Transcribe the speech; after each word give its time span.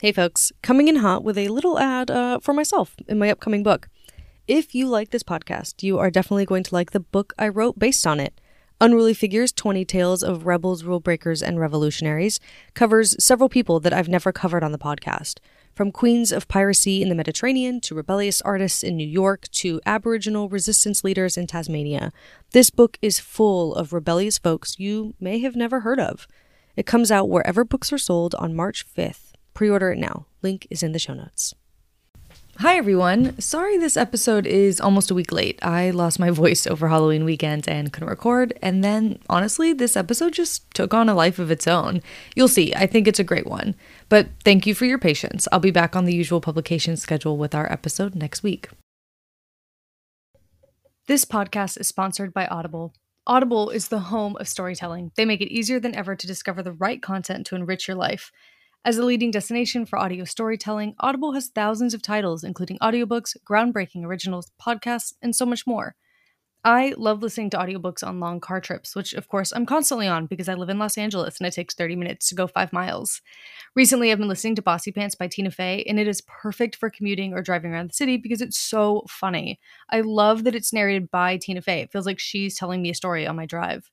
Hey, 0.00 0.12
folks, 0.12 0.52
coming 0.62 0.86
in 0.86 0.94
hot 0.94 1.24
with 1.24 1.36
a 1.36 1.48
little 1.48 1.76
ad 1.76 2.08
uh, 2.08 2.38
for 2.38 2.54
myself 2.54 2.94
in 3.08 3.18
my 3.18 3.30
upcoming 3.30 3.64
book. 3.64 3.88
If 4.46 4.72
you 4.72 4.86
like 4.86 5.10
this 5.10 5.24
podcast, 5.24 5.82
you 5.82 5.98
are 5.98 6.08
definitely 6.08 6.46
going 6.46 6.62
to 6.62 6.74
like 6.74 6.92
the 6.92 7.00
book 7.00 7.32
I 7.36 7.48
wrote 7.48 7.80
based 7.80 8.06
on 8.06 8.20
it. 8.20 8.40
Unruly 8.80 9.12
Figures 9.12 9.50
20 9.50 9.84
Tales 9.84 10.22
of 10.22 10.46
Rebels, 10.46 10.84
Rule 10.84 11.00
Breakers, 11.00 11.42
and 11.42 11.58
Revolutionaries 11.58 12.38
covers 12.74 13.16
several 13.18 13.48
people 13.48 13.80
that 13.80 13.92
I've 13.92 14.08
never 14.08 14.30
covered 14.30 14.62
on 14.62 14.70
the 14.70 14.78
podcast. 14.78 15.40
From 15.74 15.90
queens 15.90 16.30
of 16.30 16.46
piracy 16.46 17.02
in 17.02 17.08
the 17.08 17.16
Mediterranean 17.16 17.80
to 17.80 17.96
rebellious 17.96 18.40
artists 18.42 18.84
in 18.84 18.96
New 18.96 19.04
York 19.04 19.48
to 19.50 19.80
Aboriginal 19.84 20.48
resistance 20.48 21.02
leaders 21.02 21.36
in 21.36 21.48
Tasmania, 21.48 22.12
this 22.52 22.70
book 22.70 22.98
is 23.02 23.18
full 23.18 23.74
of 23.74 23.92
rebellious 23.92 24.38
folks 24.38 24.78
you 24.78 25.14
may 25.18 25.40
have 25.40 25.56
never 25.56 25.80
heard 25.80 25.98
of. 25.98 26.28
It 26.76 26.86
comes 26.86 27.10
out 27.10 27.28
wherever 27.28 27.64
books 27.64 27.92
are 27.92 27.98
sold 27.98 28.36
on 28.36 28.54
March 28.54 28.86
5th. 28.86 29.27
Pre 29.58 29.68
order 29.68 29.90
it 29.90 29.98
now. 29.98 30.26
Link 30.40 30.68
is 30.70 30.84
in 30.84 30.92
the 30.92 31.00
show 31.00 31.14
notes. 31.14 31.52
Hi, 32.58 32.76
everyone. 32.76 33.36
Sorry 33.40 33.76
this 33.76 33.96
episode 33.96 34.46
is 34.46 34.80
almost 34.80 35.10
a 35.10 35.14
week 35.14 35.32
late. 35.32 35.58
I 35.64 35.90
lost 35.90 36.20
my 36.20 36.30
voice 36.42 36.64
over 36.64 36.86
Halloween 36.86 37.24
weekend 37.24 37.68
and 37.68 37.92
couldn't 37.92 38.08
record. 38.08 38.56
And 38.62 38.84
then, 38.84 39.18
honestly, 39.28 39.72
this 39.72 39.96
episode 39.96 40.32
just 40.32 40.72
took 40.74 40.94
on 40.94 41.08
a 41.08 41.14
life 41.14 41.40
of 41.40 41.50
its 41.50 41.66
own. 41.66 42.02
You'll 42.36 42.46
see, 42.46 42.72
I 42.72 42.86
think 42.86 43.08
it's 43.08 43.18
a 43.18 43.24
great 43.24 43.48
one. 43.48 43.74
But 44.08 44.28
thank 44.44 44.64
you 44.64 44.76
for 44.76 44.84
your 44.84 44.96
patience. 44.96 45.48
I'll 45.50 45.58
be 45.58 45.72
back 45.72 45.96
on 45.96 46.04
the 46.04 46.14
usual 46.14 46.40
publication 46.40 46.96
schedule 46.96 47.36
with 47.36 47.52
our 47.52 47.68
episode 47.72 48.14
next 48.14 48.44
week. 48.44 48.68
This 51.08 51.24
podcast 51.24 51.80
is 51.80 51.88
sponsored 51.88 52.32
by 52.32 52.46
Audible. 52.46 52.94
Audible 53.26 53.70
is 53.70 53.88
the 53.88 53.98
home 53.98 54.36
of 54.36 54.46
storytelling. 54.46 55.10
They 55.16 55.24
make 55.24 55.40
it 55.40 55.52
easier 55.52 55.80
than 55.80 55.96
ever 55.96 56.14
to 56.14 56.26
discover 56.28 56.62
the 56.62 56.70
right 56.70 57.02
content 57.02 57.44
to 57.48 57.56
enrich 57.56 57.88
your 57.88 57.96
life. 57.96 58.30
As 58.84 58.96
a 58.96 59.04
leading 59.04 59.30
destination 59.30 59.84
for 59.84 59.98
audio 59.98 60.24
storytelling, 60.24 60.94
Audible 61.00 61.32
has 61.32 61.48
thousands 61.48 61.94
of 61.94 62.02
titles, 62.02 62.42
including 62.42 62.78
audiobooks, 62.78 63.36
groundbreaking 63.44 64.04
originals, 64.04 64.50
podcasts, 64.60 65.12
and 65.20 65.34
so 65.36 65.44
much 65.44 65.66
more. 65.66 65.94
I 66.64 66.94
love 66.96 67.22
listening 67.22 67.50
to 67.50 67.58
audiobooks 67.58 68.06
on 68.06 68.20
long 68.20 68.40
car 68.40 68.60
trips, 68.60 68.96
which 68.96 69.14
of 69.14 69.28
course 69.28 69.52
I'm 69.52 69.66
constantly 69.66 70.08
on 70.08 70.26
because 70.26 70.48
I 70.48 70.54
live 70.54 70.68
in 70.68 70.78
Los 70.78 70.98
Angeles 70.98 71.38
and 71.38 71.46
it 71.46 71.52
takes 71.52 71.74
30 71.74 71.96
minutes 71.96 72.28
to 72.28 72.34
go 72.34 72.46
five 72.46 72.72
miles. 72.72 73.20
Recently, 73.76 74.10
I've 74.10 74.18
been 74.18 74.28
listening 74.28 74.56
to 74.56 74.62
Bossypants 74.62 75.16
by 75.16 75.28
Tina 75.28 75.50
Fey, 75.50 75.84
and 75.88 76.00
it 76.00 76.08
is 76.08 76.22
perfect 76.22 76.76
for 76.76 76.90
commuting 76.90 77.32
or 77.32 77.42
driving 77.42 77.72
around 77.72 77.90
the 77.90 77.94
city 77.94 78.16
because 78.16 78.40
it's 78.42 78.58
so 78.58 79.04
funny. 79.08 79.60
I 79.90 80.00
love 80.00 80.44
that 80.44 80.54
it's 80.54 80.72
narrated 80.72 81.10
by 81.10 81.36
Tina 81.36 81.62
Fey. 81.62 81.80
It 81.82 81.92
feels 81.92 82.06
like 82.06 82.18
she's 82.18 82.56
telling 82.56 82.82
me 82.82 82.90
a 82.90 82.94
story 82.94 83.26
on 83.26 83.36
my 83.36 83.46
drive. 83.46 83.90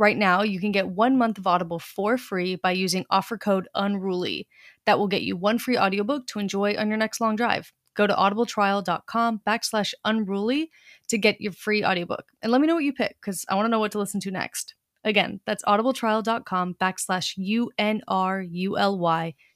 Right 0.00 0.16
now, 0.16 0.40
you 0.40 0.58
can 0.60 0.72
get 0.72 0.88
one 0.88 1.18
month 1.18 1.36
of 1.36 1.46
Audible 1.46 1.78
for 1.78 2.16
free 2.16 2.56
by 2.56 2.72
using 2.72 3.04
offer 3.10 3.36
code 3.36 3.68
UNRULY. 3.76 4.46
That 4.86 4.98
will 4.98 5.08
get 5.08 5.20
you 5.20 5.36
one 5.36 5.58
free 5.58 5.76
audiobook 5.76 6.26
to 6.28 6.38
enjoy 6.38 6.74
on 6.78 6.88
your 6.88 6.96
next 6.96 7.20
long 7.20 7.36
drive. 7.36 7.70
Go 7.96 8.06
to 8.06 8.14
audibletrial.com 8.14 9.42
backslash 9.46 9.92
unruly 10.06 10.70
to 11.08 11.18
get 11.18 11.38
your 11.38 11.52
free 11.52 11.84
audiobook. 11.84 12.24
And 12.40 12.50
let 12.50 12.62
me 12.62 12.66
know 12.66 12.76
what 12.76 12.84
you 12.84 12.94
pick 12.94 13.18
because 13.20 13.44
I 13.50 13.56
want 13.56 13.66
to 13.66 13.70
know 13.70 13.78
what 13.78 13.92
to 13.92 13.98
listen 13.98 14.20
to 14.20 14.30
next. 14.30 14.74
Again, 15.04 15.40
that's 15.44 15.62
audibletrial.com 15.64 16.76
backslash 16.80 17.34
U-N-R-U-L-Y 17.36 17.74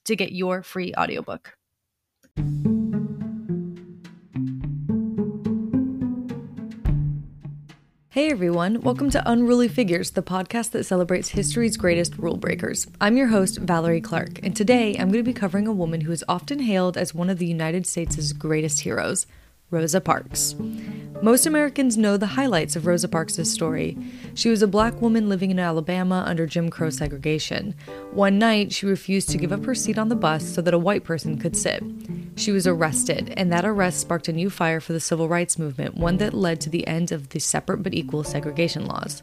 to 0.04 0.16
get 0.16 0.32
your 0.32 0.62
free 0.62 0.92
audiobook. 0.94 1.56
Hey 8.14 8.30
everyone, 8.30 8.80
welcome 8.82 9.10
to 9.10 9.28
Unruly 9.28 9.66
Figures, 9.66 10.12
the 10.12 10.22
podcast 10.22 10.70
that 10.70 10.84
celebrates 10.84 11.30
history's 11.30 11.76
greatest 11.76 12.16
rule 12.16 12.36
breakers. 12.36 12.86
I'm 13.00 13.16
your 13.16 13.26
host, 13.26 13.58
Valerie 13.58 14.00
Clark, 14.00 14.38
and 14.40 14.54
today 14.54 14.92
I'm 14.92 15.10
going 15.10 15.24
to 15.24 15.28
be 15.28 15.32
covering 15.32 15.66
a 15.66 15.72
woman 15.72 16.02
who 16.02 16.12
is 16.12 16.22
often 16.28 16.60
hailed 16.60 16.96
as 16.96 17.12
one 17.12 17.28
of 17.28 17.38
the 17.38 17.46
United 17.46 17.88
States' 17.88 18.32
greatest 18.32 18.82
heroes, 18.82 19.26
Rosa 19.74 20.00
Parks. 20.00 20.54
Most 21.20 21.46
Americans 21.46 21.96
know 21.96 22.16
the 22.16 22.26
highlights 22.26 22.76
of 22.76 22.86
Rosa 22.86 23.08
Parks' 23.08 23.50
story. 23.50 23.98
She 24.34 24.48
was 24.50 24.62
a 24.62 24.68
black 24.68 25.02
woman 25.02 25.28
living 25.28 25.50
in 25.50 25.58
Alabama 25.58 26.22
under 26.26 26.46
Jim 26.46 26.70
Crow 26.70 26.90
segregation. 26.90 27.74
One 28.12 28.38
night, 28.38 28.72
she 28.72 28.86
refused 28.86 29.30
to 29.30 29.38
give 29.38 29.52
up 29.52 29.64
her 29.64 29.74
seat 29.74 29.98
on 29.98 30.10
the 30.10 30.16
bus 30.16 30.46
so 30.46 30.62
that 30.62 30.74
a 30.74 30.78
white 30.78 31.02
person 31.02 31.38
could 31.38 31.56
sit. 31.56 31.82
She 32.36 32.52
was 32.52 32.68
arrested, 32.68 33.34
and 33.36 33.52
that 33.52 33.64
arrest 33.64 34.00
sparked 34.00 34.28
a 34.28 34.32
new 34.32 34.48
fire 34.48 34.80
for 34.80 34.92
the 34.92 35.00
civil 35.00 35.28
rights 35.28 35.58
movement, 35.58 35.96
one 35.96 36.18
that 36.18 36.34
led 36.34 36.60
to 36.60 36.70
the 36.70 36.86
end 36.86 37.10
of 37.10 37.30
the 37.30 37.40
separate 37.40 37.82
but 37.82 37.94
equal 37.94 38.22
segregation 38.22 38.86
laws. 38.86 39.22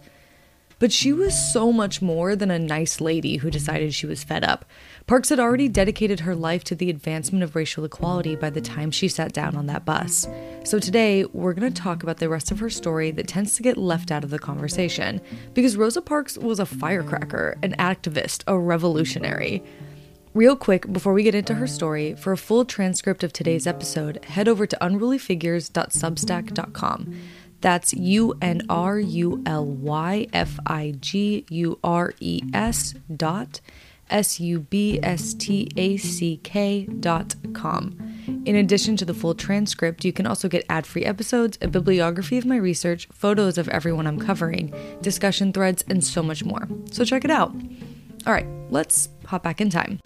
But 0.79 0.91
she 0.91 1.13
was 1.13 1.53
so 1.53 1.71
much 1.71 2.01
more 2.01 2.35
than 2.35 2.49
a 2.49 2.57
nice 2.57 2.99
lady 2.99 3.37
who 3.37 3.51
decided 3.51 3.93
she 3.93 4.07
was 4.07 4.23
fed 4.23 4.43
up. 4.43 4.65
Parks 5.07 5.29
had 5.29 5.39
already 5.39 5.67
dedicated 5.67 6.21
her 6.21 6.35
life 6.35 6.63
to 6.65 6.75
the 6.75 6.89
advancement 6.89 7.43
of 7.43 7.55
racial 7.55 7.83
equality 7.83 8.35
by 8.35 8.49
the 8.49 8.61
time 8.61 8.91
she 8.91 9.07
sat 9.07 9.33
down 9.33 9.55
on 9.55 9.65
that 9.67 9.85
bus. 9.85 10.27
So 10.63 10.79
today, 10.79 11.25
we're 11.25 11.53
going 11.53 11.73
to 11.73 11.81
talk 11.81 12.03
about 12.03 12.17
the 12.17 12.29
rest 12.29 12.51
of 12.51 12.59
her 12.59 12.69
story 12.69 13.11
that 13.11 13.27
tends 13.27 13.55
to 13.55 13.63
get 13.63 13.77
left 13.77 14.11
out 14.11 14.23
of 14.23 14.29
the 14.29 14.39
conversation. 14.39 15.19
Because 15.53 15.75
Rosa 15.75 16.01
Parks 16.01 16.37
was 16.37 16.59
a 16.59 16.65
firecracker, 16.65 17.57
an 17.61 17.75
activist, 17.77 18.43
a 18.47 18.57
revolutionary. 18.57 19.63
Real 20.33 20.55
quick, 20.55 20.93
before 20.93 21.11
we 21.11 21.23
get 21.23 21.35
into 21.35 21.55
her 21.55 21.67
story, 21.67 22.15
for 22.15 22.31
a 22.31 22.37
full 22.37 22.63
transcript 22.63 23.21
of 23.21 23.33
today's 23.33 23.67
episode, 23.67 24.23
head 24.23 24.47
over 24.47 24.65
to 24.65 24.77
unrulyfigures.substack.com. 24.79 27.15
That's 27.59 27.93
U 27.93 28.33
N 28.41 28.61
R 28.69 28.97
U 28.99 29.43
L 29.45 29.65
Y 29.65 30.27
F 30.33 30.57
I 30.65 30.95
G 30.99 31.45
U 31.49 31.77
R 31.83 32.13
E 32.19 32.41
S 32.53 32.95
dot 33.15 33.61
S 34.11 34.39
U 34.39 34.59
B 34.59 34.99
S 35.01 35.33
T 35.33 35.69
A 35.77 35.97
C 35.97 36.39
K 36.43 36.85
dot 36.85 37.35
com. 37.53 37.97
In 38.45 38.55
addition 38.55 38.97
to 38.97 39.05
the 39.05 39.13
full 39.13 39.33
transcript, 39.33 40.05
you 40.05 40.13
can 40.13 40.27
also 40.27 40.47
get 40.47 40.65
ad 40.69 40.85
free 40.85 41.05
episodes, 41.05 41.57
a 41.61 41.67
bibliography 41.67 42.37
of 42.37 42.45
my 42.45 42.57
research, 42.57 43.07
photos 43.11 43.57
of 43.57 43.67
everyone 43.69 44.07
I'm 44.07 44.19
covering, 44.19 44.73
discussion 45.01 45.53
threads, 45.53 45.83
and 45.87 46.03
so 46.03 46.21
much 46.21 46.43
more. 46.43 46.67
So 46.91 47.03
check 47.03 47.25
it 47.25 47.31
out. 47.31 47.53
All 48.25 48.33
right, 48.33 48.47
let's 48.69 49.09
hop 49.25 49.43
back 49.43 49.61
in 49.61 49.69
time. 49.69 49.99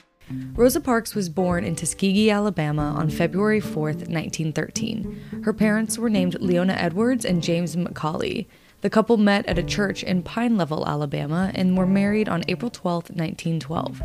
Rosa 0.53 0.81
Parks 0.81 1.13
was 1.13 1.29
born 1.29 1.63
in 1.63 1.75
Tuskegee, 1.75 2.31
Alabama 2.31 2.93
on 2.97 3.09
February 3.09 3.59
4, 3.59 3.81
1913. 3.83 5.41
Her 5.43 5.53
parents 5.53 5.97
were 5.97 6.09
named 6.09 6.39
Leona 6.41 6.73
Edwards 6.73 7.25
and 7.25 7.43
James 7.43 7.75
McCauley. 7.75 8.47
The 8.85 8.91
couple 8.91 9.17
met 9.17 9.47
at 9.47 9.57
a 9.57 9.63
church 9.63 10.03
in 10.03 10.21
Pine 10.21 10.57
Level, 10.57 10.87
Alabama, 10.87 11.51
and 11.55 11.75
were 11.75 11.87
married 11.87 12.29
on 12.29 12.43
April 12.47 12.69
12, 12.69 13.09
1912. 13.09 13.99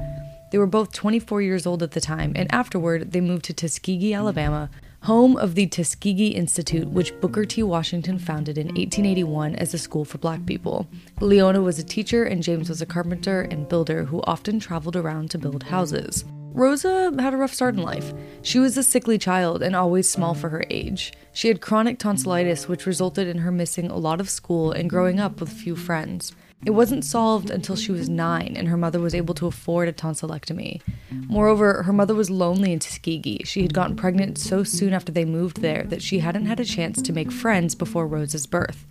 They 0.51 0.57
were 0.57 0.67
both 0.67 0.91
24 0.95 1.43
years 1.43 1.67
old 1.67 1.83
at 1.83 1.91
the 1.91 2.01
time, 2.01 2.33
and 2.35 2.51
afterward, 2.51 3.13
they 3.13 3.21
moved 3.21 3.45
to 3.45 3.53
Tuskegee, 3.53 4.15
Alabama, 4.15 4.71
home 5.03 5.37
of 5.37 5.55
the 5.55 5.67
Tuskegee 5.67 6.29
Institute, 6.29 6.89
which 6.89 7.13
Booker 7.21 7.45
T. 7.45 7.63
Washington 7.63 8.19
founded 8.19 8.57
in 8.57 8.69
1881 8.69 9.55
as 9.57 9.75
a 9.75 9.79
school 9.79 10.07
for 10.07 10.17
black 10.17 10.47
people. 10.47 10.87
Leona 11.21 11.61
was 11.61 11.79
a 11.79 11.85
teacher, 11.85 12.25
and 12.25 12.43
James 12.43 12.71
was 12.71 12.81
a 12.81 12.87
carpenter 12.87 13.43
and 13.43 13.69
builder 13.69 14.05
who 14.05 14.23
often 14.23 14.59
traveled 14.59 14.97
around 14.97 15.31
to 15.31 15.37
build 15.37 15.65
houses. 15.65 16.25
Rosa 16.53 17.15
had 17.19 17.33
a 17.33 17.37
rough 17.37 17.55
start 17.55 17.77
in 17.77 17.83
life. 17.83 18.13
She 18.43 18.59
was 18.59 18.77
a 18.77 18.83
sickly 18.83 19.19
child 19.19 19.63
and 19.63 19.77
always 19.77 20.11
small 20.11 20.35
for 20.35 20.49
her 20.49 20.65
age. 20.69 21.13
She 21.33 21.49
had 21.49 21.61
chronic 21.61 21.99
tonsillitis, 21.99 22.69
which 22.69 22.87
resulted 22.87 23.29
in 23.29 23.39
her 23.39 23.53
missing 23.53 23.89
a 23.89 23.97
lot 23.97 24.21
of 24.21 24.29
school 24.29 24.73
and 24.73 24.91
growing 24.91 25.21
up 25.21 25.41
with 25.41 25.53
few 25.53 25.77
friends. 25.77 26.33
It 26.67 26.73
wasn't 26.73 27.05
solved 27.05 27.51
until 27.51 27.77
she 27.77 27.93
was 27.93 28.09
nine 28.09 28.55
and 28.57 28.69
her 28.69 28.77
mother 28.77 29.01
was 29.01 29.15
able 29.15 29.33
to 29.35 29.47
afford 29.47 29.89
a 29.89 29.93
tonsillectomy. 29.93 30.83
Moreover, 31.11 31.85
her 31.85 31.93
mother 31.93 32.15
was 32.15 32.29
lonely 32.29 32.73
in 32.73 32.81
Tuskegee. 32.81 33.45
She 33.45 33.63
had 33.63 33.73
gotten 33.73 33.97
pregnant 33.97 34.37
so 34.37 34.63
soon 34.65 34.93
after 34.93 35.13
they 35.13 35.25
moved 35.25 35.63
there 35.63 35.85
that 35.85 36.03
she 36.03 36.19
hadn't 36.19 36.47
had 36.47 36.61
a 36.61 36.65
chance 36.65 37.01
to 37.01 37.13
make 37.13 37.33
friends 37.33 37.75
before 37.75 38.07
Rosa's 38.07 38.47
birth. 38.47 38.87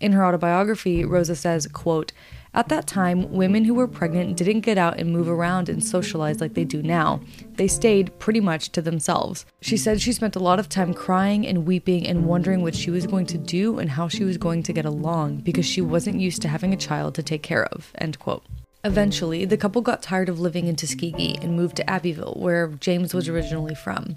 In 0.00 0.12
her 0.12 0.26
autobiography, 0.26 1.04
Rosa 1.04 1.36
says, 1.36 1.68
quote, 1.68 2.12
at 2.54 2.68
that 2.68 2.86
time, 2.86 3.32
women 3.32 3.64
who 3.64 3.72
were 3.72 3.88
pregnant 3.88 4.36
didn't 4.36 4.60
get 4.60 4.76
out 4.76 4.98
and 4.98 5.10
move 5.10 5.28
around 5.28 5.70
and 5.70 5.82
socialize 5.82 6.40
like 6.40 6.52
they 6.52 6.64
do 6.64 6.82
now. 6.82 7.20
They 7.54 7.66
stayed 7.66 8.18
pretty 8.18 8.40
much 8.40 8.70
to 8.72 8.82
themselves. 8.82 9.46
She 9.62 9.78
said 9.78 10.02
she 10.02 10.12
spent 10.12 10.36
a 10.36 10.42
lot 10.42 10.58
of 10.58 10.68
time 10.68 10.92
crying 10.92 11.46
and 11.46 11.66
weeping 11.66 12.06
and 12.06 12.26
wondering 12.26 12.62
what 12.62 12.74
she 12.74 12.90
was 12.90 13.06
going 13.06 13.26
to 13.26 13.38
do 13.38 13.78
and 13.78 13.90
how 13.90 14.08
she 14.08 14.24
was 14.24 14.36
going 14.36 14.62
to 14.64 14.72
get 14.72 14.84
along 14.84 15.38
because 15.38 15.64
she 15.64 15.80
wasn't 15.80 16.20
used 16.20 16.42
to 16.42 16.48
having 16.48 16.74
a 16.74 16.76
child 16.76 17.14
to 17.14 17.22
take 17.22 17.42
care 17.42 17.64
of. 17.64 17.90
End 17.96 18.18
quote. 18.18 18.44
Eventually, 18.84 19.44
the 19.44 19.56
couple 19.56 19.80
got 19.80 20.02
tired 20.02 20.28
of 20.28 20.40
living 20.40 20.66
in 20.66 20.74
Tuskegee 20.74 21.38
and 21.40 21.56
moved 21.56 21.76
to 21.76 21.88
Abbeville, 21.88 22.34
where 22.36 22.66
James 22.66 23.14
was 23.14 23.28
originally 23.28 23.76
from. 23.76 24.16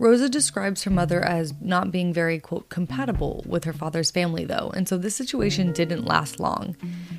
Rosa 0.00 0.30
describes 0.30 0.84
her 0.84 0.90
mother 0.90 1.22
as 1.22 1.52
not 1.60 1.92
being 1.92 2.10
very, 2.10 2.38
quote, 2.38 2.70
compatible 2.70 3.44
with 3.46 3.64
her 3.64 3.74
father's 3.74 4.10
family, 4.10 4.46
though, 4.46 4.72
and 4.74 4.88
so 4.88 4.96
this 4.96 5.14
situation 5.14 5.72
didn't 5.72 6.06
last 6.06 6.40
long. 6.40 6.74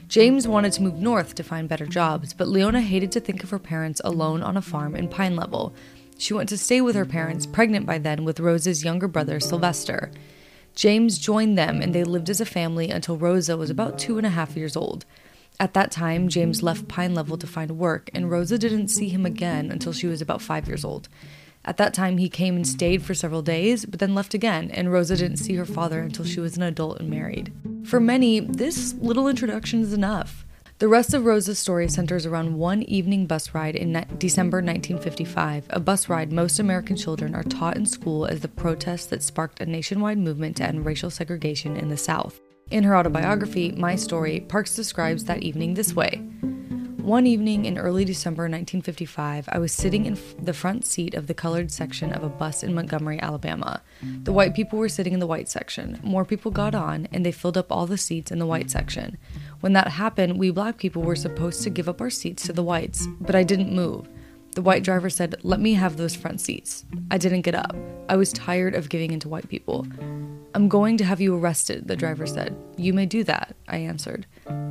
James 0.08 0.48
wanted 0.48 0.74
to 0.74 0.82
move 0.82 0.96
north 0.96 1.36
to 1.36 1.44
find 1.44 1.70
better 1.70 1.86
jobs, 1.86 2.34
but 2.34 2.48
Leona 2.48 2.82
hated 2.82 3.12
to 3.12 3.20
think 3.20 3.44
of 3.44 3.52
her 3.52 3.60
parents 3.60 4.02
alone 4.04 4.42
on 4.42 4.58
a 4.58 4.64
farm 4.64 4.96
in 4.96 5.08
Pine 5.08 5.36
Level. 5.36 5.76
She 6.18 6.34
went 6.34 6.50
to 6.50 6.58
stay 6.58 6.82
with 6.82 6.96
her 6.96 7.06
parents, 7.06 7.46
pregnant 7.46 7.86
by 7.86 8.00
then 8.00 8.24
with 8.24 8.40
Rosa's 8.40 8.84
younger 8.84 9.08
brother, 9.08 9.40
Sylvester. 9.40 10.12
James 10.74 11.20
joined 11.20 11.60
them, 11.60 11.84
and 11.84 11.94
they 11.94 12.04
lived 12.04 12.32
as 12.32 12.42
a 12.42 12.46
family 12.46 12.90
until 12.90 13.16
Rosa 13.16 13.58
was 13.58 13.70
about 13.70 14.00
two 14.00 14.18
and 14.18 14.26
a 14.26 14.32
half 14.32 14.58
years 14.58 14.76
old. 14.76 15.06
At 15.60 15.76
that 15.76 15.92
time, 15.92 16.30
James 16.30 16.64
left 16.64 16.88
Pine 16.88 17.14
Level 17.14 17.38
to 17.38 17.46
find 17.46 17.78
work, 17.78 18.10
and 18.16 18.32
Rosa 18.32 18.58
didn't 18.58 18.88
see 18.88 19.10
him 19.10 19.24
again 19.24 19.70
until 19.70 19.94
she 19.94 20.08
was 20.08 20.20
about 20.20 20.42
five 20.42 20.68
years 20.68 20.84
old. 20.84 21.10
At 21.64 21.78
that 21.78 21.94
time, 21.94 22.18
he 22.18 22.30
came 22.30 22.56
and 22.56 22.68
stayed 22.68 23.04
for 23.04 23.14
several 23.14 23.42
days, 23.42 23.86
but 23.86 24.00
then 24.00 24.16
left 24.16 24.34
again, 24.34 24.72
and 24.72 24.92
Rosa 24.92 25.16
didn't 25.16 25.38
see 25.38 25.56
her 25.56 25.66
father 25.66 26.00
until 26.00 26.26
she 26.26 26.40
was 26.40 26.58
an 26.58 26.64
adult 26.64 27.00
and 27.00 27.10
married. 27.10 27.54
For 27.84 28.00
many, 28.00 28.40
this 28.40 28.94
little 28.96 29.28
introduction 29.28 29.82
is 29.82 29.94
enough. 29.94 30.46
The 30.80 30.88
rest 30.88 31.14
of 31.14 31.26
Rosa's 31.26 31.60
story 31.60 31.88
centers 31.88 32.26
around 32.26 32.58
one 32.58 32.82
evening 32.84 33.28
bus 33.28 33.54
ride 33.54 33.76
in 33.76 34.04
December 34.18 34.58
1955, 34.58 35.68
a 35.70 35.80
bus 35.80 36.10
ride 36.10 36.32
most 36.32 36.58
American 36.58 36.96
children 36.96 37.36
are 37.36 37.44
taught 37.44 37.78
in 37.78 37.86
school 37.86 38.26
as 38.26 38.40
the 38.40 38.48
protest 38.48 39.12
that 39.12 39.22
sparked 39.22 39.62
a 39.62 39.66
nationwide 39.68 40.18
movement 40.18 40.58
to 40.58 40.64
end 40.64 40.84
racial 40.84 41.12
segregation 41.12 41.78
in 41.78 41.90
the 41.90 41.98
South. 41.98 42.40
In 42.72 42.84
her 42.84 42.98
autobiography, 42.98 43.74
My 43.74 43.96
Story, 43.96 44.40
Parks 44.40 44.76
describes 44.76 45.26
that 45.26 45.44
evening 45.44 45.76
this 45.76 45.94
way 45.94 46.28
One 47.02 47.26
evening 47.26 47.66
in 47.66 47.80
early 47.80 48.06
December 48.06 48.44
1955, 48.44 49.50
I 49.52 49.58
was 49.58 49.72
sitting 49.72 50.06
in 50.06 50.20
the 50.40 50.54
front 50.54 50.86
seat 50.86 51.16
of 51.16 51.26
the 51.26 51.34
colored 51.34 51.72
section 51.72 52.14
of 52.14 52.24
a 52.24 52.30
bus 52.30 52.62
in 52.62 52.76
Montgomery, 52.76 53.20
Alabama. 53.20 53.82
The 54.24 54.32
white 54.32 54.54
people 54.54 54.78
were 54.78 54.88
sitting 54.88 55.14
in 55.14 55.20
the 55.20 55.26
white 55.26 55.50
section. 55.50 56.00
More 56.04 56.26
people 56.26 56.52
got 56.52 56.76
on, 56.76 57.08
and 57.12 57.26
they 57.26 57.32
filled 57.32 57.58
up 57.58 57.72
all 57.72 57.88
the 57.88 57.98
seats 57.98 58.32
in 58.32 58.38
the 58.38 58.46
white 58.46 58.70
section. 58.70 59.18
When 59.62 59.74
that 59.74 59.88
happened, 59.88 60.38
we 60.38 60.52
black 60.52 60.78
people 60.78 61.02
were 61.02 61.16
supposed 61.16 61.64
to 61.64 61.72
give 61.72 61.90
up 61.90 62.02
our 62.02 62.12
seats 62.12 62.46
to 62.46 62.54
the 62.54 62.64
whites, 62.64 63.08
but 63.20 63.36
I 63.36 63.42
didn't 63.42 63.74
move. 63.74 64.08
The 64.54 64.62
white 64.62 64.84
driver 64.84 65.10
said, 65.10 65.36
Let 65.44 65.62
me 65.62 65.74
have 65.76 65.96
those 65.96 66.16
front 66.16 66.42
seats. 66.42 66.84
I 67.10 67.18
didn't 67.18 67.42
get 67.42 67.56
up. 67.56 67.76
I 68.10 68.18
was 68.18 68.34
tired 68.34 68.76
of 68.76 68.90
giving 68.90 69.12
in 69.12 69.20
to 69.22 69.30
white 69.30 69.48
people. 69.48 69.88
I'm 70.54 70.68
going 70.68 70.98
to 70.98 71.06
have 71.06 71.22
you 71.22 71.36
arrested, 71.36 71.88
the 71.88 71.96
driver 71.96 72.28
said. 72.28 72.58
You 72.76 72.92
may 72.92 73.06
do 73.06 73.24
that, 73.24 73.56
I 73.70 73.78
answered. 73.78 74.26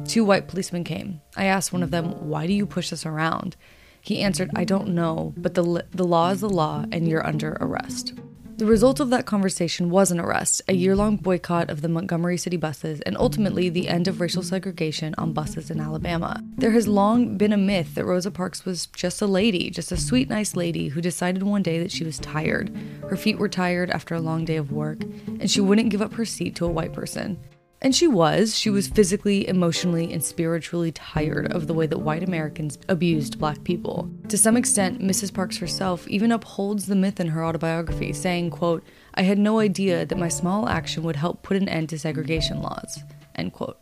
Two 0.04 0.24
white 0.24 0.48
policemen 0.48 0.84
came. 0.84 1.22
I 1.34 1.46
asked 1.46 1.72
one 1.72 1.82
of 1.82 1.90
them, 1.90 2.28
Why 2.28 2.46
do 2.46 2.52
you 2.52 2.66
push 2.66 2.92
us 2.92 3.06
around? 3.06 3.56
He 4.02 4.20
answered, 4.20 4.50
I 4.54 4.64
don't 4.64 4.88
know, 4.88 5.32
but 5.36 5.54
the, 5.54 5.86
the 5.90 6.04
law 6.04 6.30
is 6.30 6.40
the 6.40 6.48
law 6.48 6.84
and 6.92 7.08
you're 7.08 7.26
under 7.26 7.56
arrest. 7.60 8.14
The 8.60 8.66
result 8.66 9.00
of 9.00 9.08
that 9.08 9.24
conversation 9.24 9.88
was 9.88 10.10
an 10.10 10.20
arrest, 10.20 10.60
a 10.68 10.74
year 10.74 10.94
long 10.94 11.16
boycott 11.16 11.70
of 11.70 11.80
the 11.80 11.88
Montgomery 11.88 12.36
City 12.36 12.58
buses, 12.58 13.00
and 13.06 13.16
ultimately 13.16 13.70
the 13.70 13.88
end 13.88 14.06
of 14.06 14.20
racial 14.20 14.42
segregation 14.42 15.14
on 15.16 15.32
buses 15.32 15.70
in 15.70 15.80
Alabama. 15.80 16.44
There 16.58 16.72
has 16.72 16.86
long 16.86 17.38
been 17.38 17.54
a 17.54 17.56
myth 17.56 17.94
that 17.94 18.04
Rosa 18.04 18.30
Parks 18.30 18.66
was 18.66 18.84
just 18.88 19.22
a 19.22 19.26
lady, 19.26 19.70
just 19.70 19.92
a 19.92 19.96
sweet, 19.96 20.28
nice 20.28 20.56
lady 20.56 20.88
who 20.88 21.00
decided 21.00 21.42
one 21.42 21.62
day 21.62 21.78
that 21.78 21.90
she 21.90 22.04
was 22.04 22.18
tired. 22.18 22.70
Her 23.08 23.16
feet 23.16 23.38
were 23.38 23.48
tired 23.48 23.88
after 23.88 24.14
a 24.14 24.20
long 24.20 24.44
day 24.44 24.56
of 24.56 24.72
work, 24.72 25.00
and 25.26 25.50
she 25.50 25.62
wouldn't 25.62 25.88
give 25.88 26.02
up 26.02 26.12
her 26.12 26.26
seat 26.26 26.54
to 26.56 26.66
a 26.66 26.70
white 26.70 26.92
person. 26.92 27.38
And 27.82 27.94
she 27.94 28.06
was. 28.06 28.58
She 28.58 28.68
was 28.68 28.88
mm. 28.88 28.94
physically, 28.94 29.48
emotionally, 29.48 30.12
and 30.12 30.22
spiritually 30.22 30.92
tired 30.92 31.52
of 31.52 31.66
the 31.66 31.74
way 31.74 31.86
that 31.86 31.98
white 31.98 32.22
Americans 32.22 32.78
abused 32.88 33.38
black 33.38 33.64
people. 33.64 34.10
To 34.28 34.36
some 34.36 34.56
extent, 34.56 35.00
Mrs. 35.00 35.32
Parks 35.32 35.56
herself 35.56 36.06
even 36.08 36.30
upholds 36.30 36.86
the 36.86 36.94
myth 36.94 37.20
in 37.20 37.28
her 37.28 37.44
autobiography, 37.44 38.12
saying, 38.12 38.50
quote, 38.50 38.84
I 39.14 39.22
had 39.22 39.38
no 39.38 39.60
idea 39.60 40.04
that 40.04 40.18
my 40.18 40.28
small 40.28 40.68
action 40.68 41.02
would 41.04 41.16
help 41.16 41.42
put 41.42 41.56
an 41.56 41.68
end 41.68 41.88
to 41.88 41.98
segregation 41.98 42.60
laws. 42.60 43.02
End 43.34 43.52
quote. 43.52 43.80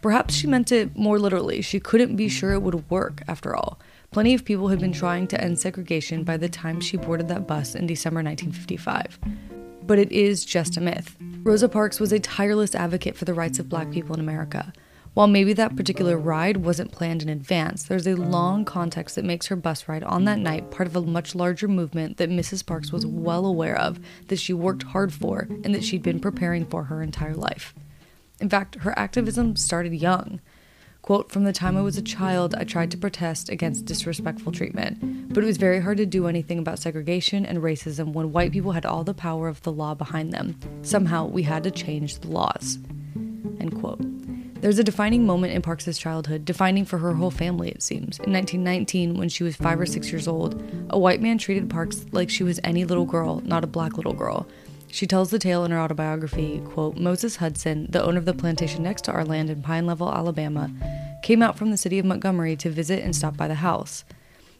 Perhaps 0.00 0.34
she 0.34 0.46
meant 0.46 0.72
it 0.72 0.96
more 0.96 1.18
literally. 1.18 1.62
She 1.62 1.80
couldn't 1.80 2.16
be 2.16 2.28
sure 2.28 2.52
it 2.52 2.62
would 2.62 2.90
work, 2.90 3.22
after 3.28 3.54
all. 3.54 3.78
Plenty 4.10 4.34
of 4.34 4.44
people 4.44 4.68
had 4.68 4.78
been 4.78 4.92
trying 4.92 5.26
to 5.28 5.40
end 5.40 5.58
segregation 5.58 6.24
by 6.24 6.36
the 6.36 6.48
time 6.48 6.80
she 6.80 6.96
boarded 6.96 7.28
that 7.28 7.46
bus 7.46 7.74
in 7.74 7.86
December 7.86 8.22
1955 8.22 9.63
but 9.86 9.98
it 9.98 10.10
is 10.12 10.44
just 10.44 10.76
a 10.76 10.80
myth. 10.80 11.16
Rosa 11.42 11.68
Parks 11.68 12.00
was 12.00 12.12
a 12.12 12.18
tireless 12.18 12.74
advocate 12.74 13.16
for 13.16 13.24
the 13.24 13.34
rights 13.34 13.58
of 13.58 13.68
black 13.68 13.90
people 13.90 14.14
in 14.14 14.20
America. 14.20 14.72
While 15.14 15.28
maybe 15.28 15.52
that 15.52 15.76
particular 15.76 16.18
ride 16.18 16.56
wasn't 16.58 16.90
planned 16.90 17.22
in 17.22 17.28
advance, 17.28 17.84
there's 17.84 18.06
a 18.08 18.16
long 18.16 18.64
context 18.64 19.14
that 19.14 19.24
makes 19.24 19.46
her 19.46 19.54
bus 19.54 19.88
ride 19.88 20.02
on 20.02 20.24
that 20.24 20.40
night 20.40 20.72
part 20.72 20.88
of 20.88 20.96
a 20.96 21.02
much 21.02 21.36
larger 21.36 21.68
movement 21.68 22.16
that 22.16 22.30
Mrs. 22.30 22.66
Parks 22.66 22.90
was 22.90 23.06
well 23.06 23.46
aware 23.46 23.78
of, 23.78 24.00
that 24.26 24.40
she 24.40 24.52
worked 24.52 24.82
hard 24.82 25.12
for, 25.12 25.46
and 25.62 25.72
that 25.72 25.84
she'd 25.84 26.02
been 26.02 26.18
preparing 26.18 26.66
for 26.66 26.84
her 26.84 27.00
entire 27.00 27.36
life. 27.36 27.72
In 28.40 28.48
fact, 28.48 28.74
her 28.76 28.98
activism 28.98 29.54
started 29.54 29.94
young. 29.94 30.40
Quote, 31.04 31.30
from 31.30 31.44
the 31.44 31.52
time 31.52 31.76
I 31.76 31.82
was 31.82 31.98
a 31.98 32.02
child, 32.02 32.54
I 32.54 32.64
tried 32.64 32.90
to 32.92 32.96
protest 32.96 33.50
against 33.50 33.84
disrespectful 33.84 34.52
treatment, 34.52 35.34
but 35.34 35.44
it 35.44 35.46
was 35.46 35.58
very 35.58 35.78
hard 35.82 35.98
to 35.98 36.06
do 36.06 36.26
anything 36.28 36.58
about 36.58 36.78
segregation 36.78 37.44
and 37.44 37.58
racism 37.58 38.14
when 38.14 38.32
white 38.32 38.52
people 38.52 38.72
had 38.72 38.86
all 38.86 39.04
the 39.04 39.12
power 39.12 39.46
of 39.46 39.60
the 39.64 39.70
law 39.70 39.92
behind 39.92 40.32
them. 40.32 40.58
Somehow, 40.80 41.26
we 41.26 41.42
had 41.42 41.62
to 41.64 41.70
change 41.70 42.20
the 42.20 42.28
laws. 42.28 42.78
End 43.60 43.78
quote. 43.78 44.00
There's 44.62 44.78
a 44.78 44.82
defining 44.82 45.26
moment 45.26 45.52
in 45.52 45.60
Parks' 45.60 45.98
childhood, 45.98 46.46
defining 46.46 46.86
for 46.86 46.96
her 46.96 47.12
whole 47.12 47.30
family, 47.30 47.68
it 47.68 47.82
seems. 47.82 48.18
In 48.20 48.32
1919, 48.32 49.18
when 49.18 49.28
she 49.28 49.44
was 49.44 49.56
five 49.56 49.78
or 49.78 49.84
six 49.84 50.10
years 50.10 50.26
old, 50.26 50.58
a 50.88 50.98
white 50.98 51.20
man 51.20 51.36
treated 51.36 51.68
Parks 51.68 52.06
like 52.12 52.30
she 52.30 52.44
was 52.44 52.58
any 52.64 52.86
little 52.86 53.04
girl, 53.04 53.42
not 53.44 53.62
a 53.62 53.66
black 53.66 53.98
little 53.98 54.14
girl. 54.14 54.46
She 54.94 55.08
tells 55.08 55.32
the 55.32 55.40
tale 55.40 55.64
in 55.64 55.72
her 55.72 55.80
autobiography, 55.80 56.62
quote, 56.64 56.96
Moses 56.96 57.34
Hudson, 57.34 57.88
the 57.90 58.00
owner 58.00 58.18
of 58.18 58.26
the 58.26 58.32
plantation 58.32 58.84
next 58.84 59.02
to 59.02 59.12
our 59.12 59.24
land 59.24 59.50
in 59.50 59.60
Pine 59.60 59.86
Level, 59.86 60.08
Alabama, 60.08 60.70
came 61.20 61.42
out 61.42 61.58
from 61.58 61.72
the 61.72 61.76
city 61.76 61.98
of 61.98 62.06
Montgomery 62.06 62.54
to 62.54 62.70
visit 62.70 63.02
and 63.02 63.16
stop 63.16 63.36
by 63.36 63.48
the 63.48 63.56
house. 63.56 64.04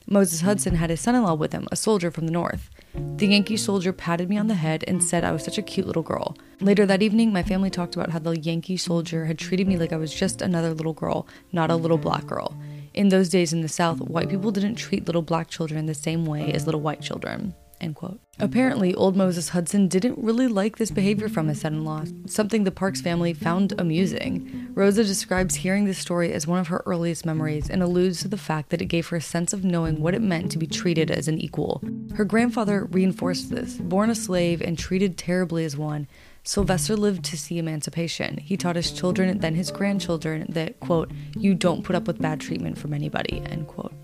Moses 0.08 0.40
Hudson 0.40 0.75
had 0.75 0.90
his 0.90 1.00
son 1.00 1.14
in 1.14 1.22
law 1.22 1.34
with 1.34 1.52
him, 1.52 1.69
a 1.70 1.76
soldier 1.76 2.10
from 2.10 2.26
the 2.26 2.32
north. 2.32 2.69
The 3.16 3.28
Yankee 3.28 3.56
soldier 3.56 3.92
patted 3.92 4.28
me 4.28 4.36
on 4.36 4.48
the 4.48 4.54
head 4.54 4.82
and 4.88 5.04
said 5.04 5.22
I 5.22 5.31
was 5.31 5.44
such 5.44 5.56
a 5.56 5.62
cute 5.62 5.86
little 5.86 6.02
girl. 6.02 6.37
Later 6.60 6.84
that 6.84 7.00
evening, 7.00 7.32
my 7.32 7.44
family 7.44 7.70
talked 7.70 7.94
about 7.94 8.10
how 8.10 8.19
the 8.19 8.37
Yankee 8.37 8.76
soldier 8.76 9.26
had 9.26 9.38
treated 9.38 9.69
me 9.69 9.76
like 9.76 9.92
I 9.92 9.98
was 9.98 10.12
just 10.12 10.42
another 10.42 10.75
little 10.75 10.94
girl, 10.94 11.28
not 11.52 11.70
a 11.70 11.76
little 11.76 11.96
black 11.96 12.26
girl. 12.26 12.58
In 12.92 13.10
those 13.10 13.28
days 13.28 13.52
in 13.52 13.60
the 13.60 13.69
South, 13.69 14.00
white 14.00 14.30
people 14.30 14.50
didn't 14.50 14.75
treat 14.75 15.06
little 15.06 15.22
black 15.22 15.48
children 15.48 15.87
the 15.87 15.94
same 15.94 16.26
way 16.26 16.52
as 16.52 16.66
little 16.66 16.80
white 16.80 17.02
children. 17.02 17.54
End 17.81 17.94
quote. 17.94 18.21
Apparently, 18.38 18.94
old 18.94 19.17
Moses 19.17 19.50
Hudson 19.50 19.88
didn't 19.88 20.19
really 20.19 20.49
like 20.49 20.76
this 20.76 20.91
behavior 20.91 21.29
from 21.29 21.49
his 21.49 21.61
son 21.61 21.75
in 21.75 21.85
law, 21.85 22.05
something 22.26 22.65
the 22.65 22.71
Parks 22.71 23.00
family 23.00 23.32
found 23.32 23.73
amusing. 23.79 24.71
Rosa 24.75 25.05
describes 25.05 25.55
hearing 25.55 25.85
this 25.85 25.99
story 25.99 26.32
as 26.32 26.47
one 26.47 26.59
of 26.59 26.69
her 26.69 26.82
earliest 26.87 27.25
memories 27.25 27.71
and 27.71 27.82
alludes 27.82 28.21
to 28.23 28.29
the 28.29 28.37
fact 28.37 28.71
that 28.71 28.82
it 28.82 28.87
gave 28.87 29.06
her 29.09 29.19
a 29.19 29.21
sense 29.21 29.53
of 29.53 29.65
knowing 29.65 30.00
what 30.00 30.15
it 30.15 30.23
meant 30.23 30.50
to 30.53 30.59
be 30.59 30.67
treated 30.67 31.11
as 31.11 31.29
an 31.29 31.38
equal. 31.38 31.82
Her 32.15 32.25
grandfather 32.25 32.87
reinforced 32.87 33.50
this. 33.50 33.75
Born 33.75 34.11
a 34.11 34.15
slave 34.15 34.61
and 34.61 34.79
treated 34.79 35.17
terribly 35.17 35.65
as 35.65 35.76
one, 35.76 36.09
Sylvester 36.43 36.97
lived 36.97 37.25
to 37.26 37.38
see 37.38 37.59
emancipation. 37.59 38.37
He 38.37 38.56
taught 38.56 38.76
his 38.76 38.93
children, 38.93 39.38
then 39.38 39.55
his 39.55 39.71
grandchildren, 39.71 40.47
that, 40.50 40.79
quote, 40.81 41.11
you 41.37 41.55
don't 41.55 41.82
put 41.82 41.97
up 41.97 42.06
with 42.06 42.21
bad 42.21 42.41
treatment 42.41 42.76
from 42.76 42.93
anybody, 42.93 43.43
end 43.47 43.67
quote. 43.67 43.94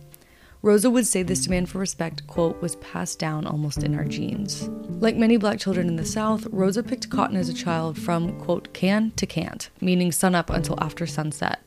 Rosa 0.62 0.91
would 0.91 1.07
say 1.07 1.23
this 1.23 1.45
demand 1.45 1.71
for 1.71 1.79
respect, 1.79 2.27
quote, 2.27 2.61
was 2.61 2.77
passed 2.77 3.19
down 3.19 3.47
almost 3.47 3.83
in 3.83 3.95
our 3.95 4.05
genes. 4.05 4.69
Like 5.01 5.17
many 5.17 5.38
black 5.38 5.59
children 5.59 5.88
in 5.88 5.97
the 5.97 6.05
South, 6.05 6.47
Rosa 6.50 6.83
picked 6.83 7.09
cotton 7.09 7.38
as 7.38 7.49
a 7.49 7.55
child 7.55 7.99
from, 7.99 8.38
quote, 8.38 8.71
can 8.75 9.12
to 9.12 9.25
can't, 9.25 9.71
meaning 9.81 10.12
sunup 10.12 10.50
until 10.50 10.79
after 10.79 11.07
sunset. 11.07 11.61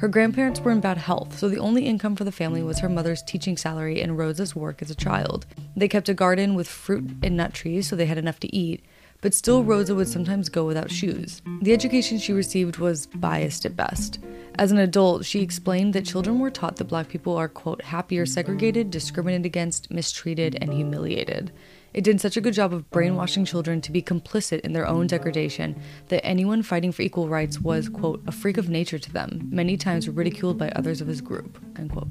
Her 0.00 0.08
grandparents 0.08 0.60
were 0.60 0.70
in 0.70 0.80
bad 0.80 0.98
health, 0.98 1.38
so 1.38 1.48
the 1.48 1.58
only 1.58 1.86
income 1.86 2.14
for 2.14 2.24
the 2.24 2.32
family 2.32 2.62
was 2.62 2.80
her 2.80 2.90
mother's 2.90 3.22
teaching 3.22 3.56
salary 3.56 4.02
and 4.02 4.18
Rosa's 4.18 4.54
work 4.54 4.82
as 4.82 4.90
a 4.90 4.94
child. 4.94 5.46
They 5.74 5.88
kept 5.88 6.10
a 6.10 6.14
garden 6.14 6.54
with 6.54 6.68
fruit 6.68 7.12
and 7.22 7.38
nut 7.38 7.54
trees 7.54 7.88
so 7.88 7.96
they 7.96 8.04
had 8.04 8.18
enough 8.18 8.38
to 8.40 8.54
eat, 8.54 8.84
but 9.26 9.34
still 9.34 9.64
Rosa 9.64 9.92
would 9.92 10.06
sometimes 10.06 10.48
go 10.48 10.64
without 10.64 10.88
shoes. 10.88 11.42
The 11.60 11.72
education 11.72 12.16
she 12.16 12.32
received 12.32 12.76
was 12.76 13.06
biased 13.06 13.66
at 13.66 13.74
best. 13.74 14.20
As 14.56 14.70
an 14.70 14.78
adult, 14.78 15.24
she 15.24 15.42
explained 15.42 15.94
that 15.94 16.04
children 16.04 16.38
were 16.38 16.48
taught 16.48 16.76
that 16.76 16.84
black 16.84 17.08
people 17.08 17.34
are, 17.34 17.48
quote, 17.48 17.82
happier 17.82 18.24
segregated, 18.24 18.88
discriminated 18.88 19.44
against, 19.44 19.90
mistreated, 19.90 20.56
and 20.60 20.72
humiliated. 20.72 21.50
It 21.92 22.04
did 22.04 22.20
such 22.20 22.36
a 22.36 22.40
good 22.40 22.54
job 22.54 22.72
of 22.72 22.88
brainwashing 22.92 23.46
children 23.46 23.80
to 23.80 23.90
be 23.90 24.00
complicit 24.00 24.60
in 24.60 24.74
their 24.74 24.86
own 24.86 25.08
degradation 25.08 25.74
that 26.06 26.24
anyone 26.24 26.62
fighting 26.62 26.92
for 26.92 27.02
equal 27.02 27.28
rights 27.28 27.58
was, 27.58 27.88
quote, 27.88 28.22
a 28.28 28.30
freak 28.30 28.58
of 28.58 28.68
nature 28.68 29.00
to 29.00 29.12
them, 29.12 29.48
many 29.50 29.76
times 29.76 30.08
ridiculed 30.08 30.56
by 30.56 30.68
others 30.68 31.00
of 31.00 31.08
his 31.08 31.20
group, 31.20 31.58
end 31.76 31.90
quote. 31.90 32.06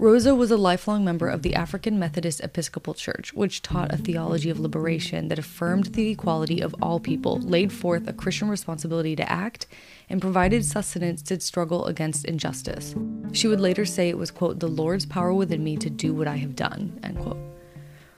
Rosa 0.00 0.32
was 0.32 0.52
a 0.52 0.56
lifelong 0.56 1.04
member 1.04 1.28
of 1.28 1.42
the 1.42 1.56
African 1.56 1.98
Methodist 1.98 2.40
Episcopal 2.40 2.94
Church, 2.94 3.34
which 3.34 3.62
taught 3.62 3.92
a 3.92 3.96
theology 3.96 4.48
of 4.48 4.60
liberation 4.60 5.26
that 5.26 5.40
affirmed 5.40 5.86
the 5.86 6.10
equality 6.10 6.60
of 6.60 6.72
all 6.80 7.00
people, 7.00 7.40
laid 7.40 7.72
forth 7.72 8.06
a 8.06 8.12
Christian 8.12 8.48
responsibility 8.48 9.16
to 9.16 9.28
act, 9.28 9.66
and 10.08 10.20
provided 10.20 10.64
sustenance 10.64 11.20
to 11.22 11.40
struggle 11.40 11.86
against 11.86 12.26
injustice. 12.26 12.94
She 13.32 13.48
would 13.48 13.60
later 13.60 13.84
say 13.84 14.08
it 14.08 14.16
was, 14.16 14.30
quote, 14.30 14.60
the 14.60 14.68
Lord's 14.68 15.04
power 15.04 15.34
within 15.34 15.64
me 15.64 15.76
to 15.78 15.90
do 15.90 16.14
what 16.14 16.28
I 16.28 16.36
have 16.36 16.54
done, 16.54 17.00
end 17.02 17.18
quote. 17.18 17.47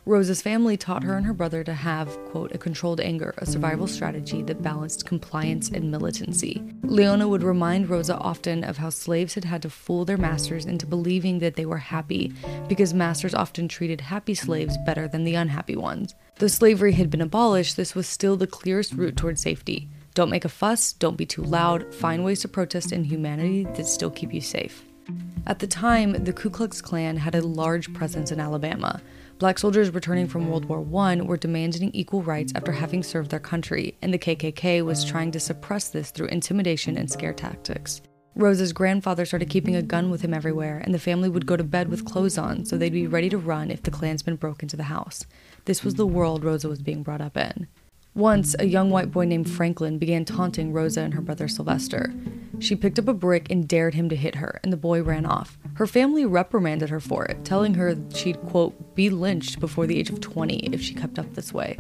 Rosa's 0.07 0.41
family 0.41 0.77
taught 0.77 1.05
her 1.05 1.17
and 1.17 1.27
her 1.27 1.33
brother 1.33 1.63
to 1.63 1.75
have, 1.75 2.09
quote, 2.27 2.55
a 2.55 2.59
controlled 2.59 3.01
anger, 3.01 3.35
a 3.39 3.47
survival 3.47 3.87
strategy 3.87 4.43
that 4.43 4.63
balanced 4.63 5.05
compliance 5.05 5.69
and 5.69 5.91
militancy. 5.91 6.63
Leona 6.83 7.29
would 7.29 7.43
remind 7.43 7.89
Rosa 7.89 8.17
often 8.17 8.65
of 8.65 8.79
how 8.79 8.91
slaves 8.91 9.35
had 9.35 9.45
had 9.45 9.63
to 9.63 9.71
fool 9.71 10.05
their 10.05 10.17
masters 10.17 10.65
into 10.65 10.87
believing 10.87 11.39
that 11.41 11.55
they 11.55 11.67
were 11.67 11.79
happy, 11.79 12.33
because 12.67 12.95
masters 12.95 13.35
often 13.35 13.69
treated 13.69 14.01
happy 14.01 14.35
slaves 14.35 14.77
better 14.87 15.07
than 15.07 15.25
the 15.25 15.35
unhappy 15.35 15.77
ones. 15.77 16.15
Though 16.39 16.47
slavery 16.47 16.93
had 16.93 17.11
been 17.11 17.21
abolished, 17.21 17.77
this 17.77 17.95
was 17.95 18.07
still 18.07 18.37
the 18.37 18.47
clearest 18.47 18.95
route 18.95 19.17
toward 19.17 19.39
safety. 19.39 19.89
Don't 20.15 20.31
make 20.31 20.45
a 20.45 20.49
fuss, 20.49 20.93
don't 20.95 21.17
be 21.17 21.27
too 21.27 21.43
loud, 21.43 21.95
find 21.95 22.25
ways 22.25 22.41
to 22.41 22.49
protest 22.49 22.91
in 22.91 23.05
humanity 23.05 23.65
that 23.77 23.87
still 23.87 24.11
keep 24.11 24.33
you 24.33 24.41
safe. 24.41 24.83
At 25.47 25.59
the 25.59 25.67
time, 25.67 26.25
the 26.25 26.33
Ku 26.33 26.51
Klux 26.51 26.81
Klan 26.81 27.17
had 27.17 27.35
a 27.35 27.43
large 27.43 27.93
presence 27.93 28.33
in 28.33 28.41
Alabama. 28.41 29.01
Black 29.41 29.59
soldiers 29.59 29.95
returning 29.95 30.29
from 30.29 30.51
World 30.51 30.69
mm-hmm. 30.69 30.91
War 30.91 31.07
I 31.07 31.17
were 31.23 31.39
demanding 31.39 31.91
equal 31.95 32.23
rights 32.23 32.53
after 32.55 32.73
having 32.73 33.03
served 33.03 33.31
their 33.31 33.41
country, 33.41 33.97
and 34.03 34.13
the 34.13 34.19
KKK 34.19 34.85
was 34.85 35.03
trying 35.03 35.31
to 35.31 35.41
suppress 35.41 35.89
this 35.89 36.11
through 36.11 36.27
intimidation 36.27 36.99
and 36.99 37.11
scare 37.11 37.33
tactics. 37.33 38.03
Rosa's 38.35 38.75
grandfather 38.75 39.25
started 39.25 39.49
keeping 39.49 39.77
a 39.77 39.83
gun 39.83 40.11
with 40.11 40.21
him 40.21 40.35
everywhere, 40.35 40.83
and 40.85 40.93
the 40.93 40.99
family 40.99 41.31
would 41.31 41.47
go 41.47 41.57
to 41.57 41.65
bed 41.65 41.89
with 41.89 42.05
clothes 42.05 42.37
on 42.37 42.67
so 42.67 42.77
they'd 42.77 42.93
be 42.93 43.07
ready 43.07 43.31
to 43.31 43.39
run 43.39 43.71
if 43.71 43.83
the 43.83 43.91
Klansmen 43.91 44.37
broke 44.37 44.63
into 44.63 44.77
the 44.77 44.83
house. 44.83 45.25
This 45.65 45.83
was 45.83 45.95
the 45.95 46.07
world 46.07 46.45
Rosa 46.45 46.69
was 46.69 46.83
being 46.83 47.03
brought 47.03 47.23
up 47.23 47.39
in. 47.39 47.67
Once, 48.15 48.57
a 48.59 48.67
young 48.67 48.91
white 48.91 49.13
boy 49.13 49.25
named 49.25 49.49
Franklin 49.49 49.97
began 49.97 50.25
taunting 50.25 50.73
Rosa 50.73 51.01
and 51.01 51.15
her 51.15 51.21
brother 51.21 51.47
Sylvester. 51.47 52.13
She 52.59 52.77
picked 52.77 52.99
up 52.99 53.09
a 53.09 53.15
brick 53.15 53.51
and 53.51 53.67
dared 53.67 53.95
him 53.95 54.09
to 54.09 54.17
hit 54.17 54.35
her, 54.35 54.61
and 54.63 54.73
the 54.73 54.77
boy 54.77 55.03
ran 55.03 55.25
off. 55.25 55.57
Her 55.75 55.87
family 55.87 56.27
reprimanded 56.27 56.91
her 56.91 57.01
for 57.01 57.25
it, 57.25 57.45
telling 57.45 57.75
her 57.75 57.97
she'd, 58.13 58.41
quote, 58.43 58.95
be 58.95 59.11
lynched 59.11 59.61
before 59.61 59.87
the 59.87 59.99
age 59.99 60.11
of 60.11 60.21
20 60.21 60.57
if 60.73 60.83
she 60.83 60.93
kept 60.93 61.19
up 61.19 61.35
this 61.35 61.55
way. 61.55 61.79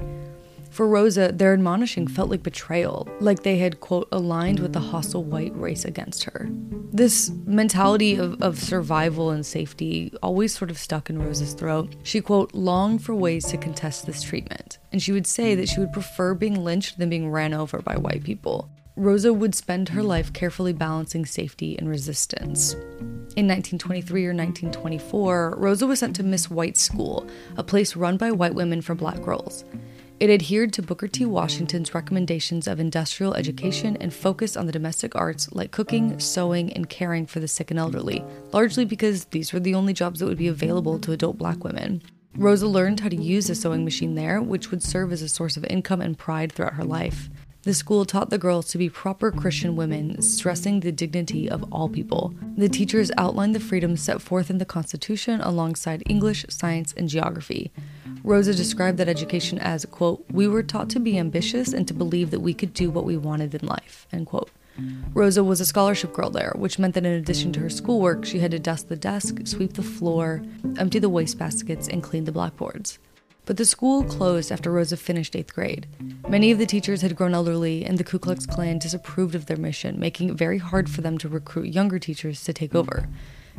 For 0.71 0.87
Rosa, 0.87 1.33
their 1.33 1.53
admonishing 1.53 2.07
felt 2.07 2.31
like 2.31 2.45
betrayal, 2.45 3.09
like 3.19 3.43
they 3.43 3.59
had, 3.59 3.81
quote, 3.81 4.09
aligned 4.13 4.61
with 4.61 4.73
the 4.73 4.81
hostile 4.81 5.25
white 5.25 5.55
race 5.57 5.85
against 5.85 6.25
her. 6.25 6.49
This 6.93 7.31
mentality 7.45 8.15
of, 8.17 8.41
of 8.41 8.59
survival 8.59 9.31
and 9.31 9.45
safety 9.45 10.13
always 10.23 10.57
sort 10.57 10.71
of 10.71 10.79
stuck 10.79 11.11
in 11.11 11.21
Rosa's 11.21 11.55
throat. 11.55 11.97
She, 12.05 12.21
quote, 12.21 12.55
longed 12.55 13.03
for 13.03 13.15
ways 13.17 13.47
to 13.47 13.59
contest 13.59 14.07
this 14.07 14.23
treatment, 14.23 14.79
and 14.93 15.03
she 15.03 15.13
would 15.13 15.27
say 15.27 15.55
that 15.55 15.69
she 15.69 15.81
would 15.81 15.93
prefer 15.93 16.35
being 16.35 16.65
lynched 16.65 16.99
than 16.99 17.11
being 17.11 17.31
ran 17.31 17.55
over 17.55 17.81
by 17.81 17.97
white 17.97 18.25
people. 18.25 18.71
Rosa 18.97 19.33
would 19.33 19.55
spend 19.55 19.89
her 19.89 20.03
life 20.03 20.33
carefully 20.33 20.73
balancing 20.73 21.25
safety 21.25 21.79
and 21.79 21.89
resistance. 21.89 22.75
In 23.37 23.47
1923 23.47 24.27
or 24.27 24.35
1924, 24.35 25.55
Rosa 25.57 25.87
was 25.87 26.01
sent 26.01 26.17
to 26.17 26.23
Miss 26.23 26.51
White's 26.51 26.83
School, 26.83 27.27
a 27.57 27.63
place 27.63 27.97
run 27.97 28.17
by 28.17 28.31
white 28.31 28.55
women 28.55 28.83
for 28.83 28.95
black 28.95 29.23
girls. 29.23 29.65
It 30.19 30.29
adhered 30.29 30.75
to 30.75 30.83
Booker 30.83 31.09
T. 31.09 31.25
Washington's 31.25 31.95
recommendations 31.95 32.67
of 32.67 32.79
industrial 32.79 33.33
education 33.33 33.97
and 34.03 34.13
focused 34.13 34.55
on 34.55 34.67
the 34.67 34.73
domestic 34.73 35.17
arts 35.17 35.51
like 35.53 35.71
cooking, 35.71 36.21
sewing, 36.21 36.71
and 36.75 36.91
caring 36.91 37.25
for 37.25 37.41
the 37.41 37.49
sick 37.49 37.71
and 37.71 37.81
elderly, 37.81 38.23
largely 38.53 38.85
because 38.85 39.25
these 39.27 39.55
were 39.55 39.61
the 39.61 39.75
only 39.75 39.95
jobs 39.95 40.21
that 40.21 40.27
would 40.27 40.37
be 40.37 40.49
available 40.49 40.99
to 40.99 41.13
adult 41.13 41.39
black 41.39 41.65
women. 41.65 42.03
Rosa 42.37 42.67
learned 42.67 43.01
how 43.01 43.09
to 43.09 43.17
use 43.17 43.51
a 43.51 43.55
sewing 43.55 43.85
machine 43.85 44.15
there, 44.15 44.41
which 44.41 44.71
would 44.71 44.83
serve 44.83 45.13
as 45.13 45.23
a 45.23 45.29
source 45.29 45.57
of 45.57 45.65
income 45.65 46.01
and 46.01 46.17
pride 46.17 46.53
throughout 46.53 46.75
her 46.75 46.85
life. 46.85 47.29
The 47.63 47.75
school 47.75 48.07
taught 48.07 48.31
the 48.31 48.39
girls 48.39 48.69
to 48.69 48.79
be 48.79 48.89
proper 48.89 49.31
Christian 49.31 49.77
women, 49.77 50.23
stressing 50.23 50.81
the 50.81 50.93
dignity 50.93 51.51
of 51.51 51.71
all 51.71 51.91
people. 51.91 52.33
The 52.57 52.71
teachers 52.71 53.11
outlined 53.19 53.55
the 53.55 53.61
freedoms 53.61 54.01
set 54.01 54.23
forth 54.23 54.49
in 54.49 54.57
the 54.57 54.65
Constitution 54.65 55.43
alongside 55.43 56.03
English, 56.09 56.47
science, 56.49 56.95
and 56.97 57.07
geography. 57.07 57.71
Rosa 58.25 58.55
described 58.55 58.97
that 58.97 59.11
education 59.11 59.59
as, 59.59 59.85
quote, 59.85 60.25
we 60.31 60.49
were 60.49 60.63
taught 60.63 60.89
to 60.91 61.01
be 61.01 61.19
ambitious 61.19 61.75
and 61.75 61.87
to 61.87 61.93
believe 61.93 62.31
that 62.31 62.41
we 62.41 62.55
could 62.55 62.73
do 62.73 62.91
what 62.91 63.05
we 63.05 63.19
wanted 63.19 63.55
in 63.55 63.67
life, 63.67 64.07
end 64.11 64.27
quote. 64.27 64.51
Rosa 65.12 65.45
was 65.45 65.61
a 65.61 65.67
scholarship 65.67 66.12
girl 66.12 66.31
there, 66.31 66.53
which 66.57 66.79
meant 66.79 66.95
that 66.95 67.05
in 67.05 67.12
addition 67.12 67.53
to 67.53 67.61
her 67.61 67.71
schoolwork, 67.71 68.25
she 68.25 68.39
had 68.39 68.50
to 68.53 68.59
dust 68.59 68.89
the 68.89 68.97
desk, 68.97 69.39
sweep 69.45 69.75
the 69.75 69.83
floor, 69.83 70.43
empty 70.79 70.99
the 70.99 71.11
wastebaskets, 71.11 71.89
and 71.89 72.03
clean 72.03 72.25
the 72.25 72.33
blackboards. 72.33 72.99
But 73.47 73.57
the 73.57 73.65
school 73.65 74.05
closed 74.05 74.53
after 74.53 74.71
Rosa 74.71 74.97
finished 74.97 75.35
eighth 75.35 75.55
grade. 75.55 75.87
Many 76.29 76.53
of 76.53 76.59
the 76.59 76.67
teachers 76.67 77.03
had 77.03 77.17
grown 77.17 77.35
elderly, 77.35 77.85
and 77.85 77.99
the 77.99 78.05
Ku 78.05 78.19
Klux 78.19 78.47
Klan 78.47 78.79
disapproved 78.79 79.35
of 79.35 79.47
their 79.47 79.57
mission, 79.57 79.99
making 79.99 80.29
it 80.29 80.37
very 80.37 80.59
hard 80.59 80.89
for 80.89 81.00
them 81.00 81.19
to 81.19 81.29
recruit 81.29 81.75
younger 81.75 81.99
teachers 81.99 82.45
to 82.45 82.53
take 82.53 82.75
over. 82.75 83.09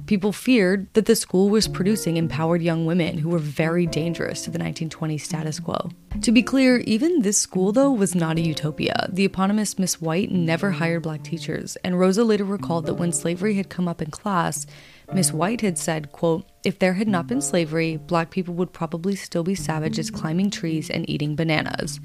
People 0.06 0.34
feared 0.34 0.94
that 0.94 1.06
the 1.06 1.16
school 1.16 1.50
was 1.50 1.68
producing 1.68 2.18
empowered 2.18 2.62
young 2.62 2.86
women 2.86 3.18
who 3.18 3.30
were 3.30 3.40
very 3.40 3.86
dangerous 3.86 4.44
to 4.44 4.52
the 4.52 4.60
1920s 4.60 5.22
status 5.22 5.60
quo. 5.60 5.90
To 6.22 6.32
be 6.32 6.44
clear, 6.44 6.80
even 6.80 7.22
this 7.22 7.38
school, 7.38 7.72
though, 7.72 7.92
was 7.92 8.16
not 8.16 8.38
a 8.38 8.42
utopia. 8.42 9.08
The 9.12 9.26
eponymous 9.26 9.80
Miss 9.80 10.02
White 10.02 10.32
never 10.32 10.72
hired 10.72 11.04
black 11.04 11.24
teachers, 11.24 11.78
and 11.78 12.00
Rosa 12.00 12.24
later 12.24 12.44
recalled 12.44 12.86
that 12.88 12.96
when 12.96 13.14
slavery 13.14 13.54
had 13.56 13.70
come 13.70 13.88
up 13.88 14.02
in 14.02 14.12
class, 14.12 14.66
Miss 15.14 15.34
White 15.34 15.62
had 15.62 15.78
said, 15.78 16.12
quote, 16.12 16.46
if 16.64 16.80
there 16.80 16.94
had 16.94 17.08
not 17.08 17.28
been 17.28 17.42
slavery, 17.42 17.98
black 17.98 18.30
people 18.30 18.54
would 18.54 18.72
probably 18.72 19.16
still 19.16 19.44
be 19.44 19.56
savages 19.56 20.10
climbing 20.12 20.52
trees 20.52 20.90
and 20.90 21.10
eating 21.10 21.36
bananas. 21.36 22.00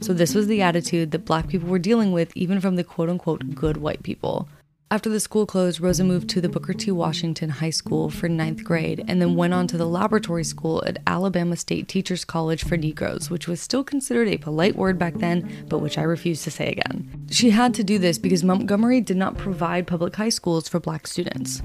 So 0.00 0.12
this 0.12 0.34
was 0.34 0.46
the 0.46 0.62
attitude 0.62 1.10
that 1.10 1.24
black 1.24 1.48
people 1.48 1.68
were 1.68 1.78
dealing 1.78 2.12
with 2.12 2.36
even 2.36 2.60
from 2.60 2.76
the 2.76 2.84
quote 2.84 3.08
unquote 3.08 3.54
good 3.54 3.78
white 3.78 4.02
people. 4.02 4.48
After 4.88 5.10
the 5.10 5.18
school 5.18 5.46
closed, 5.46 5.80
Rosa 5.80 6.04
moved 6.04 6.28
to 6.30 6.40
the 6.40 6.48
Booker 6.48 6.72
T. 6.72 6.92
Washington 6.92 7.50
High 7.50 7.70
School 7.70 8.08
for 8.08 8.28
ninth 8.28 8.62
grade 8.62 9.04
and 9.08 9.20
then 9.20 9.34
went 9.34 9.52
on 9.52 9.66
to 9.66 9.76
the 9.76 9.84
laboratory 9.84 10.44
school 10.44 10.80
at 10.86 11.02
Alabama 11.08 11.56
State 11.56 11.88
Teachers 11.88 12.24
College 12.24 12.62
for 12.62 12.76
Negroes, 12.76 13.28
which 13.28 13.48
was 13.48 13.60
still 13.60 13.82
considered 13.82 14.28
a 14.28 14.36
polite 14.36 14.76
word 14.76 14.96
back 14.96 15.14
then, 15.14 15.66
but 15.68 15.80
which 15.80 15.98
I 15.98 16.02
refuse 16.02 16.44
to 16.44 16.52
say 16.52 16.68
again. 16.70 17.26
She 17.32 17.50
had 17.50 17.74
to 17.74 17.82
do 17.82 17.98
this 17.98 18.16
because 18.16 18.44
Montgomery 18.44 19.00
did 19.00 19.16
not 19.16 19.36
provide 19.36 19.88
public 19.88 20.14
high 20.14 20.28
schools 20.28 20.68
for 20.68 20.78
black 20.78 21.08
students. 21.08 21.62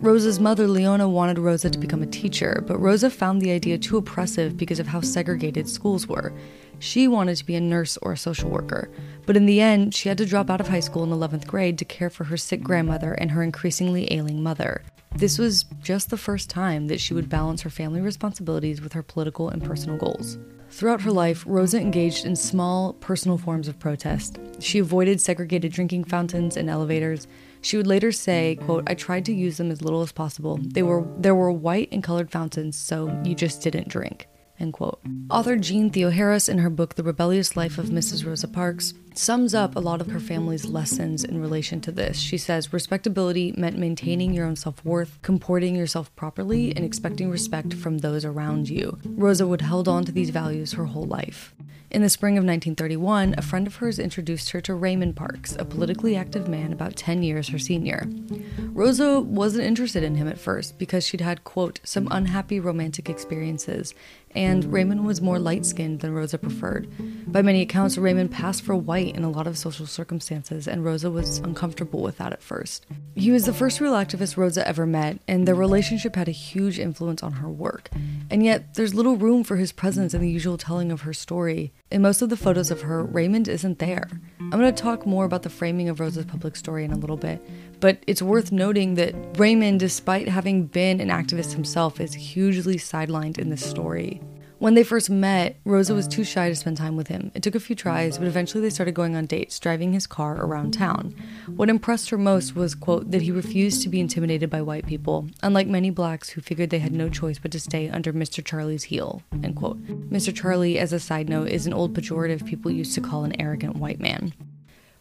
Rosa's 0.00 0.38
mother, 0.38 0.68
Leona, 0.68 1.08
wanted 1.08 1.40
Rosa 1.40 1.70
to 1.70 1.78
become 1.78 2.04
a 2.04 2.06
teacher, 2.06 2.62
but 2.68 2.78
Rosa 2.78 3.10
found 3.10 3.42
the 3.42 3.50
idea 3.50 3.76
too 3.76 3.96
oppressive 3.96 4.56
because 4.56 4.78
of 4.78 4.86
how 4.86 5.00
segregated 5.00 5.68
schools 5.68 6.06
were. 6.06 6.32
She 6.78 7.08
wanted 7.08 7.36
to 7.38 7.44
be 7.44 7.56
a 7.56 7.60
nurse 7.60 7.96
or 7.96 8.12
a 8.12 8.16
social 8.16 8.48
worker, 8.48 8.88
but 9.26 9.36
in 9.36 9.46
the 9.46 9.60
end, 9.60 9.96
she 9.96 10.08
had 10.08 10.16
to 10.18 10.26
drop 10.26 10.50
out 10.50 10.60
of 10.60 10.68
high 10.68 10.78
school 10.78 11.02
in 11.02 11.10
11th 11.10 11.48
grade 11.48 11.78
to 11.78 11.84
care 11.84 12.10
for 12.10 12.22
her 12.22 12.36
sick 12.36 12.62
grandmother 12.62 13.14
and 13.14 13.32
her 13.32 13.42
increasingly 13.42 14.12
ailing 14.12 14.40
mother. 14.40 14.82
This 15.16 15.36
was 15.36 15.64
just 15.82 16.10
the 16.10 16.16
first 16.16 16.48
time 16.48 16.86
that 16.86 17.00
she 17.00 17.12
would 17.12 17.28
balance 17.28 17.62
her 17.62 17.70
family 17.70 18.00
responsibilities 18.00 18.80
with 18.80 18.92
her 18.92 19.02
political 19.02 19.48
and 19.48 19.64
personal 19.64 19.98
goals. 19.98 20.38
Throughout 20.70 21.00
her 21.00 21.10
life, 21.10 21.42
Rosa 21.44 21.80
engaged 21.80 22.24
in 22.24 22.36
small, 22.36 22.92
personal 22.92 23.36
forms 23.36 23.66
of 23.66 23.80
protest. 23.80 24.38
She 24.60 24.78
avoided 24.78 25.20
segregated 25.20 25.72
drinking 25.72 26.04
fountains 26.04 26.56
and 26.56 26.70
elevators. 26.70 27.26
She 27.60 27.76
would 27.76 27.86
later 27.86 28.12
say, 28.12 28.56
quote, 28.56 28.84
I 28.86 28.94
tried 28.94 29.24
to 29.26 29.32
use 29.32 29.56
them 29.56 29.70
as 29.70 29.82
little 29.82 30.02
as 30.02 30.12
possible. 30.12 30.58
They 30.62 30.82
were 30.82 31.06
there 31.18 31.34
were 31.34 31.52
white 31.52 31.88
and 31.92 32.02
colored 32.02 32.30
fountains, 32.30 32.76
so 32.76 33.20
you 33.24 33.34
just 33.34 33.62
didn't 33.62 33.88
drink. 33.88 34.28
End 34.60 34.72
quote. 34.72 35.00
Author 35.30 35.56
Jeanne 35.56 35.90
Theoharis, 35.90 36.48
in 36.48 36.58
her 36.58 36.70
book 36.70 36.96
The 36.96 37.04
Rebellious 37.04 37.56
Life 37.56 37.78
of 37.78 37.86
Mrs. 37.86 38.26
Rosa 38.26 38.48
Parks, 38.48 38.92
sums 39.18 39.52
up 39.52 39.74
a 39.74 39.80
lot 39.80 40.00
of 40.00 40.12
her 40.12 40.20
family's 40.20 40.64
lessons 40.64 41.24
in 41.24 41.40
relation 41.40 41.80
to 41.80 41.90
this. 41.90 42.16
She 42.18 42.38
says 42.38 42.72
respectability 42.72 43.52
meant 43.56 43.76
maintaining 43.76 44.32
your 44.32 44.46
own 44.46 44.54
self 44.54 44.84
worth, 44.84 45.18
comporting 45.22 45.74
yourself 45.74 46.14
properly, 46.14 46.74
and 46.76 46.84
expecting 46.84 47.28
respect 47.28 47.74
from 47.74 47.98
those 47.98 48.24
around 48.24 48.68
you. 48.68 48.98
Rosa 49.04 49.46
would 49.46 49.62
held 49.62 49.88
on 49.88 50.04
to 50.04 50.12
these 50.12 50.30
values 50.30 50.74
her 50.74 50.86
whole 50.86 51.06
life. 51.06 51.52
In 51.90 52.02
the 52.02 52.10
spring 52.10 52.34
of 52.34 52.44
1931, 52.44 53.34
a 53.38 53.42
friend 53.42 53.66
of 53.66 53.76
hers 53.76 53.98
introduced 53.98 54.50
her 54.50 54.60
to 54.60 54.74
Raymond 54.74 55.16
Parks, 55.16 55.56
a 55.58 55.64
politically 55.64 56.16
active 56.16 56.46
man 56.46 56.70
about 56.70 56.96
10 56.96 57.22
years 57.22 57.48
her 57.48 57.58
senior. 57.58 58.06
Rosa 58.72 59.20
wasn't 59.20 59.64
interested 59.64 60.02
in 60.02 60.14
him 60.14 60.28
at 60.28 60.38
first 60.38 60.78
because 60.78 61.06
she'd 61.06 61.22
had, 61.22 61.44
quote, 61.44 61.80
some 61.84 62.06
unhappy 62.10 62.60
romantic 62.60 63.08
experiences, 63.08 63.94
and 64.34 64.70
Raymond 64.70 65.06
was 65.06 65.22
more 65.22 65.38
light 65.38 65.64
skinned 65.64 66.00
than 66.00 66.12
Rosa 66.12 66.36
preferred. 66.36 66.92
By 67.32 67.40
many 67.40 67.62
accounts, 67.62 67.96
Raymond 67.96 68.32
passed 68.32 68.60
for 68.60 68.76
white 68.76 69.07
in 69.10 69.24
a 69.24 69.30
lot 69.30 69.46
of 69.46 69.58
social 69.58 69.86
circumstances, 69.86 70.68
and 70.68 70.84
Rosa 70.84 71.10
was 71.10 71.38
uncomfortable 71.38 72.02
with 72.02 72.18
that 72.18 72.32
at 72.32 72.42
first. 72.42 72.86
He 73.14 73.30
was 73.30 73.46
the 73.46 73.52
first 73.52 73.80
real 73.80 73.92
activist 73.92 74.36
Rosa 74.36 74.66
ever 74.66 74.86
met, 74.86 75.18
and 75.26 75.46
their 75.46 75.54
relationship 75.54 76.16
had 76.16 76.28
a 76.28 76.32
huge 76.32 76.78
influence 76.78 77.22
on 77.22 77.32
her 77.32 77.48
work. 77.48 77.90
And 78.30 78.44
yet, 78.44 78.74
there's 78.74 78.94
little 78.94 79.16
room 79.16 79.44
for 79.44 79.56
his 79.56 79.72
presence 79.72 80.14
in 80.14 80.20
the 80.20 80.30
usual 80.30 80.58
telling 80.58 80.92
of 80.92 81.02
her 81.02 81.12
story. 81.12 81.72
In 81.90 82.02
most 82.02 82.22
of 82.22 82.28
the 82.28 82.36
photos 82.36 82.70
of 82.70 82.82
her, 82.82 83.02
Raymond 83.04 83.48
isn't 83.48 83.78
there. 83.78 84.08
I'm 84.40 84.58
going 84.58 84.74
to 84.74 84.82
talk 84.82 85.06
more 85.06 85.24
about 85.24 85.42
the 85.42 85.50
framing 85.50 85.88
of 85.88 86.00
Rosa's 86.00 86.24
public 86.24 86.56
story 86.56 86.84
in 86.84 86.92
a 86.92 86.98
little 86.98 87.16
bit, 87.16 87.40
but 87.80 88.02
it's 88.06 88.22
worth 88.22 88.52
noting 88.52 88.94
that 88.94 89.14
Raymond, 89.38 89.80
despite 89.80 90.28
having 90.28 90.66
been 90.66 91.00
an 91.00 91.08
activist 91.08 91.52
himself, 91.52 92.00
is 92.00 92.14
hugely 92.14 92.76
sidelined 92.76 93.38
in 93.38 93.50
this 93.50 93.64
story. 93.64 94.20
When 94.58 94.74
they 94.74 94.82
first 94.82 95.08
met, 95.08 95.56
Rosa 95.64 95.94
was 95.94 96.08
too 96.08 96.24
shy 96.24 96.48
to 96.48 96.56
spend 96.56 96.76
time 96.76 96.96
with 96.96 97.06
him. 97.06 97.30
It 97.32 97.44
took 97.44 97.54
a 97.54 97.60
few 97.60 97.76
tries, 97.76 98.18
but 98.18 98.26
eventually 98.26 98.60
they 98.60 98.70
started 98.70 98.94
going 98.94 99.14
on 99.14 99.26
dates, 99.26 99.56
driving 99.60 99.92
his 99.92 100.08
car 100.08 100.34
around 100.34 100.72
town. 100.72 101.14
What 101.54 101.68
impressed 101.68 102.10
her 102.10 102.18
most 102.18 102.56
was, 102.56 102.74
quote, 102.74 103.12
that 103.12 103.22
he 103.22 103.30
refused 103.30 103.82
to 103.82 103.88
be 103.88 104.00
intimidated 104.00 104.50
by 104.50 104.62
white 104.62 104.84
people, 104.84 105.28
unlike 105.44 105.68
many 105.68 105.90
blacks 105.90 106.30
who 106.30 106.40
figured 106.40 106.70
they 106.70 106.80
had 106.80 106.92
no 106.92 107.08
choice 107.08 107.38
but 107.38 107.52
to 107.52 107.60
stay 107.60 107.88
under 107.88 108.12
Mr. 108.12 108.44
Charlie's 108.44 108.82
heel, 108.84 109.22
end 109.44 109.54
quote. 109.54 109.80
Mr. 110.10 110.34
Charlie, 110.34 110.76
as 110.80 110.92
a 110.92 110.98
side 110.98 111.28
note, 111.28 111.48
is 111.48 111.68
an 111.68 111.72
old 111.72 111.94
pejorative 111.94 112.44
people 112.44 112.72
used 112.72 112.96
to 112.96 113.00
call 113.00 113.22
an 113.22 113.40
arrogant 113.40 113.76
white 113.76 114.00
man. 114.00 114.32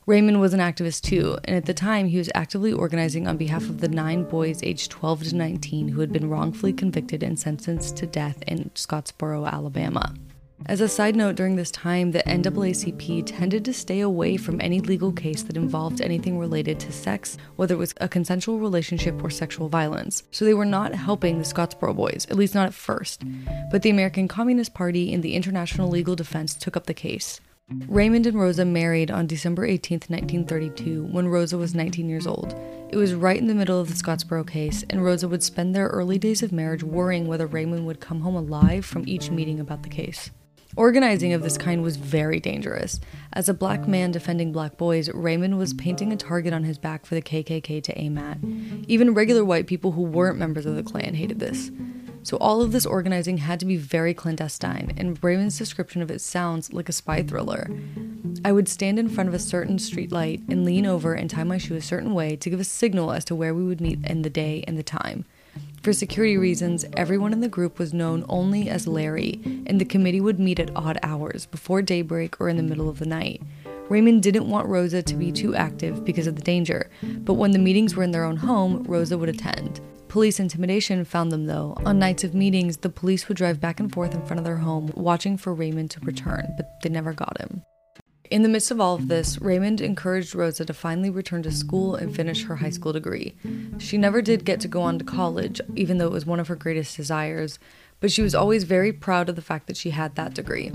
Raymond 0.08 0.40
was 0.40 0.54
an 0.54 0.62
activist 0.62 1.02
too, 1.02 1.38
and 1.44 1.54
at 1.54 1.66
the 1.66 1.74
time 1.74 2.08
he 2.08 2.18
was 2.18 2.30
actively 2.34 2.72
organizing 2.72 3.28
on 3.28 3.36
behalf 3.36 3.64
of 3.64 3.82
the 3.82 3.90
nine 3.90 4.24
boys 4.24 4.62
aged 4.64 4.90
12 4.90 5.24
to 5.24 5.36
19 5.36 5.90
who 5.90 6.00
had 6.00 6.14
been 6.14 6.30
wrongfully 6.30 6.72
convicted 6.72 7.24
and 7.24 7.38
sentenced 7.38 7.98
to 7.98 8.08
death 8.08 8.42
in 8.48 8.72
Scottsboro, 8.74 9.46
Alabama. 9.46 10.14
As 10.66 10.80
a 10.80 10.88
side 10.88 11.18
note, 11.18 11.36
during 11.36 11.58
this 11.58 11.72
time, 11.72 12.12
the 12.12 12.24
NAACP 12.24 13.24
tended 13.26 13.66
to 13.66 13.74
stay 13.74 14.00
away 14.00 14.38
from 14.38 14.62
any 14.62 14.80
legal 14.80 15.12
case 15.12 15.44
that 15.44 15.58
involved 15.58 16.00
anything 16.00 16.40
related 16.40 16.80
to 16.80 16.92
sex, 16.94 17.38
whether 17.58 17.76
it 17.76 17.78
was 17.78 17.94
a 17.98 18.08
consensual 18.08 18.60
relationship 18.60 19.22
or 19.22 19.30
sexual 19.30 19.68
violence. 19.68 20.24
So 20.32 20.46
they 20.46 20.54
were 20.54 20.64
not 20.64 20.96
helping 20.96 21.38
the 21.38 21.44
Scottsboro 21.44 21.94
boys, 21.94 22.26
at 22.30 22.38
least 22.38 22.56
not 22.56 22.68
at 22.68 22.74
first. 22.74 23.24
But 23.72 23.82
the 23.82 23.90
American 23.90 24.30
Communist 24.30 24.74
Party 24.74 25.14
and 25.14 25.22
the 25.22 25.36
International 25.36 25.90
Legal 25.90 26.16
Defense 26.16 26.56
took 26.56 26.78
up 26.78 26.86
the 26.86 26.94
case. 26.94 27.42
Raymond 27.70 28.26
and 28.26 28.40
Rosa 28.40 28.64
married 28.64 29.12
on 29.12 29.28
December 29.28 29.66
18, 29.66 29.98
1932, 30.08 31.04
when 31.12 31.28
Rosa 31.28 31.58
was 31.58 31.76
19 31.76 32.08
years 32.08 32.26
old. 32.26 32.56
It 32.90 32.96
was 32.96 33.14
right 33.14 33.38
in 33.38 33.48
the 33.48 33.54
middle 33.54 33.82
of 33.82 33.90
the 33.90 33.94
Scottsboro 33.94 34.50
case, 34.50 34.86
and 34.90 35.04
Rosa 35.04 35.28
would 35.28 35.44
spend 35.44 35.76
their 35.76 35.88
early 35.88 36.18
days 36.18 36.42
of 36.42 36.54
marriage 36.54 36.82
worrying 36.82 37.28
whether 37.28 37.46
Raymond 37.46 37.86
would 37.86 38.00
come 38.00 38.22
home 38.22 38.38
alive 38.38 38.86
from 38.86 39.04
each 39.06 39.32
meeting 39.32 39.60
about 39.60 39.84
the 39.84 39.90
case. 39.90 40.32
Organizing 40.78 41.34
of 41.34 41.44
this 41.44 41.58
kind 41.58 41.84
was 41.84 41.98
very 41.98 42.40
dangerous. 42.40 43.02
As 43.34 43.50
a 43.50 43.54
black 43.54 43.86
man 43.86 44.12
defending 44.12 44.54
black 44.54 44.78
boys, 44.78 45.10
Raymond 45.10 45.58
was 45.58 45.74
painting 45.74 46.14
a 46.14 46.18
target 46.18 46.54
on 46.54 46.64
his 46.64 46.78
back 46.78 47.06
for 47.06 47.16
the 47.16 47.22
KKK 47.22 47.84
to 47.84 48.00
aim 48.00 48.18
at. 48.18 48.38
Even 48.88 49.14
regular 49.14 49.44
white 49.44 49.68
people 49.68 49.92
who 49.92 50.04
weren't 50.04 50.38
members 50.40 50.66
of 50.66 50.78
the 50.78 50.84
Klan 50.84 51.16
hated 51.16 51.40
this. 51.40 51.70
So 52.28 52.36
all 52.42 52.62
of 52.62 52.74
this 52.74 52.86
organizing 52.86 53.38
had 53.38 53.58
to 53.62 53.66
be 53.66 53.78
very 53.78 54.14
clandestine, 54.14 54.94
and 54.98 55.18
Raymond's 55.24 55.58
description 55.58 56.02
of 56.02 56.12
it 56.12 56.20
sounds 56.20 56.74
like 56.74 56.90
a 56.90 56.92
spy 56.92 57.24
thriller. 57.24 57.70
I 58.44 58.52
would 58.52 58.68
stand 58.68 59.00
in 59.00 59.08
front 59.08 59.30
of 59.30 59.34
a 59.34 59.40
certain 59.40 59.80
street 59.80 60.12
light 60.12 60.42
and 60.50 60.66
lean 60.66 60.86
over 60.86 61.14
and 61.14 61.30
tie 61.30 61.46
my 61.46 61.58
shoe 61.58 61.78
a 61.78 61.82
certain 61.82 62.14
way 62.14 62.36
to 62.36 62.50
give 62.50 62.60
a 62.60 62.66
signal 62.66 63.14
as 63.14 63.24
to 63.26 63.36
where 63.36 63.54
we 63.54 63.64
would 63.64 63.80
meet 63.80 64.06
in 64.06 64.24
the 64.24 64.30
day 64.30 64.62
and 64.68 64.78
the 64.78 64.84
time. 64.84 65.24
For 65.82 65.94
security 65.94 66.36
reasons, 66.36 66.84
everyone 66.98 67.32
in 67.32 67.40
the 67.40 67.48
group 67.48 67.80
was 67.80 67.94
known 67.94 68.26
only 68.28 68.68
as 68.68 68.88
Larry, 68.88 69.40
and 69.66 69.80
the 69.80 69.86
committee 69.86 70.20
would 70.20 70.38
meet 70.38 70.60
at 70.60 70.76
odd 70.76 71.00
hours, 71.04 71.46
before 71.46 71.82
daybreak 71.82 72.42
or 72.42 72.50
in 72.50 72.58
the 72.58 72.62
middle 72.62 72.90
of 72.90 73.00
the 73.00 73.06
night. 73.06 73.42
Raymond 73.88 74.22
didn't 74.22 74.50
want 74.50 74.68
Rosa 74.68 75.02
to 75.02 75.16
be 75.16 75.32
too 75.32 75.56
active 75.56 76.04
because 76.04 76.28
of 76.28 76.36
the 76.36 76.42
danger, 76.42 76.90
but 77.02 77.36
when 77.36 77.52
the 77.52 77.58
meetings 77.58 77.96
were 77.96 78.04
in 78.04 78.12
their 78.12 78.26
own 78.26 78.36
home, 78.36 78.84
Rosa 78.84 79.18
would 79.18 79.30
attend. 79.30 79.80
Police 80.18 80.40
intimidation 80.40 81.06
found 81.06 81.32
them, 81.32 81.46
though. 81.46 81.76
On 81.86 82.00
nights 82.00 82.24
of 82.24 82.34
meetings, 82.34 82.78
the 82.78 82.90
police 82.90 83.28
would 83.28 83.38
drive 83.38 83.62
back 83.62 83.80
and 83.80 83.94
forth 83.94 84.16
in 84.16 84.26
front 84.26 84.40
of 84.40 84.46
their 84.46 84.58
home, 84.58 84.92
watching 84.96 85.38
for 85.38 85.54
Raymond 85.54 85.92
to 85.92 86.00
return, 86.00 86.56
but 86.58 86.82
they 86.82 86.90
never 86.90 87.14
got 87.14 87.40
him. 87.40 87.62
In 88.32 88.42
the 88.42 88.50
midst 88.50 88.72
of 88.72 88.82
all 88.82 88.96
of 88.96 89.10
this, 89.10 89.40
Raymond 89.40 89.80
encouraged 89.80 90.34
Rosa 90.34 90.66
to 90.66 90.74
finally 90.74 91.12
return 91.12 91.44
to 91.44 91.52
school 91.52 91.94
and 91.94 92.16
finish 92.16 92.46
her 92.46 92.56
high 92.56 92.72
school 92.72 92.94
degree. 92.94 93.36
She 93.78 94.00
never 94.00 94.24
did 94.24 94.44
get 94.44 94.60
to 94.62 94.68
go 94.68 94.82
on 94.82 94.98
to 94.98 95.06
college, 95.06 95.62
even 95.76 96.00
though 96.00 96.08
it 96.08 96.14
was 96.14 96.26
one 96.26 96.40
of 96.40 96.48
her 96.48 96.56
greatest 96.56 96.98
desires, 96.98 97.60
but 98.00 98.12
she 98.12 98.24
was 98.24 98.34
always 98.34 98.64
very 98.64 98.92
proud 98.92 99.30
of 99.30 99.36
the 99.36 99.44
fact 99.44 99.68
that 99.68 99.78
she 99.78 99.92
had 99.92 100.16
that 100.16 100.34
degree. 100.34 100.72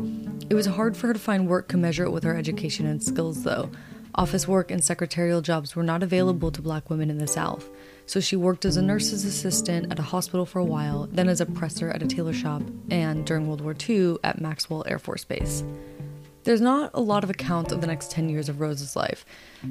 It 0.50 0.54
was 0.54 0.66
hard 0.66 0.96
for 0.96 1.08
her 1.08 1.14
to 1.14 1.18
find 1.18 1.49
work 1.49 1.66
commensurate 1.66 2.12
with 2.12 2.22
her 2.22 2.37
education 2.37 2.87
and 2.87 3.02
skills, 3.02 3.42
though. 3.42 3.72
Office 4.14 4.46
work 4.46 4.70
and 4.70 4.84
secretarial 4.84 5.40
jobs 5.40 5.75
were 5.75 5.82
not 5.82 6.04
available 6.04 6.52
to 6.52 6.62
black 6.62 6.88
women 6.88 7.11
in 7.11 7.18
the 7.18 7.26
South. 7.26 7.68
So 8.06 8.21
she 8.21 8.37
worked 8.37 8.64
as 8.64 8.76
a 8.76 8.82
nurse's 8.82 9.25
assistant 9.25 9.90
at 9.90 9.99
a 9.99 10.02
hospital 10.02 10.44
for 10.44 10.59
a 10.59 10.64
while, 10.64 11.09
then 11.12 11.28
as 11.28 11.40
a 11.40 11.47
presser 11.47 11.90
at 11.90 12.02
a 12.02 12.06
tailor 12.06 12.32
shop, 12.32 12.62
and 12.90 13.25
during 13.25 13.47
World 13.47 13.61
War 13.61 13.75
II 13.88 14.16
at 14.25 14.40
Maxwell 14.40 14.85
Air 14.87 14.99
Force 14.99 15.25
Base. 15.25 15.64
There's 16.44 16.61
not 16.61 16.90
a 16.92 17.00
lot 17.00 17.23
of 17.23 17.30
account 17.30 17.71
of 17.71 17.80
the 17.80 17.87
next 17.87 18.11
10 18.11 18.28
years 18.28 18.49
of 18.49 18.61
Rosa's 18.61 18.97
life. 18.97 19.25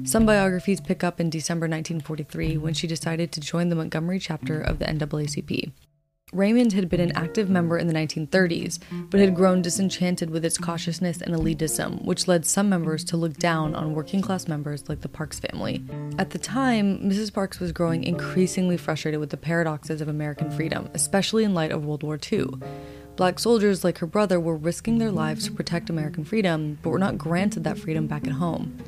Some 0.04 0.24
biographies 0.24 0.80
pick 0.80 1.04
up 1.04 1.20
in 1.20 1.28
December 1.28 1.64
1943 1.64 2.56
when 2.56 2.72
she 2.72 2.86
decided 2.86 3.30
to 3.32 3.40
join 3.40 3.68
the 3.68 3.76
Montgomery 3.76 4.18
chapter 4.18 4.60
of 4.60 4.78
the 4.78 4.86
NAACP. 4.86 5.72
Raymond 6.32 6.72
had 6.72 6.88
been 6.88 7.00
an 7.00 7.12
active 7.14 7.50
member 7.50 7.76
in 7.76 7.88
the 7.88 7.92
1930s, 7.92 8.78
but 9.10 9.20
had 9.20 9.34
grown 9.34 9.60
disenchanted 9.60 10.30
with 10.30 10.46
its 10.46 10.56
cautiousness 10.56 11.20
and 11.20 11.34
elitism, 11.34 12.02
which 12.06 12.26
led 12.26 12.46
some 12.46 12.70
members 12.70 13.04
to 13.04 13.18
look 13.18 13.36
down 13.36 13.74
on 13.74 13.92
working 13.92 14.22
class 14.22 14.48
members 14.48 14.88
like 14.88 15.02
the 15.02 15.10
Parks 15.10 15.38
family. 15.38 15.84
At 16.18 16.30
the 16.30 16.38
time, 16.38 17.00
Mrs. 17.00 17.34
Parks 17.34 17.60
was 17.60 17.70
growing 17.70 18.02
increasingly 18.02 18.78
frustrated 18.78 19.20
with 19.20 19.28
the 19.28 19.36
paradoxes 19.36 20.00
of 20.00 20.08
American 20.08 20.50
freedom, 20.50 20.88
especially 20.94 21.44
in 21.44 21.52
light 21.52 21.70
of 21.70 21.84
World 21.84 22.02
War 22.02 22.18
II. 22.32 22.46
Black 23.16 23.38
soldiers 23.38 23.84
like 23.84 23.98
her 23.98 24.06
brother 24.06 24.40
were 24.40 24.56
risking 24.56 24.96
their 24.96 25.12
lives 25.12 25.44
to 25.44 25.52
protect 25.52 25.90
American 25.90 26.24
freedom, 26.24 26.78
but 26.80 26.88
were 26.88 26.98
not 26.98 27.18
granted 27.18 27.64
that 27.64 27.76
freedom 27.76 28.06
back 28.06 28.26
at 28.26 28.32
home. 28.32 28.78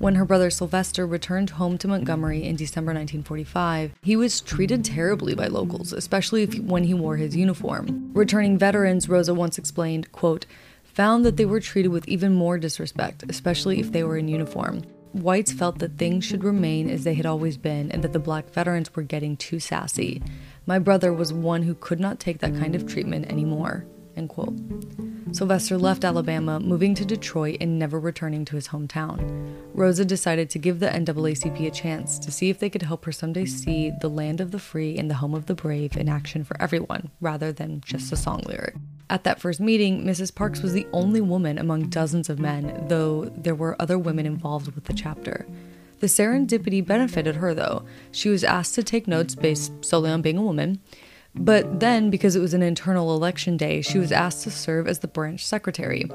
When 0.00 0.14
her 0.14 0.24
brother 0.24 0.48
Sylvester 0.48 1.06
returned 1.06 1.50
home 1.50 1.76
to 1.76 1.86
Montgomery 1.86 2.42
in 2.42 2.56
December 2.56 2.94
1945, 2.94 3.92
he 4.00 4.16
was 4.16 4.40
treated 4.40 4.82
terribly 4.82 5.34
by 5.34 5.46
locals, 5.46 5.92
especially 5.92 6.42
if, 6.42 6.58
when 6.58 6.84
he 6.84 6.94
wore 6.94 7.18
his 7.18 7.36
uniform. 7.36 8.10
Returning 8.14 8.56
veterans, 8.56 9.10
Rosa 9.10 9.34
once 9.34 9.58
explained, 9.58 10.10
quote, 10.10 10.46
found 10.84 11.22
that 11.26 11.36
they 11.36 11.44
were 11.44 11.60
treated 11.60 11.90
with 11.90 12.08
even 12.08 12.32
more 12.32 12.56
disrespect, 12.56 13.24
especially 13.28 13.78
if 13.78 13.92
they 13.92 14.02
were 14.02 14.16
in 14.16 14.26
uniform. 14.26 14.84
Whites 15.12 15.52
felt 15.52 15.80
that 15.80 15.98
things 15.98 16.24
should 16.24 16.44
remain 16.44 16.88
as 16.88 17.04
they 17.04 17.12
had 17.12 17.26
always 17.26 17.58
been 17.58 17.92
and 17.92 18.02
that 18.02 18.14
the 18.14 18.18
black 18.18 18.48
veterans 18.48 18.96
were 18.96 19.02
getting 19.02 19.36
too 19.36 19.60
sassy. 19.60 20.22
My 20.64 20.78
brother 20.78 21.12
was 21.12 21.30
one 21.30 21.64
who 21.64 21.74
could 21.74 22.00
not 22.00 22.18
take 22.18 22.38
that 22.38 22.56
kind 22.56 22.74
of 22.74 22.86
treatment 22.86 23.30
anymore. 23.30 23.84
End 24.20 24.28
quote. 24.28 24.52
Sylvester 25.32 25.78
left 25.78 26.04
Alabama, 26.04 26.60
moving 26.60 26.94
to 26.94 27.06
Detroit 27.06 27.56
and 27.58 27.78
never 27.78 27.98
returning 27.98 28.44
to 28.44 28.54
his 28.54 28.68
hometown. 28.68 29.56
Rosa 29.72 30.04
decided 30.04 30.50
to 30.50 30.58
give 30.58 30.78
the 30.78 30.88
NAACP 30.88 31.66
a 31.66 31.70
chance 31.70 32.18
to 32.18 32.30
see 32.30 32.50
if 32.50 32.58
they 32.58 32.68
could 32.68 32.82
help 32.82 33.06
her 33.06 33.12
someday 33.12 33.46
see 33.46 33.92
the 34.02 34.10
land 34.10 34.42
of 34.42 34.50
the 34.50 34.58
free 34.58 34.98
and 34.98 35.08
the 35.08 35.14
home 35.14 35.34
of 35.34 35.46
the 35.46 35.54
brave 35.54 35.96
in 35.96 36.06
action 36.06 36.44
for 36.44 36.60
everyone, 36.60 37.08
rather 37.22 37.50
than 37.50 37.80
just 37.80 38.12
a 38.12 38.16
song 38.16 38.42
lyric. 38.44 38.74
At 39.08 39.24
that 39.24 39.40
first 39.40 39.58
meeting, 39.58 40.04
Mrs. 40.04 40.34
Parks 40.34 40.60
was 40.60 40.74
the 40.74 40.86
only 40.92 41.22
woman 41.22 41.56
among 41.56 41.88
dozens 41.88 42.28
of 42.28 42.38
men, 42.38 42.84
though 42.88 43.24
there 43.34 43.54
were 43.54 43.80
other 43.80 43.98
women 43.98 44.26
involved 44.26 44.74
with 44.74 44.84
the 44.84 44.92
chapter. 44.92 45.46
The 46.00 46.08
serendipity 46.08 46.84
benefited 46.84 47.36
her, 47.36 47.54
though. 47.54 47.84
She 48.10 48.28
was 48.28 48.42
asked 48.42 48.74
to 48.74 48.82
take 48.82 49.06
notes 49.06 49.34
based 49.34 49.84
solely 49.84 50.10
on 50.10 50.22
being 50.22 50.38
a 50.38 50.42
woman. 50.42 50.80
But 51.34 51.80
then, 51.80 52.10
because 52.10 52.36
it 52.36 52.40
was 52.40 52.54
an 52.54 52.62
internal 52.62 53.14
election 53.14 53.56
day, 53.56 53.82
she 53.82 53.98
was 53.98 54.12
asked 54.12 54.42
to 54.44 54.50
serve 54.50 54.88
as 54.88 54.98
the 54.98 55.08
branch 55.08 55.46
secretary. 55.46 56.10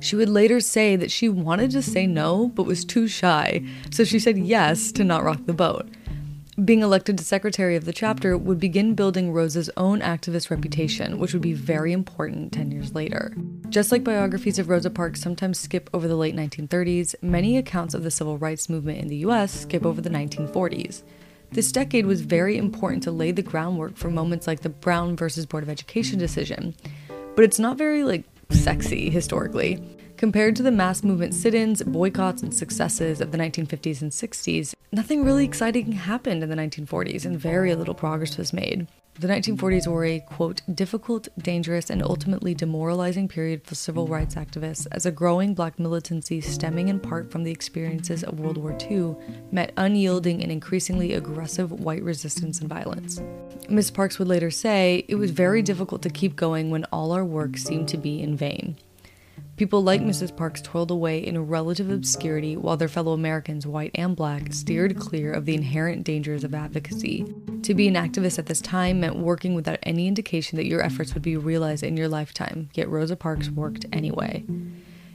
She 0.00 0.16
would 0.16 0.28
later 0.28 0.60
say 0.60 0.96
that 0.96 1.10
she 1.10 1.28
wanted 1.28 1.70
to 1.72 1.82
say 1.82 2.06
no, 2.06 2.48
but 2.48 2.66
was 2.66 2.84
too 2.84 3.08
shy, 3.08 3.64
so 3.90 4.04
she 4.04 4.18
said 4.18 4.38
yes 4.38 4.92
to 4.92 5.04
not 5.04 5.24
rock 5.24 5.40
the 5.46 5.52
boat. 5.52 5.88
Being 6.64 6.82
elected 6.82 7.18
to 7.18 7.24
secretary 7.24 7.74
of 7.74 7.84
the 7.84 7.92
chapter 7.92 8.38
would 8.38 8.60
begin 8.60 8.94
building 8.94 9.32
Rosa's 9.32 9.70
own 9.76 10.00
activist 10.00 10.50
reputation, 10.50 11.18
which 11.18 11.32
would 11.32 11.42
be 11.42 11.52
very 11.52 11.92
important 11.92 12.52
10 12.52 12.70
years 12.70 12.94
later. 12.94 13.34
Just 13.70 13.90
like 13.90 14.04
biographies 14.04 14.60
of 14.60 14.68
Rosa 14.68 14.90
Parks 14.90 15.20
sometimes 15.20 15.58
skip 15.58 15.90
over 15.92 16.06
the 16.06 16.14
late 16.14 16.36
1930s, 16.36 17.16
many 17.22 17.56
accounts 17.56 17.92
of 17.92 18.04
the 18.04 18.10
civil 18.10 18.38
rights 18.38 18.68
movement 18.68 19.00
in 19.00 19.08
the 19.08 19.16
US 19.16 19.62
skip 19.62 19.84
over 19.84 20.00
the 20.00 20.10
1940s. 20.10 21.02
This 21.54 21.70
decade 21.70 22.06
was 22.06 22.20
very 22.20 22.58
important 22.58 23.04
to 23.04 23.12
lay 23.12 23.30
the 23.30 23.40
groundwork 23.40 23.96
for 23.96 24.10
moments 24.10 24.48
like 24.48 24.62
the 24.62 24.68
Brown 24.68 25.16
versus 25.16 25.46
Board 25.46 25.62
of 25.62 25.68
Education 25.70 26.18
decision, 26.18 26.74
but 27.36 27.44
it's 27.44 27.60
not 27.60 27.78
very 27.78 28.02
like 28.02 28.24
sexy 28.50 29.08
historically. 29.08 29.80
Compared 30.16 30.56
to 30.56 30.64
the 30.64 30.72
mass 30.72 31.04
movement 31.04 31.32
sit 31.32 31.54
ins, 31.54 31.80
boycotts, 31.80 32.42
and 32.42 32.52
successes 32.52 33.20
of 33.20 33.30
the 33.30 33.38
1950s 33.38 34.02
and 34.02 34.10
60s, 34.10 34.74
nothing 34.90 35.24
really 35.24 35.44
exciting 35.44 35.92
happened 35.92 36.42
in 36.42 36.50
the 36.50 36.56
1940s 36.56 37.24
and 37.24 37.38
very 37.38 37.76
little 37.76 37.94
progress 37.94 38.36
was 38.36 38.52
made. 38.52 38.88
The 39.16 39.28
1940s 39.28 39.86
were 39.86 40.04
a, 40.04 40.18
quote, 40.18 40.62
difficult, 40.74 41.28
dangerous, 41.38 41.88
and 41.88 42.02
ultimately 42.02 42.52
demoralizing 42.52 43.28
period 43.28 43.64
for 43.64 43.76
civil 43.76 44.08
rights 44.08 44.34
activists 44.34 44.88
as 44.90 45.06
a 45.06 45.12
growing 45.12 45.54
black 45.54 45.78
militancy 45.78 46.40
stemming 46.40 46.88
in 46.88 46.98
part 46.98 47.30
from 47.30 47.44
the 47.44 47.52
experiences 47.52 48.24
of 48.24 48.40
World 48.40 48.58
War 48.58 48.76
II 48.90 49.14
met 49.52 49.72
unyielding 49.76 50.42
and 50.42 50.50
increasingly 50.50 51.14
aggressive 51.14 51.70
white 51.70 52.02
resistance 52.02 52.58
and 52.58 52.68
violence. 52.68 53.20
Ms. 53.68 53.92
Parks 53.92 54.18
would 54.18 54.26
later 54.26 54.50
say, 54.50 55.04
It 55.06 55.14
was 55.14 55.30
very 55.30 55.62
difficult 55.62 56.02
to 56.02 56.10
keep 56.10 56.34
going 56.34 56.70
when 56.70 56.84
all 56.86 57.12
our 57.12 57.24
work 57.24 57.56
seemed 57.56 57.86
to 57.88 57.96
be 57.96 58.20
in 58.20 58.36
vain. 58.36 58.76
People 59.56 59.84
like 59.84 60.00
Mrs. 60.00 60.36
Parks 60.36 60.60
toiled 60.60 60.90
away 60.90 61.24
in 61.24 61.46
relative 61.46 61.88
obscurity 61.88 62.56
while 62.56 62.76
their 62.76 62.88
fellow 62.88 63.12
Americans, 63.12 63.64
white 63.64 63.92
and 63.94 64.16
black, 64.16 64.52
steered 64.52 64.98
clear 64.98 65.32
of 65.32 65.44
the 65.44 65.54
inherent 65.54 66.02
dangers 66.02 66.42
of 66.42 66.54
advocacy. 66.54 67.24
To 67.62 67.72
be 67.72 67.86
an 67.86 67.94
activist 67.94 68.40
at 68.40 68.46
this 68.46 68.60
time 68.60 68.98
meant 68.98 69.16
working 69.16 69.54
without 69.54 69.78
any 69.84 70.08
indication 70.08 70.56
that 70.56 70.66
your 70.66 70.82
efforts 70.82 71.14
would 71.14 71.22
be 71.22 71.36
realized 71.36 71.84
in 71.84 71.96
your 71.96 72.08
lifetime, 72.08 72.68
yet 72.74 72.88
Rosa 72.88 73.14
Parks 73.14 73.48
worked 73.48 73.86
anyway. 73.92 74.44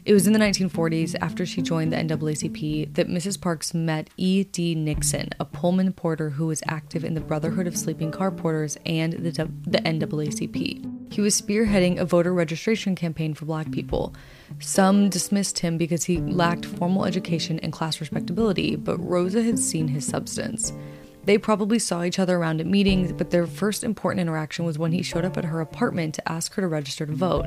It 0.10 0.14
was 0.14 0.26
in 0.26 0.34
the 0.34 0.40
1940s, 0.40 1.16
after 1.22 1.46
she 1.46 1.62
joined 1.62 1.94
the 1.94 1.98
NAACP, 1.98 2.96
that 2.96 3.10
Mrs. 3.10 3.40
Parks 3.40 3.76
met 3.76 4.10
E.D. 4.18 4.74
Nixon, 4.74 5.30
a 5.40 5.46
Pullman 5.46 5.94
porter 5.94 6.32
who 6.32 6.48
was 6.48 6.64
active 6.66 7.06
in 7.06 7.14
the 7.14 7.22
Brotherhood 7.22 7.68
of 7.68 7.78
Sleeping 7.78 8.10
Car 8.10 8.32
Porters 8.32 8.76
and 8.88 9.14
the, 9.14 9.30
the 9.68 9.78
NAACP. 9.78 11.14
He 11.14 11.22
was 11.22 11.40
spearheading 11.40 12.00
a 12.00 12.06
voter 12.06 12.34
registration 12.34 12.96
campaign 12.96 13.36
for 13.36 13.46
black 13.46 13.72
people. 13.72 14.16
Some 14.60 15.10
dismissed 15.10 15.60
him 15.60 15.78
because 15.78 16.06
he 16.06 16.18
lacked 16.18 16.66
formal 16.66 17.06
education 17.06 17.60
and 17.60 17.72
class 17.72 18.00
respectability, 18.00 18.78
but 18.78 18.98
Rosa 18.98 19.44
had 19.44 19.60
seen 19.60 19.90
his 19.90 20.08
substance. 20.08 20.74
They 21.26 21.38
probably 21.38 21.78
saw 21.78 22.02
each 22.02 22.18
other 22.18 22.38
around 22.38 22.62
at 22.62 22.66
meetings, 22.66 23.12
but 23.12 23.30
their 23.30 23.46
first 23.46 23.84
important 23.84 24.22
interaction 24.22 24.66
was 24.66 24.80
when 24.80 24.92
he 24.92 25.04
showed 25.04 25.24
up 25.24 25.38
at 25.38 25.46
her 25.46 25.62
apartment 25.62 26.16
to 26.16 26.32
ask 26.32 26.56
her 26.56 26.64
to 26.64 26.68
register 26.68 27.06
to 27.06 27.14
vote. 27.14 27.46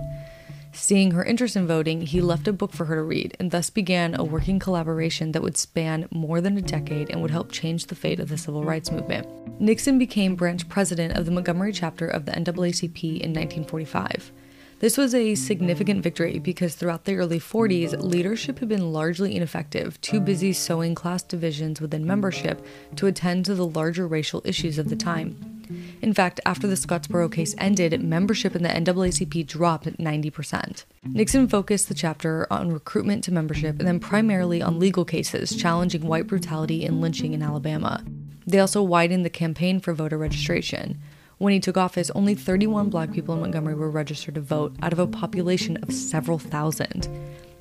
Seeing 0.75 1.11
her 1.11 1.25
interest 1.25 1.55
in 1.55 1.67
voting, 1.67 2.01
he 2.01 2.23
left 2.23 2.49
a 2.49 2.53
book 2.53 2.73
for 2.73 2.87
her 2.87 2.97
to 2.97 3.03
read 3.03 3.37
and 3.39 3.51
thus 3.51 3.69
began 3.69 4.15
a 4.15 4.25
working 4.25 4.59
collaboration 4.59 5.33
that 5.33 5.43
would 5.43 5.59
span 5.59 6.09
more 6.11 6.41
than 6.41 6.57
a 6.57 6.63
decade 6.63 7.11
and 7.11 7.21
would 7.21 7.31
help 7.31 7.53
change 7.53 7.87
the 7.87 7.95
fate 7.95 8.19
of 8.19 8.31
the 8.31 8.39
civil 8.39 8.65
rights 8.65 8.91
movement. 8.91 9.29
Nixon 9.61 9.99
became 9.99 10.35
branch 10.35 10.67
president 10.71 11.17
of 11.17 11.27
the 11.27 11.31
Montgomery 11.31 11.73
chapter 11.73 12.09
of 12.09 12.25
the 12.25 12.33
NAACP 12.33 13.03
in 13.05 13.35
1945. 13.35 14.33
This 14.79 14.97
was 14.97 15.15
a 15.15 15.37
significant 15.37 16.03
victory 16.03 16.39
because 16.41 16.75
throughout 16.75 17.05
the 17.05 17.15
early 17.15 17.39
40s, 17.39 18.03
leadership 18.03 18.59
had 18.59 18.69
been 18.69 18.93
largely 18.93 19.37
ineffective, 19.37 20.01
too 20.01 20.21
busy 20.21 20.53
sowing 20.53 20.95
class 20.95 21.23
divisions 21.23 21.81
within 21.81 22.05
membership 22.05 22.67
to 22.97 23.07
attend 23.07 23.45
to 23.45 23.55
the 23.55 23.67
larger 23.67 24.09
racial 24.09 24.43
issues 24.45 24.79
of 24.79 24.89
the 24.89 24.97
time. 24.97 25.62
In 26.01 26.15
fact, 26.15 26.41
after 26.47 26.67
the 26.67 26.75
Scottsboro 26.75 27.33
case 27.33 27.55
ended, 27.59 28.03
membership 28.03 28.57
in 28.57 28.63
the 28.63 28.69
NAACP 28.69 29.47
dropped 29.47 29.87
90%. 29.99 30.85
Nixon 31.05 31.49
focused 31.49 31.89
the 31.89 31.95
chapter 31.95 32.47
on 32.51 32.73
recruitment 32.73 33.25
to 33.25 33.33
membership 33.33 33.79
and 33.79 33.89
then 33.89 34.01
primarily 34.01 34.63
on 34.63 34.79
legal 34.79 35.05
cases 35.05 35.55
challenging 35.55 36.07
white 36.07 36.27
brutality 36.27 36.85
and 36.85 37.01
lynching 37.01 37.33
in 37.33 37.43
Alabama. 37.43 38.05
They 38.47 38.59
also 38.59 38.83
widened 38.83 39.25
the 39.25 39.31
campaign 39.31 39.81
for 39.81 39.95
voter 39.95 40.19
registration. 40.19 41.01
When 41.39 41.53
he 41.53 41.61
took 41.61 41.77
office, 41.77 42.11
only 42.15 42.35
31 42.35 42.89
black 42.89 43.13
people 43.13 43.35
in 43.35 43.41
Montgomery 43.41 43.75
were 43.75 43.91
registered 43.91 44.37
to 44.37 44.41
vote 44.41 44.77
out 44.81 44.93
of 44.93 44.99
a 44.99 45.07
population 45.07 45.77
of 45.79 45.93
several 45.93 46.39
thousand. 46.39 47.09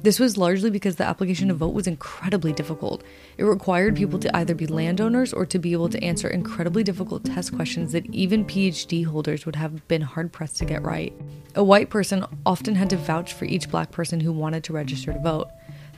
This 0.03 0.19
was 0.19 0.35
largely 0.35 0.71
because 0.71 0.95
the 0.95 1.03
application 1.03 1.49
to 1.49 1.53
vote 1.53 1.75
was 1.75 1.85
incredibly 1.85 2.53
difficult. 2.53 3.03
It 3.37 3.43
required 3.43 3.95
people 3.95 4.17
to 4.19 4.35
either 4.35 4.55
be 4.55 4.65
landowners 4.65 5.31
or 5.31 5.45
to 5.45 5.59
be 5.59 5.73
able 5.73 5.89
to 5.89 6.03
answer 6.03 6.27
incredibly 6.27 6.83
difficult 6.83 7.23
test 7.23 7.53
questions 7.55 7.91
that 7.91 8.07
even 8.07 8.45
PhD 8.45 9.05
holders 9.05 9.45
would 9.45 9.55
have 9.57 9.87
been 9.87 10.01
hard 10.01 10.31
pressed 10.31 10.57
to 10.57 10.65
get 10.65 10.81
right. 10.81 11.13
A 11.53 11.63
white 11.63 11.91
person 11.91 12.25
often 12.47 12.73
had 12.73 12.89
to 12.89 12.97
vouch 12.97 13.33
for 13.33 13.45
each 13.45 13.69
black 13.69 13.91
person 13.91 14.21
who 14.21 14.31
wanted 14.31 14.63
to 14.63 14.73
register 14.73 15.13
to 15.13 15.19
vote. 15.19 15.49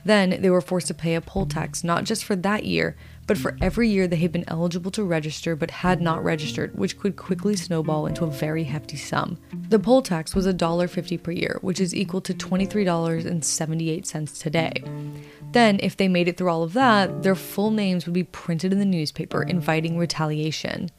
Then 0.04 0.42
they 0.42 0.50
were 0.50 0.60
forced 0.60 0.88
to 0.88 0.94
pay 0.94 1.14
a 1.14 1.22
poll 1.22 1.46
tax 1.46 1.82
not 1.82 2.04
just 2.04 2.24
for 2.24 2.36
that 2.36 2.66
year, 2.66 2.96
but 3.26 3.38
for 3.38 3.56
every 3.60 3.88
year 3.88 4.06
they 4.06 4.16
had 4.16 4.32
been 4.32 4.44
eligible 4.48 4.90
to 4.92 5.04
register 5.04 5.56
but 5.56 5.70
had 5.70 6.00
not 6.00 6.24
registered, 6.24 6.76
which 6.76 6.98
could 6.98 7.16
quickly 7.16 7.56
snowball 7.56 8.06
into 8.06 8.24
a 8.24 8.30
very 8.30 8.64
hefty 8.64 8.96
sum. 8.96 9.38
The 9.68 9.78
poll 9.78 10.02
tax 10.02 10.34
was 10.34 10.46
$1.50 10.46 11.22
per 11.22 11.30
year, 11.30 11.58
which 11.62 11.80
is 11.80 11.94
equal 11.94 12.20
to 12.22 12.34
$23.78 12.34 14.40
today. 14.40 14.82
Then, 15.52 15.78
if 15.82 15.96
they 15.96 16.08
made 16.08 16.28
it 16.28 16.36
through 16.36 16.50
all 16.50 16.62
of 16.62 16.72
that, 16.72 17.22
their 17.22 17.34
full 17.34 17.70
names 17.70 18.06
would 18.06 18.14
be 18.14 18.24
printed 18.24 18.72
in 18.72 18.78
the 18.78 18.84
newspaper, 18.84 19.42
inviting 19.42 19.96
retaliation. 19.96 20.90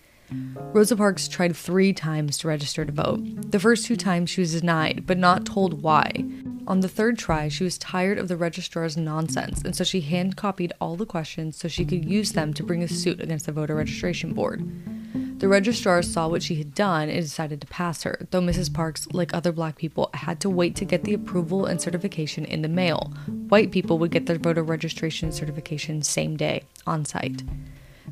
Rosa 0.55 0.95
Parks 0.95 1.27
tried 1.27 1.55
three 1.55 1.93
times 1.93 2.37
to 2.39 2.47
register 2.47 2.85
to 2.85 2.91
vote. 2.91 3.51
The 3.51 3.59
first 3.59 3.85
two 3.85 3.95
times 3.95 4.29
she 4.29 4.41
was 4.41 4.59
denied, 4.59 5.03
but 5.05 5.17
not 5.17 5.45
told 5.45 5.83
why. 5.83 6.25
On 6.67 6.79
the 6.79 6.87
third 6.87 7.17
try, 7.17 7.47
she 7.47 7.63
was 7.63 7.77
tired 7.77 8.17
of 8.17 8.27
the 8.27 8.37
registrar's 8.37 8.97
nonsense, 8.97 9.61
and 9.63 9.75
so 9.75 9.83
she 9.83 10.01
hand 10.01 10.35
copied 10.35 10.73
all 10.81 10.95
the 10.95 11.05
questions 11.05 11.57
so 11.57 11.67
she 11.67 11.85
could 11.85 12.09
use 12.09 12.31
them 12.31 12.53
to 12.55 12.63
bring 12.63 12.81
a 12.81 12.87
suit 12.87 13.21
against 13.21 13.45
the 13.45 13.51
voter 13.51 13.75
registration 13.75 14.33
board. 14.33 14.67
The 15.39 15.47
registrar 15.47 16.01
saw 16.01 16.27
what 16.27 16.41
she 16.41 16.55
had 16.55 16.73
done 16.73 17.09
and 17.09 17.21
decided 17.21 17.61
to 17.61 17.67
pass 17.67 18.03
her, 18.03 18.25
though 18.31 18.41
Mrs. 18.41 18.73
Parks, 18.73 19.07
like 19.11 19.33
other 19.33 19.51
black 19.51 19.75
people, 19.75 20.09
had 20.13 20.39
to 20.39 20.49
wait 20.49 20.75
to 20.77 20.85
get 20.85 21.03
the 21.03 21.13
approval 21.13 21.65
and 21.65 21.79
certification 21.79 22.45
in 22.45 22.61
the 22.61 22.69
mail. 22.69 23.13
White 23.49 23.71
people 23.71 23.99
would 23.99 24.11
get 24.11 24.25
their 24.25 24.37
voter 24.39 24.63
registration 24.63 25.31
certification 25.31 26.01
same 26.01 26.35
day, 26.35 26.63
on 26.87 27.05
site. 27.05 27.43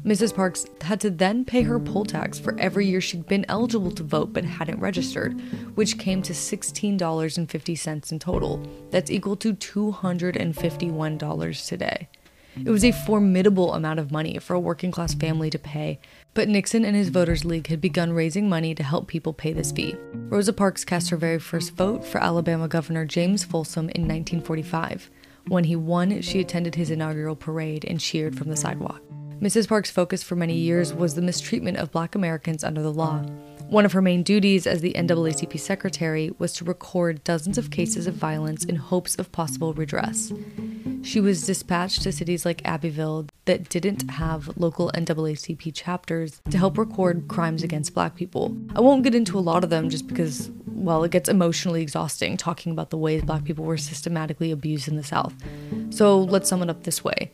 Mrs. 0.05 0.35
Parks 0.35 0.65
had 0.81 0.99
to 0.99 1.09
then 1.09 1.45
pay 1.45 1.61
her 1.61 1.79
poll 1.79 2.03
tax 2.03 2.37
for 2.37 2.59
every 2.59 2.85
year 2.85 2.99
she'd 2.99 3.25
been 3.25 3.45
eligible 3.47 3.91
to 3.91 4.03
vote 4.03 4.33
but 4.33 4.43
hadn't 4.43 4.81
registered, 4.81 5.39
which 5.75 5.97
came 5.97 6.21
to 6.21 6.33
$16.50 6.33 8.11
in 8.11 8.19
total. 8.19 8.61
That's 8.91 9.09
equal 9.09 9.37
to 9.37 9.53
$251 9.53 11.67
today. 11.67 12.09
It 12.57 12.69
was 12.69 12.83
a 12.83 12.91
formidable 12.91 13.73
amount 13.73 13.99
of 13.99 14.11
money 14.11 14.37
for 14.39 14.53
a 14.53 14.59
working 14.59 14.91
class 14.91 15.13
family 15.13 15.49
to 15.49 15.57
pay, 15.57 15.99
but 16.33 16.49
Nixon 16.49 16.83
and 16.83 16.97
his 16.97 17.07
Voters 17.07 17.45
League 17.45 17.67
had 17.67 17.79
begun 17.79 18.11
raising 18.11 18.49
money 18.49 18.75
to 18.75 18.83
help 18.83 19.07
people 19.07 19.31
pay 19.31 19.53
this 19.53 19.71
fee. 19.71 19.95
Rosa 20.13 20.51
Parks 20.51 20.83
cast 20.83 21.11
her 21.11 21.17
very 21.17 21.39
first 21.39 21.75
vote 21.75 22.05
for 22.05 22.21
Alabama 22.21 22.67
Governor 22.67 23.05
James 23.05 23.45
Folsom 23.45 23.85
in 23.85 24.01
1945. 24.01 25.09
When 25.47 25.63
he 25.63 25.77
won, 25.77 26.21
she 26.21 26.41
attended 26.41 26.75
his 26.75 26.91
inaugural 26.91 27.37
parade 27.37 27.85
and 27.85 27.99
cheered 27.99 28.37
from 28.37 28.49
the 28.49 28.57
sidewalk. 28.57 29.01
Mrs. 29.43 29.67
Parks' 29.67 29.91
focus 29.91 30.23
for 30.23 30.37
many 30.37 30.55
years 30.55 30.93
was 30.93 31.15
the 31.15 31.21
mistreatment 31.21 31.75
of 31.75 31.91
black 31.91 32.15
Americans 32.15 32.63
under 32.63 32.81
the 32.81 32.93
law. 32.93 33.17
One 33.67 33.83
of 33.83 33.91
her 33.91 34.01
main 34.01 34.23
duties 34.23 34.65
as 34.65 34.79
the 34.79 34.93
NAACP 34.93 35.59
secretary 35.59 36.31
was 36.39 36.53
to 36.53 36.63
record 36.63 37.21
dozens 37.25 37.57
of 37.57 37.69
cases 37.69 38.07
of 38.07 38.13
violence 38.13 38.63
in 38.63 38.77
hopes 38.77 39.15
of 39.19 39.33
possible 39.33 39.73
redress. 39.73 40.31
She 41.01 41.19
was 41.19 41.45
dispatched 41.45 42.03
to 42.03 42.13
cities 42.13 42.45
like 42.45 42.61
Abbeville 42.63 43.27
that 43.43 43.67
didn't 43.67 44.09
have 44.11 44.57
local 44.57 44.89
NAACP 44.95 45.75
chapters 45.75 46.41
to 46.49 46.57
help 46.57 46.77
record 46.77 47.27
crimes 47.27 47.63
against 47.63 47.93
black 47.93 48.15
people. 48.15 48.55
I 48.77 48.79
won't 48.79 49.03
get 49.03 49.13
into 49.13 49.37
a 49.37 49.41
lot 49.41 49.65
of 49.65 49.69
them 49.69 49.89
just 49.89 50.07
because, 50.07 50.51
well, 50.67 51.03
it 51.03 51.11
gets 51.11 51.27
emotionally 51.27 51.81
exhausting 51.81 52.37
talking 52.37 52.71
about 52.71 52.91
the 52.91 52.97
ways 52.97 53.23
black 53.23 53.43
people 53.43 53.65
were 53.65 53.75
systematically 53.75 54.51
abused 54.51 54.87
in 54.87 54.95
the 54.95 55.03
South. 55.03 55.33
So 55.89 56.17
let's 56.17 56.47
sum 56.47 56.61
it 56.63 56.69
up 56.69 56.83
this 56.83 57.03
way. 57.03 57.33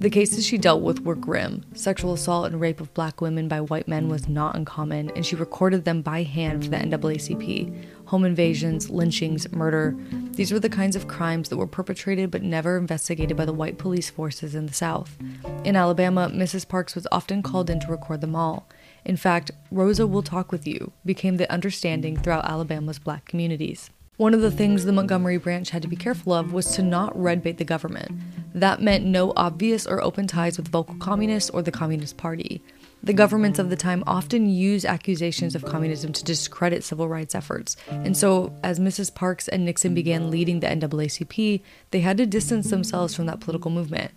The 0.00 0.08
cases 0.08 0.46
she 0.46 0.56
dealt 0.56 0.80
with 0.80 1.02
were 1.02 1.14
grim. 1.14 1.62
Sexual 1.74 2.14
assault 2.14 2.46
and 2.46 2.58
rape 2.58 2.80
of 2.80 2.94
black 2.94 3.20
women 3.20 3.48
by 3.48 3.60
white 3.60 3.86
men 3.86 4.08
was 4.08 4.30
not 4.30 4.56
uncommon, 4.56 5.10
and 5.10 5.26
she 5.26 5.36
recorded 5.36 5.84
them 5.84 6.00
by 6.00 6.22
hand 6.22 6.64
for 6.64 6.70
the 6.70 6.78
NAACP. 6.78 7.84
Home 8.06 8.24
invasions, 8.24 8.88
lynchings, 8.88 9.52
murder. 9.52 9.94
These 10.32 10.52
were 10.52 10.58
the 10.58 10.70
kinds 10.70 10.96
of 10.96 11.06
crimes 11.06 11.50
that 11.50 11.58
were 11.58 11.66
perpetrated 11.66 12.30
but 12.30 12.42
never 12.42 12.78
investigated 12.78 13.36
by 13.36 13.44
the 13.44 13.52
white 13.52 13.76
police 13.76 14.08
forces 14.08 14.54
in 14.54 14.64
the 14.64 14.72
South. 14.72 15.18
In 15.64 15.76
Alabama, 15.76 16.30
Mrs. 16.32 16.66
Parks 16.66 16.94
was 16.94 17.06
often 17.12 17.42
called 17.42 17.68
in 17.68 17.78
to 17.80 17.88
record 17.88 18.22
them 18.22 18.34
all. 18.34 18.70
In 19.04 19.18
fact, 19.18 19.50
Rosa 19.70 20.06
Will 20.06 20.22
Talk 20.22 20.50
With 20.50 20.66
You 20.66 20.92
became 21.04 21.36
the 21.36 21.52
understanding 21.52 22.16
throughout 22.16 22.48
Alabama's 22.48 22.98
black 22.98 23.26
communities. 23.26 23.90
One 24.20 24.34
of 24.34 24.42
the 24.42 24.50
things 24.50 24.84
the 24.84 24.92
Montgomery 24.92 25.38
branch 25.38 25.70
had 25.70 25.80
to 25.80 25.88
be 25.88 25.96
careful 25.96 26.34
of 26.34 26.52
was 26.52 26.72
to 26.72 26.82
not 26.82 27.18
red 27.18 27.42
bait 27.42 27.56
the 27.56 27.64
government. 27.64 28.20
That 28.54 28.82
meant 28.82 29.06
no 29.06 29.32
obvious 29.34 29.86
or 29.86 30.02
open 30.02 30.26
ties 30.26 30.58
with 30.58 30.68
vocal 30.68 30.96
communists 30.96 31.48
or 31.48 31.62
the 31.62 31.72
Communist 31.72 32.18
Party. 32.18 32.62
The 33.02 33.12
governments 33.14 33.58
of 33.58 33.70
the 33.70 33.76
time 33.76 34.04
often 34.06 34.48
used 34.50 34.84
accusations 34.84 35.54
of 35.54 35.64
communism 35.64 36.12
to 36.12 36.24
discredit 36.24 36.84
civil 36.84 37.08
rights 37.08 37.34
efforts. 37.34 37.76
And 37.88 38.14
so, 38.14 38.54
as 38.62 38.78
Mrs. 38.78 39.14
Parks 39.14 39.48
and 39.48 39.64
Nixon 39.64 39.94
began 39.94 40.30
leading 40.30 40.60
the 40.60 40.66
NAACP, 40.66 41.62
they 41.92 42.00
had 42.00 42.18
to 42.18 42.26
distance 42.26 42.68
themselves 42.68 43.14
from 43.14 43.24
that 43.26 43.40
political 43.40 43.70
movement. 43.70 44.12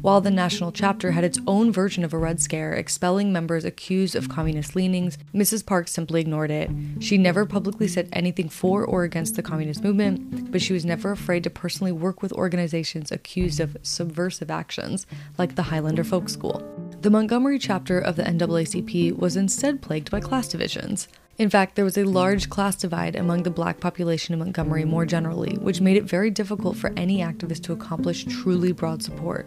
While 0.00 0.20
the 0.20 0.30
national 0.30 0.72
chapter 0.72 1.12
had 1.12 1.24
its 1.24 1.38
own 1.46 1.72
version 1.72 2.04
of 2.04 2.12
a 2.12 2.18
Red 2.18 2.40
Scare, 2.40 2.74
expelling 2.74 3.32
members 3.32 3.64
accused 3.64 4.14
of 4.14 4.28
communist 4.28 4.76
leanings, 4.76 5.16
Mrs. 5.34 5.64
Parks 5.64 5.92
simply 5.92 6.20
ignored 6.20 6.50
it. 6.50 6.70
She 7.00 7.16
never 7.16 7.46
publicly 7.46 7.88
said 7.88 8.08
anything 8.12 8.48
for 8.48 8.84
or 8.84 9.04
against 9.04 9.36
the 9.36 9.42
communist 9.42 9.82
movement, 9.82 10.50
but 10.52 10.60
she 10.60 10.72
was 10.72 10.84
never 10.84 11.12
afraid 11.12 11.44
to 11.44 11.50
personally 11.50 11.92
work 11.92 12.20
with 12.20 12.32
organizations 12.32 13.10
accused 13.10 13.60
of 13.60 13.76
subversive 13.82 14.50
actions, 14.50 15.06
like 15.38 15.54
the 15.54 15.62
Highlander 15.62 16.04
Folk 16.04 16.28
School. 16.28 16.62
The 17.04 17.10
Montgomery 17.10 17.58
chapter 17.58 17.98
of 17.98 18.16
the 18.16 18.22
NAACP 18.22 19.18
was 19.18 19.36
instead 19.36 19.82
plagued 19.82 20.10
by 20.10 20.20
class 20.20 20.48
divisions. 20.48 21.06
In 21.36 21.50
fact, 21.50 21.76
there 21.76 21.84
was 21.84 21.98
a 21.98 22.04
large 22.04 22.48
class 22.48 22.76
divide 22.76 23.14
among 23.14 23.42
the 23.42 23.50
black 23.50 23.78
population 23.78 24.32
in 24.32 24.38
Montgomery 24.38 24.86
more 24.86 25.04
generally, 25.04 25.58
which 25.58 25.82
made 25.82 25.98
it 25.98 26.04
very 26.04 26.30
difficult 26.30 26.78
for 26.78 26.94
any 26.96 27.18
activist 27.18 27.62
to 27.64 27.74
accomplish 27.74 28.24
truly 28.24 28.72
broad 28.72 29.02
support. 29.02 29.46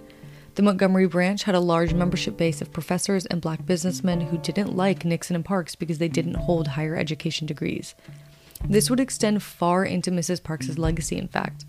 The 0.54 0.62
Montgomery 0.62 1.08
branch 1.08 1.46
had 1.46 1.56
a 1.56 1.60
large 1.60 1.96
membership 1.96 2.38
base 2.38 2.62
of 2.62 2.72
professors 2.72 3.26
and 3.26 3.42
black 3.42 3.66
businessmen 3.66 4.22
who 4.22 4.38
didn't 4.38 4.78
like 4.78 5.04
Nixon 5.04 5.36
and 5.36 5.44
Parks 5.44 5.74
because 5.74 5.98
they 5.98 6.10
didn't 6.10 6.36
hold 6.36 6.68
higher 6.68 6.96
education 6.96 7.48
degrees. 7.48 7.96
This 8.70 8.92
would 8.92 9.00
extend 9.00 9.42
far 9.42 9.84
into 9.84 10.12
Mrs. 10.12 10.44
Parks's 10.44 10.78
legacy, 10.78 11.18
in 11.18 11.28
fact. 11.28 11.66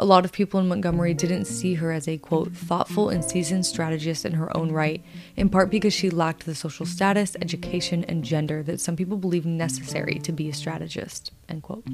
A 0.00 0.04
lot 0.04 0.24
of 0.24 0.30
people 0.30 0.60
in 0.60 0.68
Montgomery 0.68 1.12
didn't 1.12 1.46
see 1.46 1.74
her 1.74 1.90
as 1.90 2.06
a 2.06 2.18
quote, 2.18 2.52
thoughtful 2.52 3.08
and 3.08 3.24
seasoned 3.24 3.66
strategist 3.66 4.24
in 4.24 4.34
her 4.34 4.56
own 4.56 4.70
right, 4.70 5.02
in 5.36 5.48
part 5.48 5.70
because 5.70 5.92
she 5.92 6.08
lacked 6.08 6.46
the 6.46 6.54
social 6.54 6.86
status, 6.86 7.36
education, 7.42 8.04
and 8.04 8.22
gender 8.22 8.62
that 8.62 8.80
some 8.80 8.94
people 8.94 9.16
believe 9.16 9.44
necessary 9.44 10.20
to 10.20 10.30
be 10.30 10.48
a 10.48 10.54
strategist. 10.54 11.32
End 11.48 11.64
quote. 11.64 11.84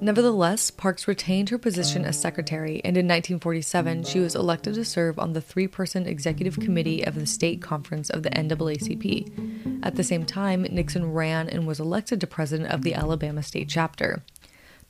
Nevertheless, 0.00 0.70
Parks 0.70 1.08
retained 1.08 1.48
her 1.48 1.58
position 1.58 2.04
as 2.04 2.20
secretary, 2.20 2.80
and 2.84 2.96
in 2.96 3.06
1947, 3.06 4.04
she 4.04 4.20
was 4.20 4.36
elected 4.36 4.74
to 4.74 4.84
serve 4.84 5.18
on 5.18 5.32
the 5.32 5.40
three 5.40 5.66
person 5.66 6.06
executive 6.06 6.60
committee 6.60 7.02
of 7.04 7.16
the 7.16 7.26
state 7.26 7.60
conference 7.60 8.08
of 8.08 8.22
the 8.22 8.30
NAACP. 8.30 9.82
At 9.82 9.96
the 9.96 10.04
same 10.04 10.24
time, 10.24 10.62
Nixon 10.62 11.12
ran 11.12 11.48
and 11.48 11.66
was 11.66 11.80
elected 11.80 12.20
to 12.20 12.26
president 12.28 12.70
of 12.70 12.82
the 12.82 12.94
Alabama 12.94 13.42
state 13.42 13.68
chapter. 13.68 14.22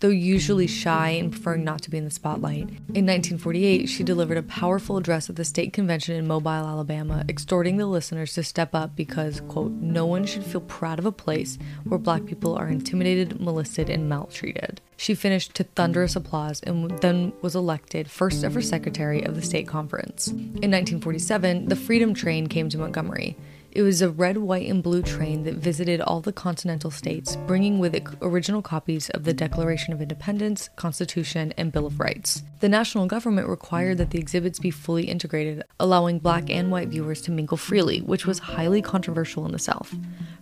Though 0.02 0.08
usually 0.08 0.66
shy 0.66 1.10
and 1.10 1.30
preferring 1.30 1.62
not 1.62 1.80
to 1.80 1.88
be 1.88 1.96
in 1.96 2.04
the 2.04 2.10
spotlight. 2.10 2.62
In 2.92 3.06
1948, 3.06 3.88
she 3.88 4.02
delivered 4.02 4.36
a 4.36 4.42
powerful 4.42 4.96
address 4.96 5.30
at 5.30 5.36
the 5.36 5.44
state 5.44 5.72
convention 5.72 6.16
in 6.16 6.26
Mobile, 6.26 6.50
Alabama, 6.50 7.24
exhorting 7.28 7.76
the 7.76 7.86
listeners 7.86 8.34
to 8.34 8.42
step 8.42 8.74
up 8.74 8.96
because, 8.96 9.40
quote, 9.42 9.70
no 9.70 10.04
one 10.04 10.26
should 10.26 10.44
feel 10.44 10.60
proud 10.62 10.98
of 10.98 11.06
a 11.06 11.12
place 11.12 11.56
where 11.84 11.98
black 11.98 12.26
people 12.26 12.56
are 12.56 12.68
intimidated, 12.68 13.40
molested, 13.40 13.88
and 13.88 14.08
maltreated. 14.08 14.80
She 14.96 15.14
finished 15.14 15.54
to 15.54 15.64
thunderous 15.64 16.16
applause 16.16 16.60
and 16.62 16.90
then 16.98 17.32
was 17.40 17.54
elected 17.54 18.10
first 18.10 18.42
ever 18.42 18.60
secretary 18.60 19.22
of 19.22 19.36
the 19.36 19.42
state 19.42 19.68
conference. 19.68 20.28
In 20.28 20.70
1947, 20.70 21.68
the 21.68 21.76
Freedom 21.76 22.12
Train 22.12 22.48
came 22.48 22.68
to 22.68 22.78
Montgomery. 22.78 23.36
It 23.74 23.80
was 23.80 24.02
a 24.02 24.10
red, 24.10 24.36
white, 24.36 24.68
and 24.68 24.82
blue 24.82 25.00
train 25.00 25.44
that 25.44 25.54
visited 25.54 26.02
all 26.02 26.20
the 26.20 26.30
continental 26.30 26.90
states, 26.90 27.36
bringing 27.46 27.78
with 27.78 27.94
it 27.94 28.06
original 28.20 28.60
copies 28.60 29.08
of 29.08 29.24
the 29.24 29.32
Declaration 29.32 29.94
of 29.94 30.02
Independence, 30.02 30.68
Constitution, 30.76 31.54
and 31.56 31.72
Bill 31.72 31.86
of 31.86 31.98
Rights. 31.98 32.42
The 32.60 32.68
national 32.68 33.06
government 33.06 33.48
required 33.48 33.96
that 33.96 34.10
the 34.10 34.18
exhibits 34.18 34.58
be 34.58 34.70
fully 34.70 35.04
integrated, 35.04 35.64
allowing 35.80 36.18
black 36.18 36.50
and 36.50 36.70
white 36.70 36.88
viewers 36.88 37.22
to 37.22 37.30
mingle 37.30 37.56
freely, 37.56 38.02
which 38.02 38.26
was 38.26 38.40
highly 38.40 38.82
controversial 38.82 39.46
in 39.46 39.52
the 39.52 39.58
South. 39.58 39.96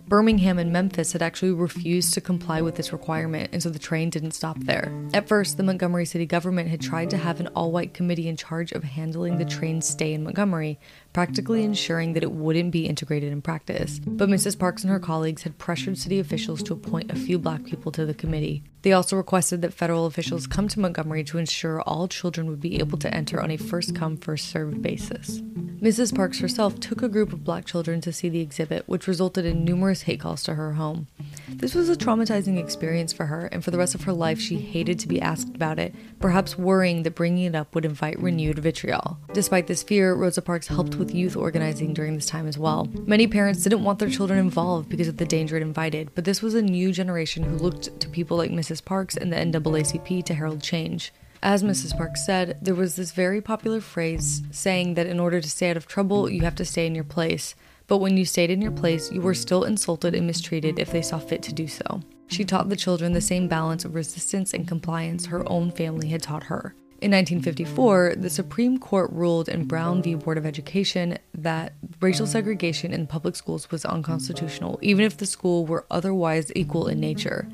Birmingham 0.09 0.59
and 0.59 0.73
Memphis 0.73 1.13
had 1.13 1.21
actually 1.21 1.53
refused 1.53 2.13
to 2.13 2.19
comply 2.19 2.61
with 2.61 2.75
this 2.75 2.91
requirement, 2.91 3.49
and 3.53 3.63
so 3.63 3.69
the 3.69 3.79
train 3.79 4.09
didn't 4.09 4.31
stop 4.31 4.59
there. 4.59 4.91
At 5.13 5.29
first, 5.29 5.55
the 5.55 5.63
Montgomery 5.63 6.05
city 6.05 6.25
government 6.25 6.67
had 6.67 6.81
tried 6.81 7.09
to 7.11 7.17
have 7.17 7.39
an 7.39 7.47
all 7.55 7.71
white 7.71 7.93
committee 7.93 8.27
in 8.27 8.35
charge 8.35 8.73
of 8.73 8.83
handling 8.83 9.37
the 9.37 9.45
train's 9.45 9.87
stay 9.87 10.13
in 10.13 10.25
Montgomery, 10.25 10.77
practically 11.13 11.63
ensuring 11.63 12.13
that 12.13 12.23
it 12.23 12.31
wouldn't 12.31 12.71
be 12.71 12.87
integrated 12.87 13.31
in 13.31 13.41
practice. 13.41 13.99
But 13.99 14.29
Mrs. 14.29 14.57
Parks 14.57 14.83
and 14.83 14.91
her 14.91 14.99
colleagues 14.99 15.43
had 15.43 15.57
pressured 15.57 15.97
city 15.97 16.19
officials 16.19 16.63
to 16.63 16.73
appoint 16.73 17.11
a 17.11 17.15
few 17.15 17.37
black 17.37 17.65
people 17.65 17.91
to 17.93 18.05
the 18.05 18.13
committee. 18.13 18.63
They 18.83 18.93
also 18.93 19.15
requested 19.15 19.61
that 19.61 19.73
federal 19.73 20.05
officials 20.05 20.47
come 20.47 20.67
to 20.69 20.79
Montgomery 20.79 21.23
to 21.25 21.37
ensure 21.37 21.81
all 21.81 22.07
children 22.07 22.47
would 22.47 22.61
be 22.61 22.79
able 22.79 22.97
to 22.99 23.13
enter 23.13 23.41
on 23.41 23.51
a 23.51 23.57
first 23.57 23.95
come, 23.95 24.17
first 24.17 24.49
served 24.49 24.81
basis. 24.81 25.41
Mrs. 25.81 26.15
Parks 26.15 26.39
herself 26.39 26.79
took 26.79 27.01
a 27.01 27.09
group 27.09 27.33
of 27.33 27.43
black 27.43 27.65
children 27.65 28.01
to 28.01 28.13
see 28.13 28.29
the 28.29 28.41
exhibit, 28.41 28.87
which 28.87 29.07
resulted 29.07 29.45
in 29.45 29.65
numerous 29.65 30.03
hate 30.03 30.19
calls 30.19 30.43
to 30.43 30.55
her 30.55 30.73
home. 30.73 31.07
This 31.49 31.75
was 31.75 31.89
a 31.89 31.95
traumatizing 31.95 32.59
experience 32.59 33.11
for 33.11 33.25
her, 33.25 33.47
and 33.47 33.63
for 33.63 33.71
the 33.71 33.77
rest 33.77 33.95
of 33.95 34.03
her 34.03 34.13
life, 34.13 34.39
she 34.39 34.57
hated 34.57 34.99
to 34.99 35.07
be 35.07 35.21
asked 35.21 35.55
about 35.55 35.79
it, 35.79 35.93
perhaps 36.19 36.57
worrying 36.57 37.03
that 37.03 37.15
bringing 37.15 37.45
it 37.45 37.55
up 37.55 37.73
would 37.73 37.85
invite 37.85 38.19
renewed 38.19 38.59
vitriol. 38.59 39.17
Despite 39.33 39.67
this 39.67 39.83
fear, 39.83 40.13
Rosa 40.13 40.41
Parks 40.41 40.67
helped 40.67 40.99
with 41.01 41.15
youth 41.15 41.35
organizing 41.35 41.95
during 41.95 42.13
this 42.13 42.27
time 42.27 42.47
as 42.47 42.59
well. 42.59 42.87
Many 43.07 43.25
parents 43.25 43.63
didn't 43.63 43.83
want 43.83 43.97
their 43.97 44.09
children 44.09 44.37
involved 44.37 44.87
because 44.87 45.07
of 45.07 45.17
the 45.17 45.25
danger 45.25 45.57
it 45.57 45.63
invited, 45.63 46.13
but 46.13 46.25
this 46.25 46.43
was 46.43 46.53
a 46.53 46.61
new 46.61 46.91
generation 46.91 47.41
who 47.41 47.57
looked 47.57 47.99
to 47.99 48.07
people 48.07 48.37
like 48.37 48.51
Mrs. 48.51 48.85
Parks 48.85 49.17
and 49.17 49.33
the 49.33 49.37
NAACP 49.37 50.23
to 50.25 50.35
herald 50.35 50.61
change. 50.61 51.11
As 51.41 51.63
Mrs. 51.63 51.97
Parks 51.97 52.23
said, 52.23 52.59
there 52.61 52.75
was 52.75 52.95
this 52.95 53.13
very 53.13 53.41
popular 53.41 53.81
phrase 53.81 54.43
saying 54.51 54.93
that 54.93 55.07
in 55.07 55.19
order 55.19 55.41
to 55.41 55.49
stay 55.49 55.71
out 55.71 55.77
of 55.77 55.87
trouble, 55.87 56.29
you 56.29 56.41
have 56.41 56.55
to 56.57 56.65
stay 56.65 56.85
in 56.85 56.93
your 56.93 57.03
place. 57.03 57.55
But 57.87 57.97
when 57.97 58.15
you 58.15 58.25
stayed 58.25 58.51
in 58.51 58.61
your 58.61 58.71
place, 58.71 59.11
you 59.11 59.21
were 59.21 59.33
still 59.33 59.63
insulted 59.63 60.13
and 60.13 60.27
mistreated 60.27 60.77
if 60.77 60.91
they 60.91 61.01
saw 61.01 61.17
fit 61.17 61.41
to 61.43 61.53
do 61.53 61.67
so. 61.67 62.01
She 62.27 62.45
taught 62.45 62.69
the 62.69 62.75
children 62.75 63.11
the 63.11 63.21
same 63.21 63.47
balance 63.47 63.85
of 63.85 63.95
resistance 63.95 64.53
and 64.53 64.67
compliance 64.67 65.25
her 65.25 65.43
own 65.49 65.71
family 65.71 66.09
had 66.09 66.21
taught 66.21 66.43
her. 66.43 66.75
In 67.01 67.09
1954, 67.09 68.13
the 68.17 68.29
Supreme 68.29 68.77
Court 68.77 69.09
ruled 69.11 69.49
in 69.49 69.65
Brown 69.65 70.03
v. 70.03 70.13
Board 70.13 70.37
of 70.37 70.45
Education 70.45 71.17
that 71.33 71.73
racial 71.99 72.27
segregation 72.27 72.93
in 72.93 73.07
public 73.07 73.35
schools 73.35 73.71
was 73.71 73.85
unconstitutional, 73.85 74.77
even 74.83 75.03
if 75.03 75.17
the 75.17 75.25
school 75.25 75.65
were 75.65 75.87
otherwise 75.89 76.51
equal 76.55 76.87
in 76.87 76.99
nature. 76.99 77.47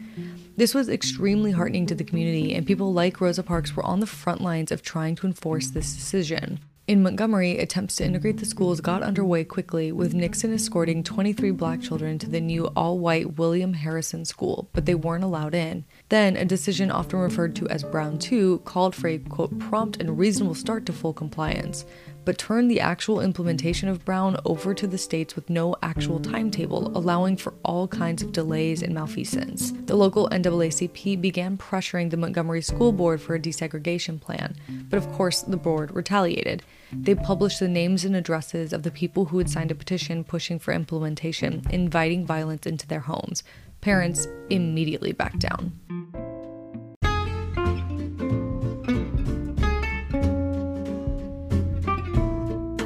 This 0.58 0.76
was 0.76 0.90
extremely 0.90 1.52
heartening 1.52 1.86
to 1.86 1.96
the 1.96 2.04
community, 2.04 2.54
and 2.56 2.68
people 2.68 2.92
like 2.92 3.22
Rosa 3.22 3.42
Parks 3.42 3.74
were 3.74 3.86
on 3.86 4.02
the 4.02 4.06
front 4.06 4.42
lines 4.42 4.70
of 4.70 4.82
trying 4.82 5.16
to 5.16 5.28
enforce 5.28 5.70
this 5.70 5.96
decision. 5.96 6.60
In 6.86 7.02
Montgomery, 7.02 7.58
attempts 7.58 7.98
to 7.98 8.06
integrate 8.06 8.38
the 8.38 8.46
schools 8.46 8.82
got 8.82 9.02
underway 9.02 9.46
quickly, 9.46 9.94
with 9.94 10.14
Nixon 10.14 10.54
escorting 10.54 11.04
23 11.04 11.52
black 11.52 11.82
children 11.82 12.20
to 12.20 12.30
the 12.30 12.42
new 12.42 12.66
all 12.76 13.00
white 13.00 13.38
William 13.38 13.74
Harrison 13.74 14.26
School, 14.26 14.70
but 14.74 14.86
they 14.86 14.96
weren't 14.96 15.24
allowed 15.24 15.54
in. 15.54 15.86
Then, 16.10 16.38
a 16.38 16.46
decision 16.46 16.89
often 16.89 17.20
referred 17.20 17.56
to 17.58 17.67
as 17.67 17.84
Brown 17.84 18.17
2 18.17 18.60
called 18.60 18.96
for 18.96 19.10
a 19.10 19.17
quote, 19.17 19.60
prompt 19.60 19.98
and 20.00 20.17
reasonable 20.17 20.56
start 20.56 20.86
to 20.86 20.93
full 20.93 21.13
compliance, 21.13 21.86
but 22.24 22.38
turned 22.38 22.72
the 22.72 22.80
actual 22.80 23.20
implementation 23.20 23.89
of 23.89 24.06
Brown 24.06 24.38
over 24.46 24.74
to 24.74 24.88
the 24.88 24.98
states 24.98 25.36
with 25.36 25.50
no 25.50 25.76
actual 25.84 26.20
timetable, 26.20 26.98
allowing 26.98 27.36
for 27.36 27.54
all 27.63 27.88
kinds 27.88 28.22
of 28.22 28.32
delays 28.32 28.82
and 28.82 28.93
malfeasance. 28.93 29.72
The 29.86 29.96
local 29.96 30.30
NAACP 30.30 31.22
began 31.22 31.58
pressuring 31.58 32.10
the 32.10 32.17
Montgomery 32.17 32.62
School 32.62 32.91
Board 32.93 33.22
for 33.22 33.36
a 33.36 33.39
desegregation 33.39 34.20
plan, 34.20 34.56
but 34.89 34.98
of 34.98 35.12
course, 35.13 35.41
the 35.41 35.58
board 35.58 35.93
retaliated. 35.93 36.63
They 36.91 37.15
published 37.15 37.60
the 37.60 37.67
names 37.67 38.06
and 38.06 38.15
addresses 38.15 38.72
of 38.72 38.84
the 38.84 38.91
people 38.91 39.26
who 39.26 39.38
had 39.39 39.50
signed 39.50 39.72
a 39.72 39.76
petition 39.76 40.24
pushing 40.24 40.58
for 40.58 40.74
implementation, 40.74 41.63
inviting 41.70 42.26
violence 42.26 42.65
into 42.65 42.88
their 42.88 43.02
homes. 43.02 43.43
Parents 43.88 44.28
immediately 44.50 45.13
backed 45.13 45.39
down. 45.39 45.71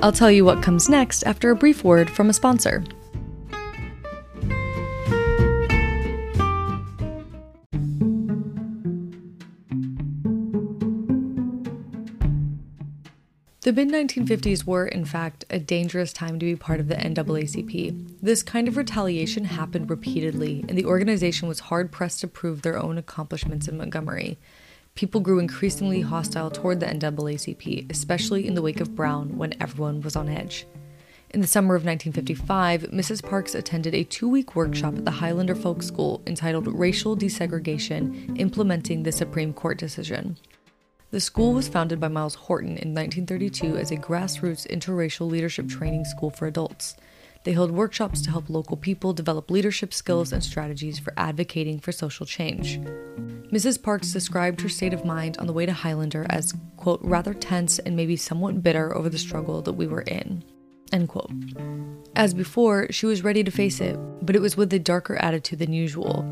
I'll 0.03 0.11
tell 0.11 0.29
you 0.29 0.45
what 0.45 0.61
comes 0.61 0.89
next 0.89 1.23
after 1.23 1.49
a 1.49 1.55
brief 1.55 1.83
word 1.83 2.07
from 2.07 2.29
a 2.29 2.33
sponsor. 2.33 2.83
The 13.63 13.73
mid 13.73 13.89
1950s 13.89 14.65
were, 14.65 14.87
in 14.87 15.05
fact, 15.05 15.45
a 15.51 15.59
dangerous 15.59 16.11
time 16.11 16.39
to 16.39 16.45
be 16.47 16.55
part 16.55 16.79
of 16.79 16.87
the 16.87 16.95
NAACP. 16.95 18.17
This 18.19 18.41
kind 18.41 18.67
of 18.67 18.75
retaliation 18.75 19.45
happened 19.45 19.87
repeatedly, 19.87 20.65
and 20.67 20.75
the 20.75 20.85
organization 20.85 21.47
was 21.47 21.59
hard 21.59 21.91
pressed 21.91 22.21
to 22.21 22.27
prove 22.27 22.63
their 22.63 22.81
own 22.81 22.97
accomplishments 22.97 23.67
in 23.67 23.77
Montgomery. 23.77 24.39
People 24.95 25.21
grew 25.21 25.37
increasingly 25.37 26.01
hostile 26.01 26.49
toward 26.49 26.79
the 26.79 26.87
NAACP, 26.87 27.91
especially 27.91 28.47
in 28.47 28.55
the 28.55 28.63
wake 28.63 28.81
of 28.81 28.95
Brown 28.95 29.37
when 29.37 29.53
everyone 29.61 30.01
was 30.01 30.15
on 30.15 30.27
edge. 30.27 30.65
In 31.29 31.41
the 31.41 31.47
summer 31.47 31.75
of 31.75 31.85
1955, 31.85 32.89
Mrs. 32.91 33.23
Parks 33.23 33.53
attended 33.53 33.93
a 33.93 34.03
two 34.03 34.27
week 34.27 34.55
workshop 34.55 34.97
at 34.97 35.05
the 35.05 35.11
Highlander 35.11 35.53
Folk 35.53 35.83
School 35.83 36.23
entitled 36.25 36.65
Racial 36.65 37.15
Desegregation 37.15 38.39
Implementing 38.39 39.03
the 39.03 39.11
Supreme 39.11 39.53
Court 39.53 39.77
Decision. 39.77 40.37
The 41.11 41.19
school 41.19 41.53
was 41.53 41.67
founded 41.67 41.99
by 41.99 42.07
Myles 42.07 42.35
Horton 42.35 42.77
in 42.77 42.95
1932 42.95 43.75
as 43.75 43.91
a 43.91 43.97
grassroots 43.97 44.65
interracial 44.65 45.29
leadership 45.29 45.67
training 45.67 46.05
school 46.05 46.29
for 46.29 46.47
adults. 46.47 46.95
They 47.43 47.51
held 47.51 47.71
workshops 47.71 48.21
to 48.21 48.31
help 48.31 48.49
local 48.49 48.77
people 48.77 49.11
develop 49.11 49.51
leadership 49.51 49.93
skills 49.93 50.31
and 50.31 50.41
strategies 50.41 50.99
for 50.99 51.11
advocating 51.17 51.81
for 51.81 51.91
social 51.91 52.25
change. 52.25 52.79
Mrs. 53.51 53.83
Parks 53.83 54.13
described 54.13 54.61
her 54.61 54.69
state 54.69 54.93
of 54.93 55.03
mind 55.03 55.37
on 55.37 55.47
the 55.47 55.53
way 55.53 55.65
to 55.65 55.73
Highlander 55.73 56.25
as, 56.29 56.53
quote, 56.77 57.01
rather 57.03 57.33
tense 57.33 57.77
and 57.77 57.97
maybe 57.97 58.15
somewhat 58.15 58.63
bitter 58.63 58.95
over 58.95 59.09
the 59.09 59.17
struggle 59.17 59.61
that 59.63 59.73
we 59.73 59.87
were 59.87 60.03
in, 60.03 60.45
end 60.93 61.09
quote. 61.09 61.31
As 62.15 62.33
before, 62.33 62.89
she 62.89 63.05
was 63.05 63.21
ready 63.21 63.43
to 63.43 63.51
face 63.51 63.81
it, 63.81 63.99
but 64.21 64.37
it 64.37 64.41
was 64.41 64.55
with 64.55 64.71
a 64.71 64.79
darker 64.79 65.17
attitude 65.17 65.59
than 65.59 65.73
usual. 65.73 66.23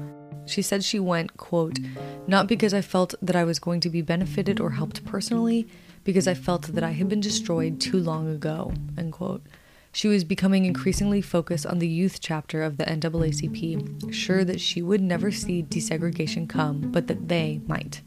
She 0.50 0.62
said 0.62 0.84
she 0.84 1.00
went, 1.00 1.38
quote, 1.38 1.80
not 2.28 2.48
because 2.48 2.74
I 2.74 2.82
felt 2.82 3.14
that 3.22 3.36
I 3.36 3.44
was 3.44 3.60
going 3.60 3.80
to 3.82 3.90
be 3.90 4.02
benefited 4.02 4.60
or 4.60 4.72
helped 4.72 5.06
personally, 5.06 5.68
because 6.04 6.28
I 6.28 6.34
felt 6.34 6.64
that 6.64 6.84
I 6.84 6.92
had 6.92 7.08
been 7.08 7.20
destroyed 7.20 7.80
too 7.80 8.00
long 8.00 8.28
ago, 8.28 8.74
end 8.98 9.14
quote. 9.14 9.44
She 9.92 10.08
was 10.08 10.24
becoming 10.24 10.66
increasingly 10.66 11.22
focused 11.22 11.66
on 11.66 11.80
the 11.80 11.88
youth 11.88 12.20
chapter 12.20 12.64
of 12.64 12.78
the 12.78 12.86
NAACP, 12.86 14.14
sure 14.14 14.44
that 14.44 14.62
she 14.62 14.82
would 14.82 15.02
never 15.02 15.32
see 15.32 15.64
desegregation 15.64 16.48
come, 16.48 16.92
but 16.92 17.08
that 17.08 17.28
they 17.28 17.62
might. 17.68 18.02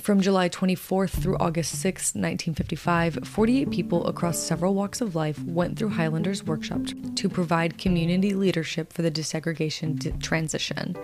From 0.00 0.22
July 0.22 0.48
24th 0.48 1.10
through 1.10 1.36
August 1.36 1.72
6, 1.72 2.14
1955, 2.14 3.18
48 3.24 3.70
people 3.70 4.06
across 4.06 4.38
several 4.38 4.74
walks 4.74 5.02
of 5.02 5.14
life 5.14 5.38
went 5.44 5.78
through 5.78 5.90
Highlander's 5.90 6.44
workshop 6.44 6.80
to 7.16 7.28
provide 7.28 7.76
community 7.76 8.32
leadership 8.32 8.90
for 8.90 9.02
the 9.02 9.10
desegregation 9.10 10.22
transition. 10.22 10.96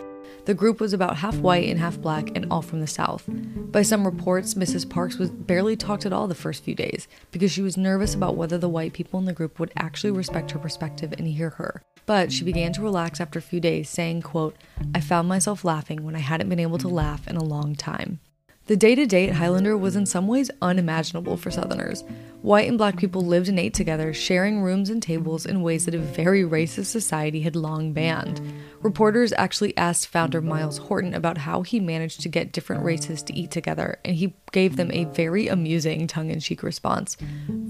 The 0.49 0.55
group 0.55 0.81
was 0.81 0.95
about 0.95 1.19
half 1.19 1.37
white 1.37 1.69
and 1.69 1.79
half 1.79 2.01
black 2.01 2.35
and 2.35 2.47
all 2.51 2.63
from 2.63 2.81
the 2.81 2.87
South. 2.87 3.25
By 3.29 3.83
some 3.83 4.07
reports, 4.07 4.55
Mrs. 4.55 4.89
Parks 4.89 5.19
was 5.19 5.29
barely 5.29 5.77
talked 5.77 6.07
at 6.07 6.13
all 6.15 6.27
the 6.27 6.35
first 6.35 6.65
few 6.65 6.75
days 6.75 7.07
because 7.33 7.53
she 7.53 7.61
was 7.61 7.77
nervous 7.77 8.15
about 8.15 8.35
whether 8.35 8.57
the 8.57 8.67
white 8.67 8.95
people 8.95 9.21
in 9.21 9.27
the 9.27 9.35
group 9.35 9.61
would 9.61 9.71
actually 9.77 10.11
respect 10.11 10.53
her 10.53 10.59
perspective 10.59 11.13
and 11.13 11.29
hear 11.29 11.51
her. 11.51 11.83
But 12.07 12.33
she 12.33 12.45
began 12.45 12.73
to 12.73 12.81
relax 12.81 13.21
after 13.21 13.39
a 13.39 13.43
few 13.43 13.61
days, 13.61 13.91
saying, 13.91 14.23
quote, 14.23 14.57
I 14.95 15.01
found 15.01 15.29
myself 15.29 15.67
laughing 15.67 16.03
when 16.03 16.17
I 16.17 16.21
hadn't 16.21 16.49
been 16.49 16.59
able 16.59 16.79
to 16.79 16.89
laugh 16.89 17.29
in 17.29 17.37
a 17.37 17.45
long 17.45 17.75
time. 17.75 18.21
The 18.69 18.77
day 18.77 18.95
to 18.97 19.07
day 19.07 19.31
at 19.31 19.35
Highlander 19.35 19.79
was 19.79 19.97
in 19.97 20.05
some 20.05 20.29
ways 20.29 20.51
unimaginable 20.61 21.39
for 21.39 21.51
Southerners. 21.51 22.05
White 22.43 22.69
and 22.69 22.77
black 22.77 22.99
people 22.99 23.23
lived 23.23 23.49
and 23.49 23.59
ate 23.59 23.73
together, 23.73 24.13
sharing 24.13 24.61
rooms 24.61 24.91
and 24.91 25.03
tables 25.03 25.47
in 25.47 25.63
ways 25.63 25.87
that 25.87 25.95
a 25.95 25.99
very 25.99 26.43
racist 26.43 26.85
society 26.85 27.41
had 27.41 27.57
long 27.57 27.95
banned. 27.95 28.43
Reporters 28.83 29.33
actually 29.39 29.75
asked 29.79 30.09
founder 30.09 30.43
Myles 30.43 30.77
Horton 30.77 31.15
about 31.15 31.39
how 31.39 31.63
he 31.63 31.81
managed 31.81 32.21
to 32.21 32.29
get 32.29 32.53
different 32.53 32.85
races 32.85 33.23
to 33.23 33.35
eat 33.35 33.51
together, 33.51 33.99
and 34.05 34.17
he 34.17 34.35
gave 34.53 34.77
them 34.77 34.91
a 34.93 35.05
very 35.07 35.49
amusing 35.49 36.07
tongue 36.07 36.31
in 36.31 36.39
cheek 36.39 36.63
response. 36.63 37.17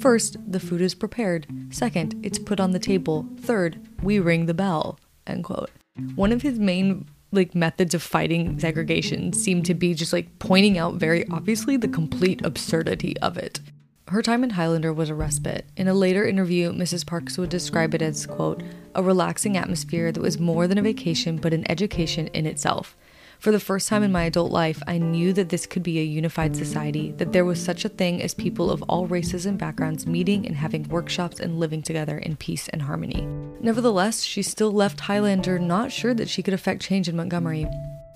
First, 0.01 0.37
the 0.51 0.59
food 0.59 0.81
is 0.81 0.97
prepared. 0.97 1.47
Second, 1.71 2.19
it's 2.25 2.41
put 2.41 2.59
on 2.59 2.73
the 2.73 2.81
table. 2.81 3.25
Third, 3.39 3.81
we 4.03 4.19
ring 4.19 4.47
the 4.47 4.53
bell. 4.53 4.99
End 5.29 5.45
quote. 5.45 5.71
One 6.17 6.33
of 6.33 6.43
his 6.43 6.59
main 6.59 7.07
like 7.31 7.55
methods 7.55 7.95
of 7.95 8.03
fighting 8.03 8.59
segregation 8.59 9.33
seemed 9.33 9.67
to 9.67 9.75
be 9.75 9.95
just 9.95 10.13
like 10.13 10.39
pointing 10.39 10.79
out 10.79 10.95
very 10.95 11.29
obviously 11.29 11.77
the 11.77 11.89
complete 11.89 12.45
absurdity 12.45 13.17
of 13.19 13.37
it. 13.37 13.61
Her 14.09 14.23
time 14.23 14.43
in 14.43 14.51
Highlander 14.51 14.93
was 14.93 15.11
a 15.11 15.15
respite. 15.15 15.67
In 15.77 15.87
a 15.87 15.93
later 15.93 16.27
interview, 16.27 16.73
Mrs. 16.73 17.07
Parks 17.07 17.37
would 17.37 17.51
describe 17.51 17.95
it 17.95 18.01
as, 18.01 18.25
quote, 18.25 18.63
a 18.95 19.03
relaxing 19.03 19.59
atmosphere 19.59 20.11
that 20.11 20.21
was 20.23 20.39
more 20.39 20.67
than 20.67 20.79
a 20.79 20.83
vacation 20.83 21.37
but 21.37 21.53
an 21.53 21.71
education 21.71 22.29
in 22.29 22.47
itself. 22.47 22.97
For 23.39 23.53
the 23.53 23.61
first 23.61 23.89
time 23.89 24.03
in 24.03 24.11
my 24.11 24.25
adult 24.25 24.51
life, 24.51 24.83
I 24.89 24.99
knew 24.99 25.33
that 25.35 25.49
this 25.49 25.65
could 25.65 25.85
be 25.85 26.01
a 26.01 26.05
unified 26.05 26.57
society, 26.57 27.13
that 27.19 27.33
there 27.33 27.45
was 27.45 27.63
such 27.63 27.85
a 27.85 27.89
thing 27.89 28.21
as 28.21 28.35
people 28.35 28.69
of 28.69 28.83
all 28.89 29.07
races 29.07 29.47
and 29.47 29.57
backgrounds 29.57 30.09
meeting 30.09 30.45
and 30.45 30.57
having 30.57 30.89
workshops 30.89 31.39
and 31.39 31.61
living 31.61 31.81
together 31.81 32.19
in 32.19 32.35
peace 32.35 32.69
and 32.69 32.83
harmony. 32.83 33.29
Nevertheless, 33.61 34.25
she 34.25 34.43
still 34.43 34.73
left 34.73 34.99
Highlander 34.99 35.61
not 35.61 35.93
sure 35.93 36.15
that 36.15 36.29
she 36.29 36.43
could 36.43 36.53
affect 36.53 36.83
change 36.83 37.09
in 37.09 37.15
Montgomery. 37.15 37.69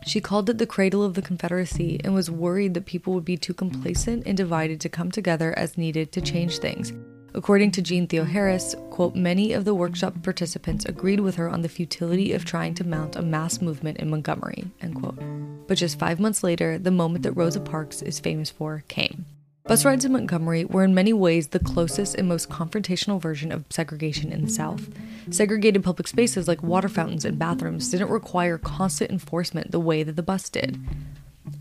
She 0.05 0.21
called 0.21 0.51
it 0.51 0.59
the 0.59 0.67
cradle 0.67 1.05
of 1.05 1.15
the 1.15 1.23
Confederacy 1.23 2.01
and 2.03 2.15
was 2.15 2.29
worried 2.29 2.75
that 2.75 2.87
people 2.87 3.15
would 3.15 3.25
be 3.25 3.37
too 3.37 3.55
complacent 3.55 4.27
and 4.27 4.37
divided 4.37 4.81
to 4.81 4.89
come 4.89 5.13
together 5.13 5.57
as 5.57 5.79
needed 5.79 6.11
to 6.13 6.21
change 6.21 6.59
things. 6.59 6.93
According 7.35 7.71
to 7.73 7.83
Jeanne 7.83 8.07
Theoharis, 8.07 8.75
quote, 8.91 9.15
many 9.15 9.55
of 9.55 9.65
the 9.65 9.75
workshop 9.75 10.23
participants 10.23 10.85
agreed 10.85 11.21
with 11.21 11.37
her 11.37 11.49
on 11.49 11.63
the 11.63 11.69
futility 11.69 12.35
of 12.35 12.45
trying 12.45 12.75
to 12.75 12.87
mount 12.87 13.17
a 13.17 13.23
mass 13.23 13.63
movement 13.63 13.99
in 13.99 14.11
Montgomery, 14.11 14.67
end 14.83 14.97
quote. 14.97 15.19
But 15.67 15.79
just 15.79 15.99
five 15.99 16.21
months 16.21 16.43
later, 16.43 16.79
the 16.79 16.91
moment 16.91 17.23
that 17.23 17.33
Rosa 17.33 17.61
Parks 17.61 18.03
is 18.03 18.21
famous 18.21 18.51
for 18.51 18.85
came. 18.89 19.25
Bus 19.65 19.85
rides 19.85 20.05
in 20.05 20.13
Montgomery 20.13 20.67
were 20.67 20.85
in 20.85 20.93
many 20.93 21.15
ways 21.15 21.49
the 21.49 21.59
closest 21.59 22.17
and 22.17 22.29
most 22.29 22.51
confrontational 22.51 23.23
version 23.23 23.51
of 23.51 23.65
segregation 23.71 24.31
in 24.31 24.43
the 24.43 24.51
South. 24.51 24.91
Segregated 25.31 25.85
public 25.85 26.09
spaces 26.09 26.47
like 26.47 26.63
water 26.63 26.89
fountains 26.89 27.25
and 27.25 27.39
bathrooms 27.39 27.91
didn't 27.91 28.11
require 28.11 28.59
constant 28.59 29.11
enforcement 29.11 29.71
the 29.71 29.81
way 29.81 30.03
that 30.03 30.17
the 30.17 30.23
bus 30.23 30.51
did. 30.51 30.79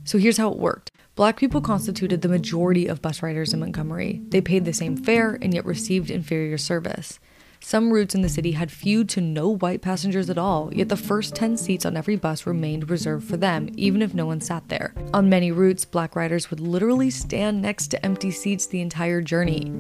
So 0.04 0.18
here's 0.18 0.38
how 0.38 0.52
it 0.52 0.58
worked 0.58 0.92
Black 1.22 1.38
people 1.38 1.62
constituted 1.62 2.24
the 2.24 2.28
majority 2.28 2.88
of 2.88 3.00
bus 3.00 3.22
riders 3.22 3.54
in 3.54 3.60
Montgomery. 3.60 4.24
They 4.30 4.42
paid 4.42 4.66
the 4.66 4.74
same 4.74 4.98
fare 4.98 5.38
and 5.40 5.54
yet 5.54 5.68
received 5.68 6.10
inferior 6.10 6.58
service. 6.58 7.20
Some 7.64 7.94
routes 7.94 8.16
in 8.16 8.22
the 8.22 8.28
city 8.28 8.54
had 8.54 8.72
few 8.72 9.04
to 9.06 9.22
no 9.22 9.50
white 9.50 9.84
passengers 9.84 10.32
at 10.32 10.38
all, 10.40 10.74
yet 10.74 10.90
the 10.90 10.98
first 10.98 11.36
10 11.36 11.58
seats 11.58 11.86
on 11.86 11.96
every 11.96 12.16
bus 12.16 12.48
remained 12.48 12.90
reserved 12.90 13.28
for 13.28 13.38
them, 13.38 13.70
even 13.78 14.02
if 14.02 14.16
no 14.16 14.26
one 14.26 14.42
sat 14.42 14.68
there. 14.68 14.96
On 15.14 15.30
many 15.30 15.52
routes, 15.52 15.86
black 15.86 16.16
riders 16.16 16.50
would 16.50 16.60
literally 16.60 17.12
stand 17.12 17.62
next 17.62 17.90
to 17.90 18.04
empty 18.04 18.32
seats 18.32 18.66
the 18.66 18.82
entire 18.82 19.22
journey. 19.22 19.72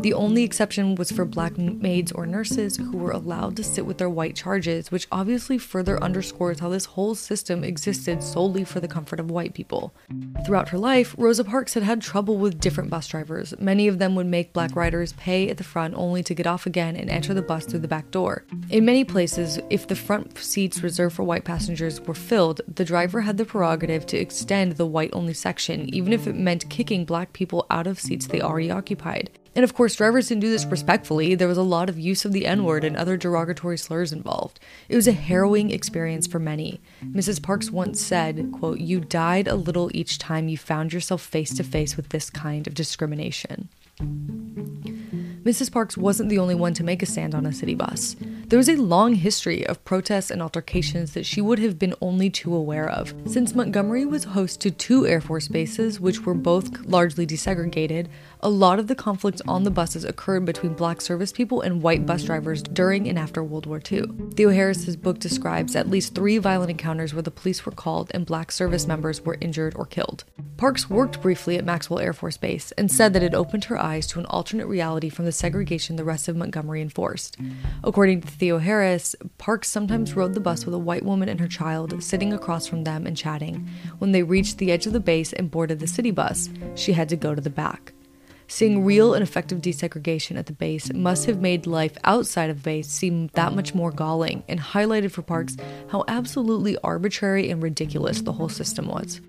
The 0.00 0.14
only 0.14 0.44
exception 0.44 0.94
was 0.94 1.12
for 1.12 1.26
black 1.26 1.58
maids 1.58 2.10
or 2.10 2.24
nurses 2.24 2.78
who 2.78 2.96
were 2.96 3.10
allowed 3.10 3.54
to 3.56 3.62
sit 3.62 3.84
with 3.84 3.98
their 3.98 4.08
white 4.08 4.34
charges, 4.34 4.90
which 4.90 5.06
obviously 5.12 5.58
further 5.58 6.02
underscores 6.02 6.60
how 6.60 6.70
this 6.70 6.86
whole 6.86 7.14
system 7.14 7.62
existed 7.62 8.22
solely 8.22 8.64
for 8.64 8.80
the 8.80 8.88
comfort 8.88 9.20
of 9.20 9.30
white 9.30 9.52
people. 9.52 9.92
Throughout 10.46 10.70
her 10.70 10.78
life, 10.78 11.14
Rosa 11.18 11.44
Parks 11.44 11.74
had 11.74 11.82
had 11.82 12.00
trouble 12.00 12.38
with 12.38 12.58
different 12.58 12.88
bus 12.88 13.08
drivers. 13.08 13.52
Many 13.60 13.88
of 13.88 13.98
them 13.98 14.14
would 14.14 14.26
make 14.26 14.54
black 14.54 14.74
riders 14.74 15.12
pay 15.12 15.50
at 15.50 15.58
the 15.58 15.64
front 15.64 15.92
only 15.94 16.22
to 16.22 16.34
get 16.34 16.46
off 16.46 16.64
again 16.64 16.96
and 16.96 17.10
enter 17.20 17.34
the 17.34 17.42
bus 17.42 17.66
through 17.66 17.80
the 17.80 17.86
back 17.86 18.10
door. 18.10 18.46
In 18.70 18.86
many 18.86 19.04
places, 19.04 19.60
if 19.68 19.86
the 19.86 19.94
front 19.94 20.38
seats 20.38 20.82
reserved 20.82 21.14
for 21.14 21.22
white 21.22 21.44
passengers 21.44 22.00
were 22.00 22.14
filled, 22.14 22.62
the 22.66 22.82
driver 22.82 23.20
had 23.20 23.36
the 23.36 23.44
prerogative 23.44 24.06
to 24.06 24.16
extend 24.16 24.72
the 24.72 24.86
white 24.86 25.10
only 25.12 25.34
section, 25.34 25.94
even 25.94 26.14
if 26.14 26.26
it 26.26 26.34
meant 26.34 26.70
kicking 26.70 27.04
black 27.04 27.34
people 27.34 27.66
out 27.68 27.86
of 27.86 28.00
seats 28.00 28.26
they 28.26 28.40
already 28.40 28.70
occupied. 28.70 29.28
And 29.54 29.64
of 29.64 29.74
course, 29.74 29.96
drivers 29.96 30.28
didn't 30.28 30.40
do 30.40 30.48
this 30.48 30.64
respectfully. 30.64 31.34
There 31.34 31.46
was 31.46 31.58
a 31.58 31.62
lot 31.62 31.90
of 31.90 31.98
use 31.98 32.24
of 32.24 32.32
the 32.32 32.46
N 32.46 32.64
word 32.64 32.84
and 32.84 32.96
other 32.96 33.18
derogatory 33.18 33.76
slurs 33.76 34.14
involved. 34.14 34.58
It 34.88 34.96
was 34.96 35.06
a 35.06 35.12
harrowing 35.12 35.70
experience 35.72 36.26
for 36.26 36.38
many. 36.38 36.80
Mrs. 37.04 37.42
Parks 37.42 37.70
once 37.70 38.00
said, 38.00 38.50
quote, 38.50 38.80
You 38.80 38.98
died 38.98 39.46
a 39.46 39.56
little 39.56 39.90
each 39.92 40.16
time 40.16 40.48
you 40.48 40.56
found 40.56 40.94
yourself 40.94 41.20
face 41.20 41.52
to 41.56 41.64
face 41.64 41.98
with 41.98 42.08
this 42.08 42.30
kind 42.30 42.66
of 42.66 42.72
discrimination. 42.72 43.68
Mrs. 45.50 45.72
Parks 45.72 45.96
wasn't 45.96 46.28
the 46.28 46.38
only 46.38 46.54
one 46.54 46.74
to 46.74 46.84
make 46.84 47.02
a 47.02 47.06
stand 47.06 47.34
on 47.34 47.44
a 47.44 47.52
city 47.52 47.74
bus. 47.74 48.14
There 48.50 48.58
was 48.58 48.68
a 48.68 48.74
long 48.74 49.14
history 49.14 49.64
of 49.64 49.84
protests 49.84 50.28
and 50.28 50.42
altercations 50.42 51.12
that 51.12 51.24
she 51.24 51.40
would 51.40 51.60
have 51.60 51.78
been 51.78 51.94
only 52.00 52.30
too 52.30 52.52
aware 52.52 52.90
of. 52.90 53.14
Since 53.24 53.54
Montgomery 53.54 54.04
was 54.04 54.24
host 54.24 54.60
to 54.62 54.72
two 54.72 55.06
Air 55.06 55.20
Force 55.20 55.46
bases, 55.46 56.00
which 56.00 56.26
were 56.26 56.34
both 56.34 56.84
largely 56.84 57.24
desegregated, 57.24 58.08
a 58.40 58.50
lot 58.50 58.80
of 58.80 58.88
the 58.88 58.96
conflicts 58.96 59.40
on 59.46 59.62
the 59.62 59.70
buses 59.70 60.04
occurred 60.04 60.46
between 60.46 60.74
black 60.74 61.00
service 61.00 61.30
people 61.30 61.60
and 61.60 61.80
white 61.80 62.06
bus 62.06 62.24
drivers 62.24 62.60
during 62.60 63.08
and 63.08 63.20
after 63.20 63.44
World 63.44 63.66
War 63.66 63.76
II. 63.78 64.02
Theoharis's 64.34 64.96
book 64.96 65.20
describes 65.20 65.76
at 65.76 65.88
least 65.88 66.16
three 66.16 66.38
violent 66.38 66.72
encounters 66.72 67.14
where 67.14 67.22
the 67.22 67.30
police 67.30 67.64
were 67.64 67.70
called 67.70 68.10
and 68.12 68.26
black 68.26 68.50
service 68.50 68.84
members 68.84 69.20
were 69.20 69.38
injured 69.40 69.74
or 69.76 69.86
killed. 69.86 70.24
Parks 70.56 70.90
worked 70.90 71.22
briefly 71.22 71.56
at 71.56 71.64
Maxwell 71.64 72.00
Air 72.00 72.12
Force 72.12 72.36
Base 72.36 72.72
and 72.72 72.90
said 72.90 73.12
that 73.12 73.22
it 73.22 73.32
opened 73.32 73.64
her 73.66 73.80
eyes 73.80 74.08
to 74.08 74.18
an 74.18 74.26
alternate 74.26 74.66
reality 74.66 75.08
from 75.08 75.24
the 75.24 75.32
segregation 75.32 75.94
the 75.94 76.04
rest 76.04 76.26
of 76.26 76.36
Montgomery 76.36 76.82
enforced. 76.82 77.36
According 77.84 78.22
to 78.22 78.39
Theoharis, 78.40 79.14
Parks 79.36 79.68
sometimes 79.68 80.16
rode 80.16 80.32
the 80.32 80.40
bus 80.40 80.64
with 80.64 80.74
a 80.74 80.78
white 80.78 81.04
woman 81.04 81.28
and 81.28 81.38
her 81.38 81.46
child 81.46 82.02
sitting 82.02 82.32
across 82.32 82.66
from 82.66 82.84
them 82.84 83.06
and 83.06 83.14
chatting. 83.14 83.68
When 83.98 84.12
they 84.12 84.22
reached 84.22 84.56
the 84.56 84.72
edge 84.72 84.86
of 84.86 84.94
the 84.94 84.98
base 84.98 85.34
and 85.34 85.50
boarded 85.50 85.78
the 85.78 85.86
city 85.86 86.10
bus, 86.10 86.48
she 86.74 86.94
had 86.94 87.10
to 87.10 87.16
go 87.16 87.34
to 87.34 87.40
the 87.42 87.50
back. 87.50 87.92
Seeing 88.48 88.82
real 88.82 89.12
and 89.12 89.22
effective 89.22 89.60
desegregation 89.60 90.38
at 90.38 90.46
the 90.46 90.54
base 90.54 90.90
must 90.94 91.26
have 91.26 91.42
made 91.42 91.66
life 91.66 91.98
outside 92.04 92.48
of 92.48 92.62
base 92.62 92.88
seem 92.88 93.28
that 93.34 93.54
much 93.54 93.74
more 93.74 93.92
galling 93.92 94.42
and 94.48 94.58
highlighted 94.58 95.10
for 95.10 95.20
Parks 95.20 95.58
how 95.90 96.02
absolutely 96.08 96.78
arbitrary 96.78 97.50
and 97.50 97.62
ridiculous 97.62 98.22
the 98.22 98.32
whole 98.32 98.48
system 98.48 98.88
was. 98.88 99.20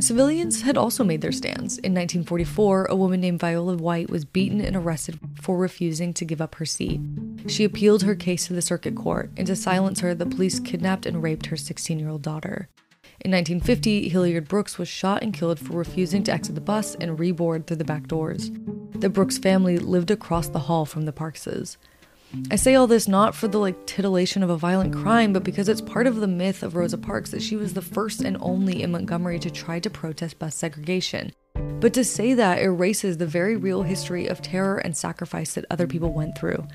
Civilians 0.00 0.62
had 0.62 0.76
also 0.76 1.02
made 1.02 1.22
their 1.22 1.32
stands. 1.32 1.78
In 1.78 1.92
1944, 1.94 2.86
a 2.86 2.94
woman 2.94 3.20
named 3.20 3.40
Viola 3.40 3.76
White 3.76 4.10
was 4.10 4.24
beaten 4.24 4.60
and 4.60 4.76
arrested 4.76 5.18
for 5.40 5.56
refusing 5.56 6.12
to 6.14 6.24
give 6.24 6.40
up 6.40 6.56
her 6.56 6.66
seat. 6.66 7.00
She 7.46 7.64
appealed 7.64 8.02
her 8.02 8.14
case 8.14 8.46
to 8.46 8.52
the 8.52 8.62
circuit 8.62 8.94
court, 8.94 9.30
and 9.36 9.46
to 9.46 9.56
silence 9.56 10.00
her, 10.00 10.14
the 10.14 10.26
police 10.26 10.60
kidnapped 10.60 11.06
and 11.06 11.22
raped 11.22 11.46
her 11.46 11.56
16 11.56 11.98
year 11.98 12.10
old 12.10 12.22
daughter. 12.22 12.68
In 13.20 13.32
1950, 13.32 14.10
Hilliard 14.10 14.46
Brooks 14.46 14.78
was 14.78 14.86
shot 14.86 15.22
and 15.22 15.34
killed 15.34 15.58
for 15.58 15.72
refusing 15.72 16.22
to 16.24 16.32
exit 16.32 16.54
the 16.54 16.60
bus 16.60 16.94
and 16.96 17.18
reboard 17.18 17.66
through 17.66 17.78
the 17.78 17.84
back 17.84 18.06
doors. 18.06 18.52
The 18.94 19.08
Brooks 19.08 19.38
family 19.38 19.78
lived 19.78 20.10
across 20.10 20.48
the 20.48 20.60
hall 20.60 20.84
from 20.84 21.04
the 21.04 21.12
Parkses. 21.12 21.78
I 22.50 22.56
say 22.56 22.74
all 22.74 22.86
this 22.86 23.08
not 23.08 23.34
for 23.34 23.48
the 23.48 23.58
like 23.58 23.86
titillation 23.86 24.42
of 24.42 24.50
a 24.50 24.56
violent 24.56 24.94
crime, 24.94 25.32
but 25.32 25.44
because 25.44 25.68
it's 25.68 25.80
part 25.80 26.06
of 26.06 26.16
the 26.16 26.26
myth 26.26 26.62
of 26.62 26.76
Rosa 26.76 26.98
Parks 26.98 27.30
that 27.30 27.42
she 27.42 27.56
was 27.56 27.72
the 27.72 27.82
first 27.82 28.20
and 28.20 28.36
only 28.40 28.82
in 28.82 28.92
Montgomery 28.92 29.38
to 29.38 29.50
try 29.50 29.80
to 29.80 29.88
protest 29.88 30.38
bus 30.38 30.54
segregation. 30.54 31.32
But 31.54 31.94
to 31.94 32.04
say 32.04 32.34
that 32.34 32.60
erases 32.60 33.16
the 33.16 33.26
very 33.26 33.56
real 33.56 33.82
history 33.82 34.26
of 34.26 34.42
terror 34.42 34.78
and 34.78 34.96
sacrifice 34.96 35.54
that 35.54 35.64
other 35.70 35.86
people 35.86 36.12
went 36.12 36.36
through. 36.36 36.66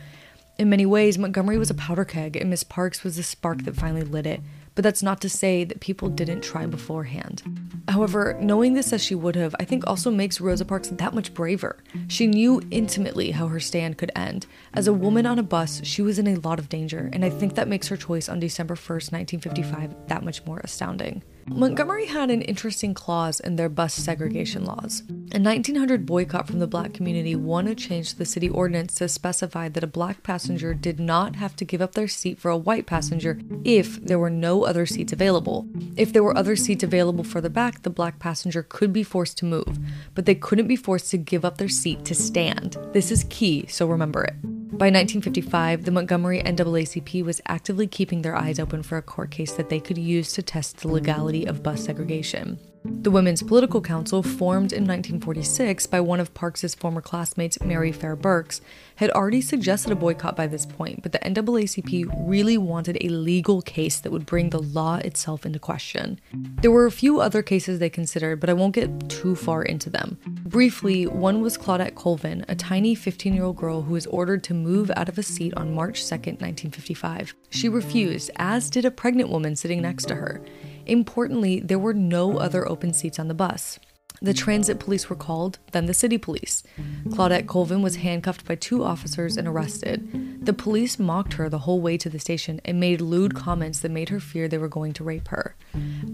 In 0.57 0.69
many 0.69 0.85
ways, 0.85 1.17
Montgomery 1.17 1.57
was 1.57 1.69
a 1.69 1.75
powder 1.75 2.05
keg, 2.05 2.35
and 2.35 2.49
Miss 2.49 2.63
Parks 2.63 3.03
was 3.03 3.17
the 3.17 3.23
spark 3.23 3.63
that 3.63 3.75
finally 3.75 4.03
lit 4.03 4.27
it 4.27 4.41
but 4.75 4.83
that's 4.83 5.03
not 5.03 5.21
to 5.21 5.29
say 5.29 5.63
that 5.63 5.79
people 5.79 6.09
didn't 6.09 6.41
try 6.41 6.65
beforehand. 6.65 7.43
However, 7.87 8.37
knowing 8.39 8.73
this 8.73 8.93
as 8.93 9.03
she 9.03 9.15
would 9.15 9.35
have, 9.35 9.55
I 9.59 9.65
think 9.65 9.85
also 9.85 10.09
makes 10.09 10.41
Rosa 10.41 10.65
Parks 10.65 10.87
that 10.89 11.13
much 11.13 11.33
braver. 11.33 11.83
She 12.07 12.27
knew 12.27 12.61
intimately 12.71 13.31
how 13.31 13.47
her 13.47 13.59
stand 13.59 13.97
could 13.97 14.11
end. 14.15 14.47
As 14.73 14.87
a 14.87 14.93
woman 14.93 15.25
on 15.25 15.37
a 15.37 15.43
bus, 15.43 15.81
she 15.83 16.01
was 16.01 16.17
in 16.17 16.27
a 16.27 16.35
lot 16.35 16.59
of 16.59 16.69
danger, 16.69 17.09
and 17.13 17.23
I 17.23 17.29
think 17.29 17.55
that 17.55 17.67
makes 17.67 17.87
her 17.89 17.97
choice 17.97 18.29
on 18.29 18.39
December 18.39 18.75
1st, 18.75 19.11
1955, 19.11 20.07
that 20.07 20.23
much 20.23 20.45
more 20.45 20.61
astounding. 20.63 21.23
Montgomery 21.47 22.05
had 22.05 22.29
an 22.29 22.41
interesting 22.41 22.93
clause 22.93 23.39
in 23.39 23.55
their 23.55 23.69
bus 23.69 23.93
segregation 23.93 24.65
laws. 24.65 25.03
A 25.33 25.39
1900 25.39 26.05
boycott 26.05 26.47
from 26.47 26.59
the 26.59 26.67
black 26.67 26.93
community 26.93 27.35
won 27.35 27.67
a 27.67 27.75
change 27.75 28.11
to 28.11 28.17
the 28.17 28.25
city 28.25 28.47
ordinance 28.49 28.95
to 28.95 29.09
specify 29.09 29.67
that 29.69 29.83
a 29.83 29.87
black 29.87 30.23
passenger 30.23 30.73
did 30.73 30.99
not 30.99 31.35
have 31.35 31.55
to 31.57 31.65
give 31.65 31.81
up 31.81 31.93
their 31.93 32.07
seat 32.07 32.39
for 32.39 32.49
a 32.49 32.57
white 32.57 32.85
passenger 32.85 33.39
if 33.65 34.01
there 34.01 34.19
were 34.19 34.29
no 34.29 34.63
other 34.65 34.85
seats 34.85 35.11
available. 35.11 35.67
If 35.97 36.13
there 36.13 36.23
were 36.23 36.37
other 36.37 36.55
seats 36.55 36.83
available 36.83 37.23
further 37.23 37.49
back, 37.49 37.81
the 37.81 37.89
black 37.89 38.19
passenger 38.19 38.63
could 38.63 38.93
be 38.93 39.03
forced 39.03 39.37
to 39.39 39.45
move, 39.45 39.79
but 40.15 40.25
they 40.25 40.35
couldn't 40.35 40.67
be 40.67 40.75
forced 40.75 41.11
to 41.11 41.17
give 41.17 41.43
up 41.43 41.57
their 41.57 41.69
seat 41.69 42.05
to 42.05 42.15
stand. 42.15 42.77
This 42.93 43.11
is 43.11 43.25
key, 43.29 43.67
so 43.67 43.85
remember 43.85 44.23
it. 44.23 44.35
By 44.75 44.87
1955, 44.87 45.85
the 45.85 45.91
Montgomery 45.91 46.41
NAACP 46.41 47.23
was 47.23 47.39
actively 47.47 47.85
keeping 47.85 48.23
their 48.23 48.35
eyes 48.35 48.59
open 48.59 48.81
for 48.81 48.97
a 48.97 49.03
court 49.03 49.29
case 49.29 49.53
that 49.53 49.69
they 49.69 49.79
could 49.79 49.99
use 49.99 50.33
to 50.33 50.41
test 50.41 50.77
the 50.77 50.87
legality 50.87 51.45
of 51.45 51.61
bus 51.61 51.85
segregation. 51.85 52.57
The 52.85 53.11
Women's 53.11 53.41
Political 53.41 53.81
Council, 53.81 54.21
formed 54.21 54.73
in 54.73 54.83
1946 54.83 55.87
by 55.87 56.01
one 56.01 56.19
of 56.19 56.33
Parks's 56.33 56.75
former 56.75 56.99
classmates, 56.99 57.61
Mary 57.61 57.93
Fair 57.93 58.13
Burks, 58.17 58.59
had 58.97 59.09
already 59.11 59.39
suggested 59.39 59.93
a 59.93 59.95
boycott 59.95 60.35
by 60.35 60.47
this 60.47 60.65
point, 60.65 61.01
but 61.01 61.13
the 61.13 61.19
NAACP 61.19 62.27
really 62.27 62.57
wanted 62.57 62.97
a 62.99 63.07
legal 63.07 63.61
case 63.61 64.01
that 64.01 64.11
would 64.11 64.25
bring 64.25 64.49
the 64.49 64.61
law 64.61 64.97
itself 64.97 65.45
into 65.45 65.59
question. 65.59 66.19
There 66.33 66.71
were 66.71 66.85
a 66.85 66.91
few 66.91 67.21
other 67.21 67.41
cases 67.41 67.79
they 67.79 67.89
considered, 67.89 68.41
but 68.41 68.49
I 68.49 68.53
won't 68.53 68.75
get 68.75 69.09
too 69.09 69.35
far 69.35 69.63
into 69.63 69.89
them. 69.89 70.17
Briefly, 70.45 71.07
one 71.07 71.41
was 71.41 71.57
Claudette 71.57 71.95
Colvin, 71.95 72.43
a 72.49 72.55
tiny 72.55 72.95
15 72.95 73.33
year 73.33 73.45
old 73.45 73.55
girl 73.55 73.83
who 73.83 73.93
was 73.93 74.07
ordered 74.07 74.43
to 74.43 74.53
move 74.53 74.91
out 74.97 75.07
of 75.07 75.17
a 75.17 75.23
seat 75.23 75.53
on 75.55 75.73
March 75.73 76.01
2, 76.01 76.15
1955. 76.15 77.33
She 77.49 77.69
refused, 77.69 78.29
as 78.35 78.69
did 78.69 78.83
a 78.83 78.91
pregnant 78.91 79.29
woman 79.29 79.55
sitting 79.55 79.81
next 79.81 80.05
to 80.09 80.15
her. 80.15 80.41
Importantly, 80.85 81.59
there 81.59 81.79
were 81.79 81.93
no 81.93 82.37
other 82.37 82.67
open 82.67 82.93
seats 82.93 83.19
on 83.19 83.27
the 83.27 83.33
bus. 83.33 83.79
The 84.21 84.33
transit 84.33 84.79
police 84.79 85.09
were 85.09 85.17
called, 85.17 85.59
then 85.73 85.85
the 85.85 85.93
city 85.93 86.17
police. 86.17 86.63
Claudette 87.09 87.45
Colvin 87.45 87.81
was 87.81 87.97
handcuffed 87.97 88.45
by 88.45 88.55
two 88.55 88.81
officers 88.81 89.35
and 89.35 89.49
arrested. 89.49 90.45
The 90.45 90.53
police 90.53 90.97
mocked 90.97 91.33
her 91.33 91.49
the 91.49 91.59
whole 91.59 91.81
way 91.81 91.97
to 91.97 92.09
the 92.09 92.19
station 92.19 92.61
and 92.63 92.79
made 92.79 93.01
lewd 93.01 93.35
comments 93.35 93.79
that 93.79 93.91
made 93.91 94.09
her 94.09 94.21
fear 94.21 94.47
they 94.47 94.57
were 94.57 94.69
going 94.69 94.93
to 94.93 95.03
rape 95.03 95.27
her. 95.27 95.57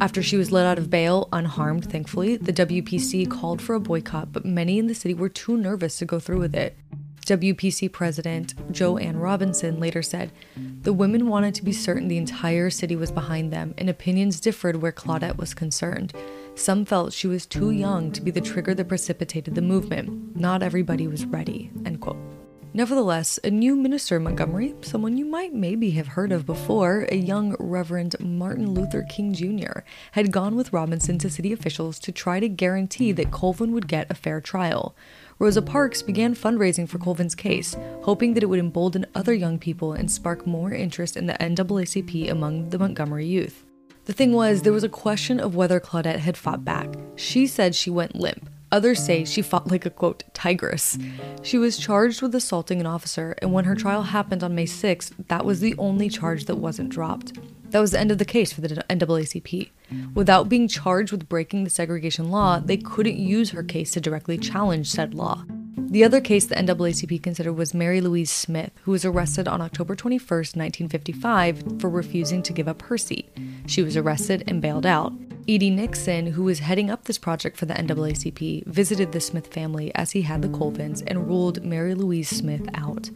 After 0.02 0.24
she 0.24 0.38
was 0.38 0.52
let 0.52 0.66
out 0.66 0.80
of 0.80 0.90
bail, 0.90 1.30
unharmed 1.32 1.86
thankfully, 1.92 2.36
the 2.36 2.54
WPC 2.54 3.30
called 3.30 3.62
for 3.62 3.76
a 3.76 3.80
boycott, 3.80 4.32
but 4.32 4.44
many 4.44 4.80
in 4.80 4.88
the 4.88 4.96
city 4.96 5.14
were 5.14 5.30
too 5.30 5.56
nervous 5.56 5.98
to 5.98 6.06
go 6.06 6.20
through 6.20 6.40
with 6.40 6.56
it. 6.56 6.76
WPC 7.30 7.92
President 7.92 8.56
Jo 8.72 8.98
Ann 8.98 9.18
Robinson 9.18 9.80
later 9.80 10.02
said, 10.02 10.32
The 10.82 10.94
women 10.94 11.28
wanted 11.28 11.54
to 11.56 11.64
be 11.64 11.72
certain 11.72 12.08
the 12.08 12.18
entire 12.18 12.72
city 12.72 12.96
was 12.96 13.12
behind 13.12 13.54
them, 13.54 13.76
and 13.78 13.88
opinions 13.88 14.40
differed 14.40 14.78
where 14.78 14.92
Claudette 14.92 15.38
was 15.38 15.54
concerned. 15.54 16.12
Some 16.56 16.86
felt 16.86 17.14
she 17.14 17.28
was 17.28 17.46
too 17.46 17.70
young 17.70 18.12
to 18.14 18.22
be 18.22 18.32
the 18.32 18.42
trigger 18.42 18.74
that 18.74 18.88
precipitated 18.88 19.54
the 19.54 19.62
movement. 19.62 20.36
Not 20.36 20.64
everybody 20.64 21.08
was 21.08 21.26
ready. 21.26 21.70
End 21.86 22.02
quote. 22.02 22.18
Nevertheless, 22.72 23.40
a 23.44 23.50
new 23.50 23.76
minister 23.76 24.18
in 24.18 24.24
Montgomery, 24.24 24.76
someone 24.82 25.18
you 25.18 25.26
might 25.26 25.54
maybe 25.54 25.90
have 25.92 26.08
heard 26.08 26.32
of 26.32 26.46
before, 26.46 27.08
a 27.10 27.16
young 27.16 27.56
Reverend 27.60 28.16
Martin 28.20 28.72
Luther 28.76 29.04
King 29.10 29.34
Jr., 29.34 29.80
had 30.12 30.32
gone 30.32 30.56
with 30.56 30.72
Robinson 30.72 31.18
to 31.20 31.32
city 31.32 31.52
officials 31.52 31.98
to 32.00 32.12
try 32.12 32.40
to 32.40 32.48
guarantee 32.48 33.12
that 33.12 33.32
Colvin 33.32 33.72
would 33.72 33.88
get 33.88 34.10
a 34.12 34.16
fair 34.16 34.40
trial. 34.40 34.96
Rosa 35.40 35.62
Parks 35.62 36.02
began 36.02 36.36
fundraising 36.36 36.86
for 36.86 36.98
Colvin's 36.98 37.34
case, 37.34 37.78
hoping 38.02 38.34
that 38.34 38.44
it 38.44 38.48
would 38.48 38.60
embolden 38.60 39.06
other 39.16 39.34
young 39.34 39.58
people 39.58 39.94
and 39.94 40.12
spark 40.12 40.46
more 40.46 40.74
interest 40.74 41.16
in 41.16 41.28
the 41.28 41.34
NAACP 41.36 42.30
among 42.30 42.72
the 42.72 42.78
Montgomery 42.78 43.26
youth. 43.26 43.64
The 44.04 44.12
thing 44.12 44.34
was, 44.34 44.64
there 44.64 44.74
was 44.74 44.84
a 44.84 44.90
question 44.90 45.40
of 45.40 45.56
whether 45.56 45.80
Claudette 45.80 46.20
had 46.20 46.36
fought 46.36 46.66
back. 46.66 46.94
She 47.16 47.48
said 47.48 47.74
she 47.74 47.90
went 47.90 48.16
limp. 48.16 48.50
Others 48.74 49.02
say 49.02 49.24
she 49.24 49.42
fought 49.42 49.72
like 49.72 49.86
a 49.86 49.90
quote, 49.90 50.26
tigress. 50.34 50.98
She 51.42 51.58
was 51.58 51.78
charged 51.78 52.22
with 52.22 52.36
assaulting 52.36 52.82
an 52.82 52.86
officer, 52.86 53.34
and 53.42 53.54
when 53.54 53.64
her 53.64 53.76
trial 53.76 54.04
happened 54.04 54.44
on 54.44 54.54
May 54.54 54.66
6th, 54.66 55.14
that 55.30 55.46
was 55.46 55.62
the 55.62 55.74
only 55.78 56.10
charge 56.10 56.46
that 56.46 56.58
wasn't 56.58 56.90
dropped. 56.90 57.40
That 57.72 57.80
was 57.80 57.92
the 57.92 58.00
end 58.00 58.12
of 58.12 58.18
the 58.18 58.26
case 58.26 58.52
for 58.52 58.62
the 58.62 58.70
NAACP. 58.90 59.70
Mm. 59.92 60.16
Without 60.16 60.50
being 60.50 60.68
charged 60.68 61.12
with 61.12 61.30
breaking 61.30 61.64
the 61.64 61.70
segregation 61.70 62.30
law, 62.30 62.60
they 62.60 62.78
couldn't 62.78 63.18
use 63.18 63.52
her 63.52 63.64
case 63.64 63.92
to 63.92 64.02
directly 64.02 64.38
challenge 64.38 64.90
said 64.90 65.14
law. 65.14 65.46
The 65.78 66.04
other 66.04 66.22
case 66.22 66.46
the 66.46 66.56
NAACP 66.56 67.24
considered 67.24 67.54
was 67.54 67.74
Mary 67.74 68.02
Louise 68.02 68.30
Smith, 68.30 68.72
who 68.84 68.92
was 68.92 69.06
arrested 69.06 69.48
on 69.48 69.62
October 69.62 69.96
21, 69.96 70.20
1955, 70.20 71.80
for 71.80 71.90
refusing 71.90 72.44
to 72.44 72.54
give 72.54 72.68
up 72.68 72.84
her 72.84 72.98
seat. 72.98 73.30
She 73.66 73.82
was 73.82 73.98
arrested 73.98 74.44
and 74.46 74.62
bailed 74.62 74.86
out. 74.86 75.14
E.D. 75.48 75.72
Nixon, 75.72 76.28
who 76.28 76.44
was 76.44 76.60
heading 76.60 76.92
up 76.92 77.06
this 77.06 77.18
project 77.18 77.58
for 77.58 77.66
the 77.66 77.74
NAACP, 77.74 78.68
visited 78.68 79.12
the 79.12 79.20
Smith 79.20 79.48
family 79.48 79.92
as 79.96 80.12
he 80.12 80.22
had 80.22 80.44
the 80.44 80.48
Colvins 80.50 81.02
and 81.08 81.28
ruled 81.28 81.64
Mary 81.64 81.96
Louise 81.96 82.30
Smith 82.30 82.68
out. 82.76 83.10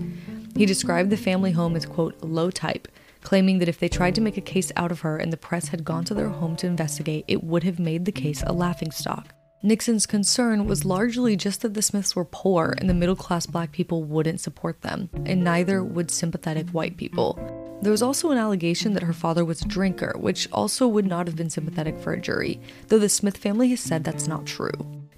He 0.58 0.66
described 0.66 1.12
the 1.12 1.18
family 1.18 1.52
home 1.52 1.76
as, 1.76 1.86
quote, 1.86 2.20
low 2.24 2.50
type, 2.50 2.88
claiming 3.24 3.60
that 3.60 3.70
if 3.70 3.80
they 3.80 3.90
tried 3.90 4.16
to 4.16 4.22
make 4.22 4.38
a 4.38 4.42
case 4.42 4.72
out 4.76 4.92
of 4.92 5.00
her 5.00 5.18
and 5.18 5.34
the 5.34 5.38
press 5.38 5.70
had 5.70 5.84
gone 5.84 6.04
to 6.06 6.14
their 6.14 6.30
home 6.30 6.56
to 6.58 6.68
investigate, 6.68 7.26
it 7.28 7.44
would 7.44 7.64
have 7.64 7.80
made 7.80 8.06
the 8.06 8.12
case 8.12 8.44
a 8.46 8.54
laughingstock. 8.54 9.34
Nixon's 9.66 10.06
concern 10.06 10.66
was 10.66 10.84
largely 10.84 11.38
just 11.38 11.62
that 11.62 11.74
the 11.74 11.82
Smiths 11.82 12.18
were 12.18 12.26
poor 12.26 12.76
and 12.78 12.90
the 12.90 12.94
middle 12.94 13.16
class 13.16 13.46
black 13.46 13.72
people 13.72 14.04
wouldn't 14.04 14.42
support 14.42 14.82
them, 14.82 15.10
and 15.26 15.42
neither 15.42 15.82
would 15.82 16.12
sympathetic 16.12 16.70
white 16.72 16.98
people. 16.98 17.40
There 17.82 17.92
was 17.92 18.02
also 18.02 18.32
an 18.32 18.38
allegation 18.38 18.94
that 18.94 19.04
her 19.04 19.14
father 19.14 19.46
was 19.46 19.62
a 19.62 19.68
drinker, 19.68 20.16
which 20.18 20.50
also 20.52 20.86
would 20.88 21.06
not 21.06 21.28
have 21.28 21.38
been 21.38 21.50
sympathetic 21.50 21.98
for 21.98 22.12
a 22.12 22.20
jury, 22.20 22.60
though 22.90 23.00
the 23.00 23.08
Smith 23.08 23.38
family 23.38 23.70
has 23.70 23.80
said 23.80 24.04
that's 24.04 24.28
not 24.28 24.46
true. 24.46 24.72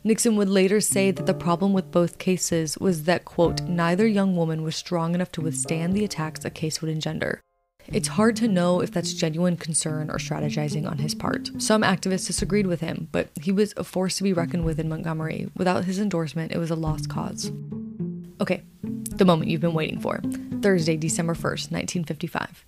Nixon 0.03 0.35
would 0.35 0.49
later 0.49 0.79
say 0.79 1.09
that 1.09 1.25
the 1.25 1.33
problem 1.33 1.73
with 1.73 1.89
both 1.89 2.19
cases 2.19 2.77
was 2.77 3.05
that, 3.05 3.25
quote, 3.25 3.61
neither 3.61 4.05
young 4.05 4.35
woman 4.35 4.61
was 4.61 4.75
strong 4.75 5.15
enough 5.15 5.31
to 5.31 5.41
withstand 5.41 5.95
the 5.95 6.05
attacks 6.05 6.45
a 6.45 6.51
case 6.51 6.81
would 6.81 6.91
engender. 6.91 7.41
It's 7.87 8.07
hard 8.07 8.35
to 8.37 8.47
know 8.47 8.81
if 8.81 8.91
that's 8.91 9.13
genuine 9.13 9.57
concern 9.57 10.09
or 10.09 10.17
strategizing 10.17 10.89
on 10.89 10.97
his 10.97 11.13
part. 11.13 11.49
Some 11.61 11.83
activists 11.83 12.27
disagreed 12.27 12.67
with 12.67 12.81
him, 12.81 13.07
but 13.11 13.29
he 13.41 13.51
was 13.51 13.73
a 13.77 13.83
force 13.83 14.17
to 14.17 14.23
be 14.23 14.33
reckoned 14.33 14.65
with 14.65 14.79
in 14.79 14.89
Montgomery. 14.89 15.49
Without 15.55 15.85
his 15.85 15.99
endorsement, 15.99 16.51
it 16.51 16.57
was 16.57 16.71
a 16.71 16.75
lost 16.75 17.09
cause. 17.09 17.51
Okay, 18.41 18.63
the 18.81 19.25
moment 19.25 19.49
you've 19.49 19.61
been 19.61 19.73
waiting 19.73 19.99
for 19.99 20.19
Thursday, 20.61 20.97
December 20.97 21.33
1st, 21.35 21.71
1955. 21.71 22.65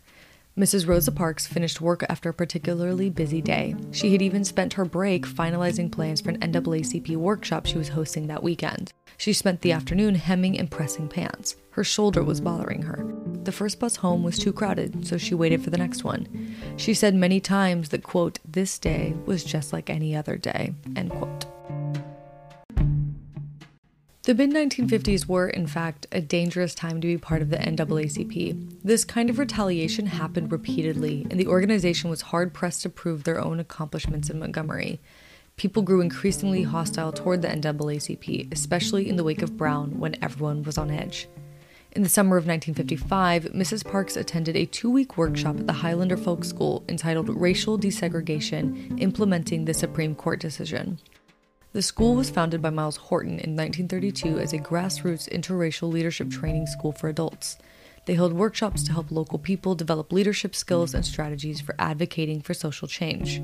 Mrs. 0.57 0.87
Rosa 0.87 1.11
Parks 1.11 1.45
finished 1.45 1.81
work 1.81 2.03
after 2.09 2.29
a 2.29 2.33
particularly 2.33 3.11
busy 3.11 3.43
day. 3.43 3.75
She 3.91 4.11
had 4.11 4.23
even 4.23 4.43
spent 4.43 4.73
her 4.73 4.85
break 4.85 5.27
finalizing 5.27 5.91
plans 5.91 6.19
for 6.19 6.31
an 6.31 6.39
NAACP 6.39 7.15
workshop 7.15 7.67
she 7.67 7.77
was 7.77 7.89
hosting 7.89 8.25
that 8.25 8.41
weekend. 8.41 8.91
She 9.17 9.33
spent 9.33 9.61
the 9.61 9.71
afternoon 9.71 10.15
hemming 10.15 10.57
and 10.57 10.71
pressing 10.71 11.09
pants. 11.09 11.57
Her 11.71 11.83
shoulder 11.83 12.23
was 12.23 12.41
bothering 12.41 12.81
her. 12.81 13.05
The 13.43 13.51
first 13.51 13.79
bus 13.79 13.97
home 13.97 14.23
was 14.23 14.39
too 14.39 14.51
crowded, 14.51 15.05
so 15.05 15.19
she 15.19 15.35
waited 15.35 15.63
for 15.63 15.69
the 15.69 15.77
next 15.77 16.03
one. 16.03 16.55
She 16.75 16.95
said 16.95 17.13
many 17.13 17.39
times 17.39 17.89
that, 17.89 18.01
quote, 18.01 18.39
this 18.43 18.79
day 18.79 19.13
was 19.27 19.43
just 19.43 19.71
like 19.71 19.91
any 19.91 20.15
other 20.15 20.37
day, 20.37 20.73
end 20.95 21.11
quote. 21.11 21.45
The 24.27 24.35
mid 24.35 24.51
1950s 24.51 25.25
were, 25.25 25.47
in 25.47 25.67
fact, 25.67 26.05
a 26.11 26.19
dangerous 26.19 26.75
time 26.75 26.99
to 26.99 27.07
be 27.07 27.17
part 27.17 27.41
of 27.41 27.49
the 27.49 27.55
NAACP. 27.55 28.81
This 28.83 29.05
kind 29.05 29.29
of 29.29 29.39
retaliation 29.39 30.07
happened 30.07 30.51
repeatedly, 30.51 31.25
and 31.31 31.39
the 31.39 31.47
organization 31.47 32.09
was 32.09 32.23
hard 32.23 32.53
pressed 32.53 32.81
to 32.81 32.89
prove 32.89 33.23
their 33.23 33.39
own 33.39 33.57
accomplishments 33.57 34.29
in 34.29 34.37
Montgomery. 34.37 34.99
People 35.55 35.81
grew 35.81 36.01
increasingly 36.01 36.63
hostile 36.63 37.13
toward 37.13 37.41
the 37.41 37.47
NAACP, 37.47 38.51
especially 38.51 39.07
in 39.07 39.15
the 39.15 39.23
wake 39.23 39.41
of 39.41 39.55
Brown 39.55 39.97
when 39.97 40.21
everyone 40.21 40.61
was 40.63 40.77
on 40.77 40.91
edge. 40.91 41.29
In 41.93 42.03
the 42.03 42.09
summer 42.09 42.35
of 42.35 42.45
1955, 42.45 43.53
Mrs. 43.53 43.89
Parks 43.89 44.17
attended 44.17 44.57
a 44.57 44.65
two 44.65 44.91
week 44.91 45.15
workshop 45.15 45.57
at 45.57 45.67
the 45.67 45.71
Highlander 45.71 46.17
Folk 46.17 46.43
School 46.43 46.83
entitled 46.89 47.29
Racial 47.29 47.79
Desegregation 47.79 49.01
Implementing 49.01 49.63
the 49.63 49.73
Supreme 49.73 50.15
Court 50.15 50.41
Decision. 50.41 50.99
The 51.73 51.81
school 51.81 52.15
was 52.15 52.29
founded 52.29 52.61
by 52.61 52.69
Myles 52.69 52.97
Horton 52.97 53.39
in 53.39 53.55
1932 53.55 54.39
as 54.39 54.53
a 54.53 54.57
grassroots 54.57 55.29
interracial 55.29 55.91
leadership 55.91 56.29
training 56.29 56.65
school 56.65 56.93
for 56.93 57.09
adults. 57.09 57.57
They 58.05 58.13
held 58.13 58.31
workshops 58.31 58.83
to 58.83 58.93
help 58.93 59.11
local 59.11 59.37
people 59.37 59.75
develop 59.75 60.13
leadership 60.13 60.55
skills 60.55 60.93
and 60.93 61.05
strategies 61.05 61.59
for 61.59 61.75
advocating 61.77 62.41
for 62.41 62.53
social 62.53 62.87
change. 62.87 63.41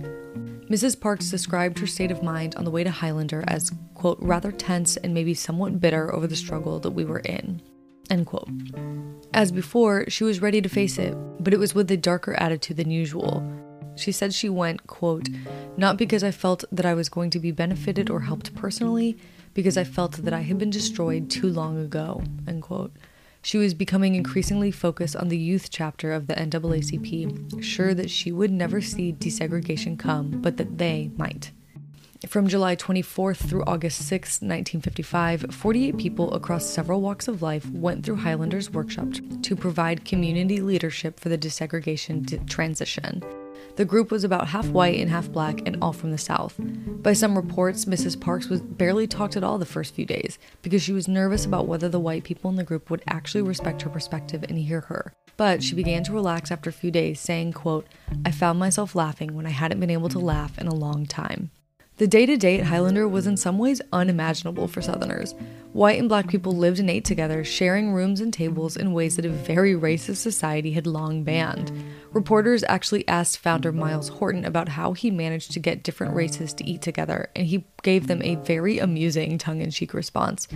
Mrs. 0.70 1.00
Parks 1.00 1.30
described 1.30 1.80
her 1.80 1.86
state 1.86 2.12
of 2.12 2.24
mind 2.24 2.56
on 2.56 2.64
the 2.64 2.72
way 2.72 2.86
to 2.86 2.92
Highlander 2.92 3.44
as, 3.46 3.74
quote, 3.94 4.18
rather 4.22 4.54
tense 4.54 4.96
and 4.96 5.14
maybe 5.14 5.34
somewhat 5.34 5.82
bitter 5.82 6.14
over 6.16 6.26
the 6.26 6.38
struggle 6.38 6.80
that 6.80 6.92
we 6.92 7.04
were 7.04 7.20
in, 7.20 7.62
end 8.10 8.26
quote. 8.26 8.50
As 9.34 9.52
before, 9.52 10.06
she 10.10 10.24
was 10.24 10.42
ready 10.42 10.62
to 10.62 10.70
face 10.70 10.98
it, 10.98 11.14
but 11.42 11.54
it 11.54 11.60
was 11.60 11.76
with 11.76 11.92
a 11.92 11.98
darker 11.98 12.34
attitude 12.40 12.78
than 12.78 12.90
usual. 12.90 13.44
She 13.96 14.12
said 14.12 14.34
she 14.34 14.50
went, 14.50 14.88
quote, 14.88 15.30
not 15.78 15.98
because 15.98 16.24
I 16.24 16.32
felt 16.32 16.64
that 16.72 16.86
I 16.86 16.94
was 16.94 17.10
going 17.10 17.30
to 17.32 17.40
be 17.40 17.52
benefited 17.52 18.10
or 18.10 18.22
helped 18.22 18.56
personally, 18.56 19.18
because 19.54 19.78
I 19.78 19.84
felt 19.84 20.14
that 20.14 20.34
I 20.34 20.42
had 20.42 20.58
been 20.58 20.70
destroyed 20.70 21.30
too 21.30 21.48
long 21.48 21.78
ago, 21.78 22.24
end 22.48 22.64
quote. 22.64 22.92
She 23.42 23.58
was 23.58 23.74
becoming 23.74 24.16
increasingly 24.16 24.72
focused 24.72 25.18
on 25.18 25.28
the 25.28 25.38
youth 25.38 25.70
chapter 25.70 26.14
of 26.14 26.28
the 26.28 26.34
NAACP, 26.36 27.62
sure 27.62 27.94
that 27.94 28.10
she 28.10 28.32
would 28.32 28.52
never 28.52 28.82
see 28.82 29.12
desegregation 29.12 30.00
come, 30.00 30.42
but 30.42 30.58
that 30.58 30.78
they 30.78 31.12
might. 31.18 31.52
From 32.26 32.48
July 32.48 32.78
24th 32.78 33.50
through 33.50 33.66
August 33.66 34.08
6, 34.08 34.42
1955, 34.42 35.48
48 35.52 35.98
people 35.98 36.34
across 36.34 36.66
several 36.66 37.02
walks 37.02 37.28
of 37.28 37.42
life 37.42 37.70
went 37.70 38.06
through 38.06 38.16
Highlander's 38.16 38.72
workshop 38.72 39.10
to 39.42 39.56
provide 39.58 40.06
community 40.06 40.62
leadership 40.62 41.20
for 41.20 41.28
the 41.28 41.38
desegregation 41.38 42.48
transition. 42.50 43.22
The 43.76 43.86
group 43.86 44.12
was 44.12 44.24
about 44.24 44.50
half 44.50 44.68
white 44.68 45.00
and 45.00 45.10
half 45.10 45.32
black 45.32 45.62
and 45.66 45.78
all 45.82 45.94
from 45.94 46.12
the 46.12 46.18
South. 46.20 46.56
By 46.60 47.14
some 47.14 47.36
reports, 47.36 47.86
Mrs. 47.86 48.20
Parks 48.20 48.48
was 48.48 48.62
barely 48.62 49.08
talked 49.08 49.36
at 49.36 49.44
all 49.44 49.58
the 49.58 49.66
first 49.66 49.96
few 49.96 50.06
days 50.06 50.38
because 50.62 50.84
she 50.84 50.94
was 50.94 51.08
nervous 51.08 51.44
about 51.44 51.68
whether 51.68 51.90
the 51.90 52.00
white 52.00 52.24
people 52.24 52.52
in 52.52 52.56
the 52.56 52.64
group 52.64 52.92
would 52.92 53.02
actually 53.08 53.42
respect 53.42 53.82
her 53.82 53.90
perspective 53.90 54.44
and 54.48 54.60
hear 54.60 54.82
her. 54.82 55.14
But 55.38 55.64
she 55.64 55.74
began 55.74 56.04
to 56.04 56.14
relax 56.14 56.52
after 56.52 56.70
a 56.70 56.74
few 56.74 56.92
days, 56.92 57.20
saying, 57.20 57.54
quote, 57.54 57.88
I 58.24 58.30
found 58.30 58.60
myself 58.60 58.94
laughing 58.94 59.34
when 59.34 59.48
I 59.48 59.50
hadn't 59.50 59.80
been 59.80 59.90
able 59.90 60.10
to 60.10 60.20
laugh 60.20 60.60
in 60.60 60.68
a 60.68 60.76
long 60.76 61.08
time. 61.08 61.50
The 61.98 62.08
day 62.08 62.26
to 62.26 62.38
day 62.38 62.60
at 62.60 62.66
Highlander 62.66 63.08
was 63.08 63.28
in 63.28 63.38
some 63.38 63.60
ways 63.60 63.80
unimaginable 63.92 64.68
for 64.68 64.82
Southerners. 64.82 65.36
White 65.74 66.00
and 66.00 66.10
black 66.10 66.28
people 66.28 66.52
lived 66.52 66.80
and 66.80 66.90
ate 66.90 67.06
together, 67.06 67.44
sharing 67.44 67.94
rooms 67.94 68.20
and 68.20 68.34
tables 68.34 68.76
in 68.76 68.94
ways 68.94 69.16
that 69.16 69.26
a 69.26 69.30
very 69.30 69.76
racist 69.76 70.16
society 70.16 70.72
had 70.72 70.88
long 70.88 71.24
banned. 71.24 71.72
Reporters 72.12 72.64
actually 72.68 73.08
asked 73.08 73.38
founder 73.38 73.72
Myles 73.72 74.10
Horton 74.10 74.44
about 74.44 74.70
how 74.70 74.94
he 74.94 75.12
managed 75.12 75.52
to 75.52 75.60
get 75.60 75.84
different 75.84 76.16
races 76.16 76.52
to 76.54 76.68
eat 76.68 76.82
together, 76.82 77.30
and 77.36 77.46
he 77.46 77.64
gave 77.84 78.08
them 78.08 78.24
a 78.24 78.36
very 78.36 78.80
amusing 78.80 79.38
tongue 79.38 79.62
in 79.62 79.70
cheek 79.70 79.94
response. 79.94 80.48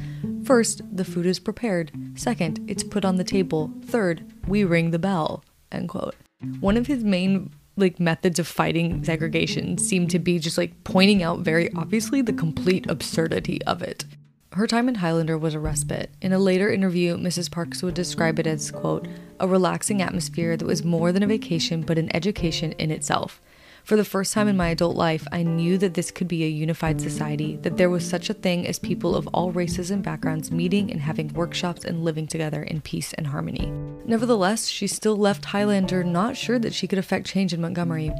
First, 0.43 0.81
the 0.91 1.05
food 1.05 1.27
is 1.27 1.39
prepared. 1.39 1.91
Second, 2.15 2.65
it's 2.67 2.83
put 2.83 3.05
on 3.05 3.17
the 3.17 3.23
table. 3.23 3.71
Third, 3.85 4.25
we 4.47 4.63
ring 4.63 4.89
the 4.89 4.99
bell. 4.99 5.43
End 5.71 5.89
quote. 5.89 6.15
One 6.59 6.77
of 6.77 6.88
his 6.88 7.03
main 7.03 7.51
like 7.78 7.99
methods 7.99 8.39
of 8.39 8.47
fighting 8.47 9.03
segregation 9.03 9.78
seem 9.78 10.07
to 10.07 10.19
be 10.19 10.39
just 10.39 10.57
like 10.57 10.84
pointing 10.84 11.23
out 11.23 11.39
very 11.39 11.71
obviously 11.73 12.21
the 12.21 12.34
complete 12.34 12.89
absurdity 12.89 13.63
of 13.63 13.82
it. 13.82 14.05
Her 14.53 14.65
time 14.65 14.89
in 14.89 14.95
Highlander 14.95 15.38
was 15.38 15.53
a 15.53 15.59
respite. 15.59 16.09
In 16.21 16.34
a 16.34 16.39
later 16.39 16.71
interview, 16.71 17.15
Mrs. 17.15 17.51
Parks 17.51 17.84
would 17.84 17.93
describe 17.93 18.39
it 18.39 18.47
as, 18.47 18.71
quote, 18.71 19.07
a 19.39 19.47
relaxing 19.47 20.01
atmosphere 20.01 20.57
that 20.57 20.65
was 20.65 20.84
more 20.84 21.11
than 21.11 21.21
a 21.21 21.28
vacation 21.28 21.84
but 21.84 21.99
an 21.99 22.13
education 22.15 22.71
in 22.73 22.89
itself. 22.89 23.39
For 23.88 23.95
the 23.95 24.03
first 24.03 24.33
time 24.33 24.49
in 24.49 24.57
my 24.57 24.67
adult 24.67 24.97
life, 24.97 25.25
I 25.31 25.43
knew 25.43 25.77
that 25.77 25.93
this 25.93 26.11
could 26.11 26.27
be 26.27 26.43
a 26.43 26.49
unified 26.49 26.99
society, 26.99 27.55
that 27.61 27.77
there 27.77 27.89
was 27.89 28.05
such 28.05 28.29
a 28.29 28.33
thing 28.33 28.67
as 28.67 28.79
people 28.79 29.15
of 29.15 29.27
all 29.27 29.53
races 29.53 29.91
and 29.91 30.03
backgrounds 30.03 30.51
meeting 30.51 30.91
and 30.91 30.99
having 30.99 31.29
workshops 31.29 31.85
and 31.85 32.03
living 32.03 32.27
together 32.27 32.63
in 32.63 32.81
peace 32.81 33.13
and 33.13 33.27
harmony. 33.27 33.71
Nevertheless, 34.05 34.67
she 34.67 34.88
still 34.88 35.15
left 35.15 35.45
Highlander 35.45 36.03
not 36.03 36.35
sure 36.35 36.59
that 36.59 36.73
she 36.73 36.85
could 36.85 36.99
affect 36.99 37.27
change 37.27 37.53
in 37.53 37.61
Montgomery. 37.61 38.11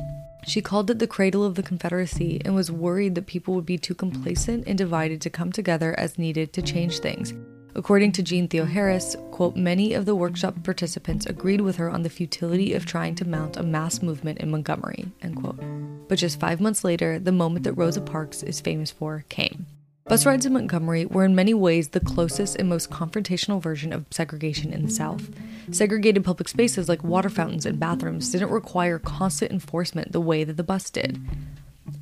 She 0.46 0.62
called 0.62 0.90
it 0.90 1.00
the 1.00 1.06
cradle 1.06 1.44
of 1.44 1.56
the 1.56 1.64
Confederacy 1.64 2.42
and 2.46 2.56
was 2.56 2.72
worried 2.72 3.16
that 3.16 3.28
people 3.28 3.54
would 3.54 3.66
be 3.66 3.78
too 3.78 3.94
complacent 3.94 4.64
and 4.68 4.78
divided 4.78 5.20
to 5.20 5.30
come 5.30 5.52
together 5.52 5.94
as 6.00 6.18
needed 6.18 6.54
to 6.54 6.62
change 6.62 7.00
things. 7.00 7.34
According 7.76 8.14
to 8.14 8.24
Jeanne 8.24 8.48
Theoharis, 8.48 9.16
quote, 9.32 9.56
many 9.56 9.94
of 9.94 10.06
the 10.06 10.16
workshop 10.16 10.64
participants 10.64 11.26
agreed 11.26 11.62
with 11.62 11.76
her 11.76 11.90
on 11.90 12.02
the 12.02 12.10
futility 12.10 12.74
of 12.74 12.86
trying 12.86 13.16
to 13.16 13.28
mount 13.28 13.58
a 13.58 13.64
mass 13.64 14.02
movement 14.02 14.40
in 14.40 14.50
Montgomery, 14.50 15.12
end 15.22 15.38
quote. 15.38 15.60
But 16.08 16.18
just 16.18 16.40
five 16.40 16.60
months 16.60 16.84
later, 16.84 17.20
the 17.20 17.32
moment 17.32 17.64
that 17.66 17.74
Rosa 17.74 18.02
Parks 18.02 18.42
is 18.42 18.62
famous 18.62 18.92
for 18.92 19.26
came. 19.30 19.68
Bus 20.08 20.26
rides 20.26 20.46
in 20.46 20.54
Montgomery 20.54 21.06
were 21.06 21.26
in 21.26 21.36
many 21.36 21.54
ways 21.54 21.90
the 21.90 22.00
closest 22.00 22.56
and 22.56 22.70
most 22.70 22.90
confrontational 22.90 23.62
version 23.62 23.92
of 23.92 24.06
segregation 24.10 24.72
in 24.72 24.86
the 24.86 24.90
South. 24.90 25.30
Segregated 25.70 26.24
public 26.24 26.48
spaces 26.48 26.88
like 26.88 27.04
water 27.04 27.30
fountains 27.30 27.66
and 27.66 27.78
bathrooms 27.78 28.32
didn't 28.32 28.50
require 28.50 29.00
constant 29.00 29.52
enforcement 29.52 30.14
the 30.14 30.22
way 30.22 30.46
that 30.46 30.56
the 30.56 30.64
bus 30.64 30.90
did. 30.90 31.20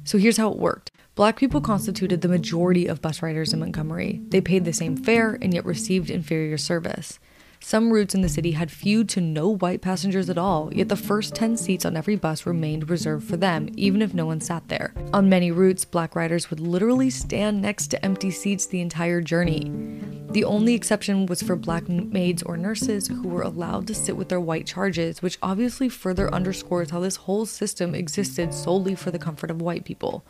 So 0.04 0.20
here's 0.20 0.38
how 0.38 0.52
it 0.52 0.60
worked 0.60 0.92
Black 1.16 1.38
people 1.38 1.62
constituted 1.62 2.20
the 2.20 2.28
majority 2.28 2.88
of 2.88 3.02
bus 3.02 3.22
riders 3.22 3.54
in 3.54 3.60
Montgomery. 3.62 4.20
They 4.28 4.42
paid 4.42 4.66
the 4.66 4.74
same 4.74 4.98
fare 4.98 5.38
and 5.42 5.54
yet 5.54 5.64
received 5.64 6.10
inferior 6.10 6.58
service. 6.58 7.20
Some 7.62 7.94
routes 7.94 8.14
in 8.14 8.20
the 8.20 8.28
city 8.28 8.52
had 8.52 8.70
few 8.70 9.06
to 9.06 9.22
no 9.22 9.48
white 9.48 9.82
passengers 9.82 10.30
at 10.30 10.38
all, 10.38 10.74
yet 10.74 10.90
the 10.90 10.98
first 10.98 11.34
10 11.34 11.56
seats 11.56 11.86
on 11.86 11.96
every 11.96 12.18
bus 12.18 12.46
remained 12.46 12.90
reserved 12.90 13.30
for 13.30 13.38
them, 13.38 13.70
even 13.78 14.02
if 14.02 14.14
no 14.14 14.26
one 14.26 14.42
sat 14.42 14.68
there. 14.68 14.94
On 15.14 15.30
many 15.30 15.52
routes, 15.52 15.86
black 15.86 16.18
riders 16.18 16.50
would 16.50 16.60
literally 16.60 17.10
stand 17.10 17.62
next 17.62 17.88
to 17.88 18.06
empty 18.06 18.30
seats 18.30 18.66
the 18.66 18.82
entire 18.82 19.22
journey. 19.22 20.15
The 20.36 20.44
only 20.44 20.74
exception 20.74 21.28
was 21.28 21.42
for 21.42 21.56
black 21.56 21.88
maids 21.88 22.44
or 22.44 22.58
nurses 22.58 23.08
who 23.08 23.30
were 23.30 23.44
allowed 23.44 23.88
to 23.88 23.96
sit 23.96 24.18
with 24.18 24.28
their 24.28 24.42
white 24.42 24.68
charges, 24.68 25.22
which 25.22 25.38
obviously 25.42 25.88
further 25.88 26.30
underscores 26.34 26.90
how 26.90 27.00
this 27.00 27.16
whole 27.16 27.46
system 27.46 27.96
existed 27.96 28.54
solely 28.54 28.96
for 28.96 29.12
the 29.12 29.18
comfort 29.18 29.50
of 29.50 29.62
white 29.62 29.86
people. 29.86 30.26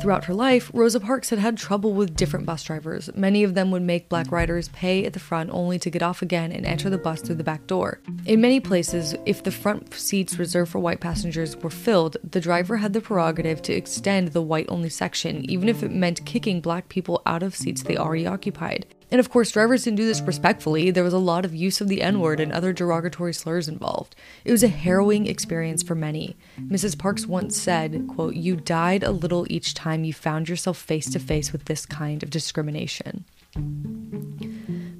Throughout 0.00 0.24
her 0.24 0.32
life, 0.32 0.70
Rosa 0.72 0.98
Parks 0.98 1.28
had 1.28 1.40
had 1.40 1.58
trouble 1.58 1.92
with 1.92 2.16
different 2.16 2.46
bus 2.46 2.64
drivers. 2.64 3.10
Many 3.14 3.44
of 3.44 3.52
them 3.52 3.70
would 3.70 3.82
make 3.82 4.08
black 4.08 4.32
riders 4.32 4.70
pay 4.70 5.04
at 5.04 5.12
the 5.12 5.18
front 5.18 5.50
only 5.52 5.78
to 5.80 5.90
get 5.90 6.02
off 6.02 6.22
again 6.22 6.52
and 6.52 6.64
enter 6.64 6.88
the 6.88 6.96
bus 6.96 7.20
through 7.20 7.34
the 7.34 7.44
back 7.44 7.66
door. 7.66 8.00
In 8.24 8.40
many 8.40 8.60
places, 8.60 9.14
if 9.26 9.42
the 9.42 9.50
front 9.50 9.92
seats 9.92 10.38
reserved 10.38 10.72
for 10.72 10.78
white 10.78 11.00
passengers 11.00 11.54
were 11.58 11.68
filled, 11.68 12.16
the 12.24 12.40
driver 12.40 12.78
had 12.78 12.94
the 12.94 13.02
prerogative 13.02 13.60
to 13.60 13.74
extend 13.74 14.28
the 14.28 14.40
white 14.40 14.70
only 14.70 14.88
section, 14.88 15.44
even 15.50 15.68
if 15.68 15.82
it 15.82 15.90
meant 15.90 16.24
kicking 16.24 16.62
black 16.62 16.88
people 16.88 17.20
out 17.26 17.42
of 17.42 17.54
seats 17.54 17.82
they 17.82 17.98
already 17.98 18.26
occupied. 18.26 18.86
And 19.10 19.18
of 19.18 19.30
course, 19.30 19.50
drivers 19.50 19.84
didn't 19.84 19.96
do 19.96 20.06
this 20.06 20.20
respectfully. 20.20 20.90
There 20.90 21.04
was 21.04 21.12
a 21.12 21.18
lot 21.18 21.44
of 21.44 21.54
use 21.54 21.80
of 21.80 21.88
the 21.88 22.02
N 22.02 22.20
word 22.20 22.40
and 22.40 22.52
other 22.52 22.72
derogatory 22.72 23.34
slurs 23.34 23.68
involved. 23.68 24.14
It 24.44 24.52
was 24.52 24.62
a 24.62 24.68
harrowing 24.68 25.26
experience 25.26 25.82
for 25.82 25.94
many. 25.94 26.36
Mrs. 26.60 26.98
Parks 26.98 27.26
once 27.26 27.56
said, 27.56 28.06
quote, 28.08 28.34
You 28.34 28.56
died 28.56 29.02
a 29.02 29.10
little 29.10 29.46
each 29.50 29.74
time 29.74 30.04
you 30.04 30.12
found 30.12 30.48
yourself 30.48 30.78
face 30.78 31.10
to 31.10 31.18
face 31.18 31.52
with 31.52 31.64
this 31.64 31.86
kind 31.86 32.22
of 32.22 32.30
discrimination. 32.30 33.24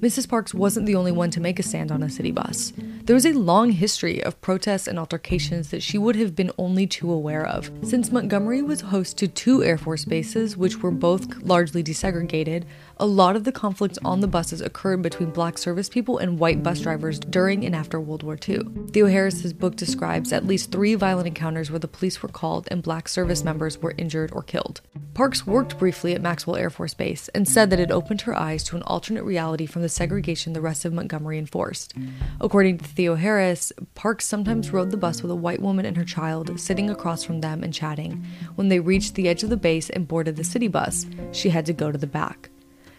Mrs. 0.01 0.27
Parks 0.27 0.53
wasn't 0.53 0.87
the 0.87 0.95
only 0.95 1.11
one 1.11 1.29
to 1.29 1.39
make 1.39 1.59
a 1.59 1.63
stand 1.63 1.91
on 1.91 2.01
a 2.01 2.09
city 2.09 2.31
bus. 2.31 2.73
There 3.03 3.13
was 3.13 3.25
a 3.25 3.33
long 3.33 3.71
history 3.71 4.21
of 4.23 4.39
protests 4.41 4.87
and 4.87 4.97
altercations 4.97 5.69
that 5.69 5.83
she 5.83 5.97
would 5.97 6.15
have 6.15 6.35
been 6.35 6.51
only 6.57 6.87
too 6.87 7.11
aware 7.11 7.45
of. 7.45 7.69
Since 7.83 8.11
Montgomery 8.11 8.61
was 8.61 8.81
host 8.81 9.17
to 9.19 9.27
two 9.27 9.63
Air 9.63 9.77
Force 9.77 10.05
bases, 10.05 10.57
which 10.57 10.81
were 10.81 10.91
both 10.91 11.43
largely 11.43 11.83
desegregated, 11.83 12.63
a 13.01 13.05
lot 13.05 13.35
of 13.35 13.45
the 13.45 13.51
conflicts 13.51 13.97
on 14.05 14.19
the 14.19 14.27
buses 14.27 14.61
occurred 14.61 15.01
between 15.01 15.31
black 15.31 15.57
service 15.57 15.89
people 15.89 16.19
and 16.19 16.37
white 16.37 16.61
bus 16.61 16.81
drivers 16.81 17.17
during 17.17 17.65
and 17.65 17.75
after 17.75 17.99
World 17.99 18.21
War 18.21 18.35
II. 18.35 18.59
Theoharis's 18.91 19.53
book 19.53 19.75
describes 19.75 20.31
at 20.31 20.45
least 20.45 20.71
three 20.71 20.93
violent 20.93 21.25
encounters 21.25 21.71
where 21.71 21.79
the 21.79 21.87
police 21.87 22.21
were 22.21 22.29
called 22.29 22.67
and 22.69 22.83
black 22.83 23.09
service 23.09 23.43
members 23.43 23.79
were 23.79 23.95
injured 23.97 24.31
or 24.33 24.43
killed. 24.43 24.81
Parks 25.15 25.47
worked 25.47 25.79
briefly 25.79 26.13
at 26.13 26.21
Maxwell 26.21 26.55
Air 26.55 26.69
Force 26.69 26.93
Base 26.93 27.27
and 27.29 27.47
said 27.47 27.71
that 27.71 27.79
it 27.79 27.89
opened 27.89 28.21
her 28.21 28.37
eyes 28.37 28.63
to 28.65 28.75
an 28.75 28.83
alternate 28.83 29.23
reality 29.23 29.65
from 29.65 29.81
the 29.81 29.89
segregation 29.89 30.53
the 30.53 30.61
rest 30.61 30.85
of 30.85 30.93
Montgomery 30.93 31.39
enforced. 31.39 31.95
According 32.39 32.77
to 32.77 32.85
Theoharis, 32.85 33.71
Parks 33.95 34.27
sometimes 34.27 34.71
rode 34.71 34.91
the 34.91 34.97
bus 34.97 35.23
with 35.23 35.31
a 35.31 35.35
white 35.35 35.59
woman 35.59 35.87
and 35.87 35.97
her 35.97 36.05
child 36.05 36.59
sitting 36.59 36.91
across 36.91 37.23
from 37.23 37.41
them 37.41 37.63
and 37.63 37.73
chatting. 37.73 38.23
When 38.53 38.67
they 38.67 38.79
reached 38.79 39.15
the 39.15 39.27
edge 39.27 39.41
of 39.41 39.49
the 39.49 39.57
base 39.57 39.89
and 39.89 40.07
boarded 40.07 40.35
the 40.35 40.43
city 40.43 40.67
bus, 40.67 41.07
she 41.31 41.49
had 41.49 41.65
to 41.65 41.73
go 41.73 41.91
to 41.91 41.97
the 41.97 42.05
back. 42.05 42.51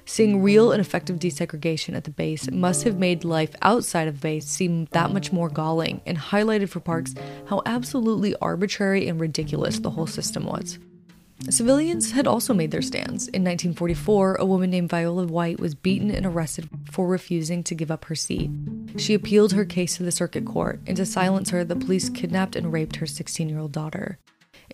Seeing 0.05 0.43
real 0.43 0.73
and 0.73 0.81
effective 0.81 1.19
desegregation 1.19 1.95
at 1.95 2.05
the 2.05 2.11
base 2.11 2.51
must 2.51 2.85
have 2.85 2.99
made 2.99 3.25
life 3.25 3.55
outside 3.63 4.09
of 4.09 4.21
base 4.21 4.47
seem 4.47 4.87
that 4.93 5.13
much 5.13 5.33
more 5.33 5.49
galling 5.49 6.01
and 6.07 6.19
highlighted 6.19 6.69
for 6.69 6.81
Parks 6.81 7.15
how 7.47 7.63
absolutely 7.67 8.35
arbitrary 8.37 9.09
and 9.09 9.21
ridiculous 9.21 9.79
the 9.79 9.91
whole 9.91 10.07
system 10.07 10.45
was. 10.45 10.79
Civilians 11.51 12.13
had 12.13 12.27
also 12.29 12.55
made 12.55 12.71
their 12.71 12.83
stands. 12.83 13.27
In 13.29 13.43
1944, 13.43 14.37
a 14.37 14.45
woman 14.45 14.71
named 14.71 14.91
Viola 14.91 15.27
White 15.27 15.59
was 15.59 15.75
beaten 15.75 16.11
and 16.11 16.25
arrested 16.25 16.69
for 16.91 17.09
refusing 17.09 17.65
to 17.65 17.75
give 17.75 17.91
up 17.91 18.05
her 18.05 18.15
seat. 18.15 18.51
She 18.97 19.15
appealed 19.15 19.53
her 19.53 19.65
case 19.65 19.97
to 19.97 20.05
the 20.05 20.13
circuit 20.13 20.45
court, 20.45 20.81
and 20.87 20.97
to 20.97 21.05
silence 21.05 21.51
her, 21.51 21.65
the 21.65 21.75
police 21.75 22.09
kidnapped 22.09 22.55
and 22.55 22.73
raped 22.73 22.97
her 22.97 23.07
16 23.07 23.49
year 23.49 23.59
old 23.59 23.73
daughter. 23.73 24.19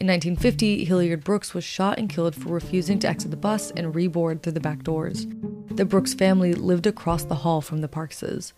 In 0.01 0.07
1950, 0.07 0.84
Hilliard 0.84 1.24
Brooks 1.24 1.55
was 1.55 1.64
shot 1.64 1.99
and 1.99 2.09
killed 2.09 2.36
for 2.36 2.51
refusing 2.51 3.01
to 3.01 3.09
exit 3.09 3.32
the 3.32 3.36
bus 3.36 3.72
and 3.72 3.92
reboard 3.92 4.42
through 4.42 4.53
the 4.53 4.61
back 4.61 4.84
doors. 4.84 5.26
The 5.72 5.84
Brooks 5.84 6.14
family 6.14 6.55
lived 6.55 6.86
across 6.86 7.24
the 7.24 7.34
hall 7.34 7.61
from 7.61 7.80
the 7.80 7.88
Parkses. 7.88 8.53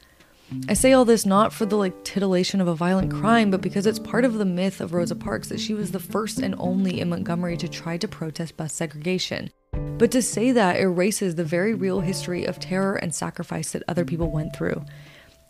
I 0.69 0.75
say 0.75 0.93
all 0.93 1.07
this 1.07 1.25
not 1.25 1.55
for 1.55 1.65
the 1.65 1.77
like 1.77 2.05
titillation 2.05 2.61
of 2.61 2.69
a 2.69 2.75
violent 2.75 3.11
crime, 3.11 3.51
but 3.51 3.63
because 3.63 3.87
it's 3.87 3.99
part 3.99 4.27
of 4.27 4.35
the 4.35 4.45
myth 4.45 4.83
of 4.83 4.93
Rosa 4.93 5.17
Parks 5.17 5.49
that 5.49 5.61
she 5.61 5.73
was 5.73 5.93
the 5.93 5.99
first 5.99 6.41
and 6.41 6.55
only 6.59 7.01
in 7.01 7.09
Montgomery 7.09 7.57
to 7.57 7.69
try 7.69 7.97
to 7.97 8.07
protest 8.07 8.59
bus 8.59 8.75
segregation. 8.75 9.49
But 9.73 10.11
to 10.11 10.21
say 10.21 10.53
that 10.53 10.79
erases 10.79 11.37
the 11.37 11.45
very 11.45 11.73
real 11.73 12.01
history 12.01 12.45
of 12.45 12.61
terror 12.61 12.97
and 12.97 13.15
sacrifice 13.15 13.73
that 13.73 13.85
other 13.89 14.05
people 14.05 14.31
went 14.31 14.55
through. 14.55 14.85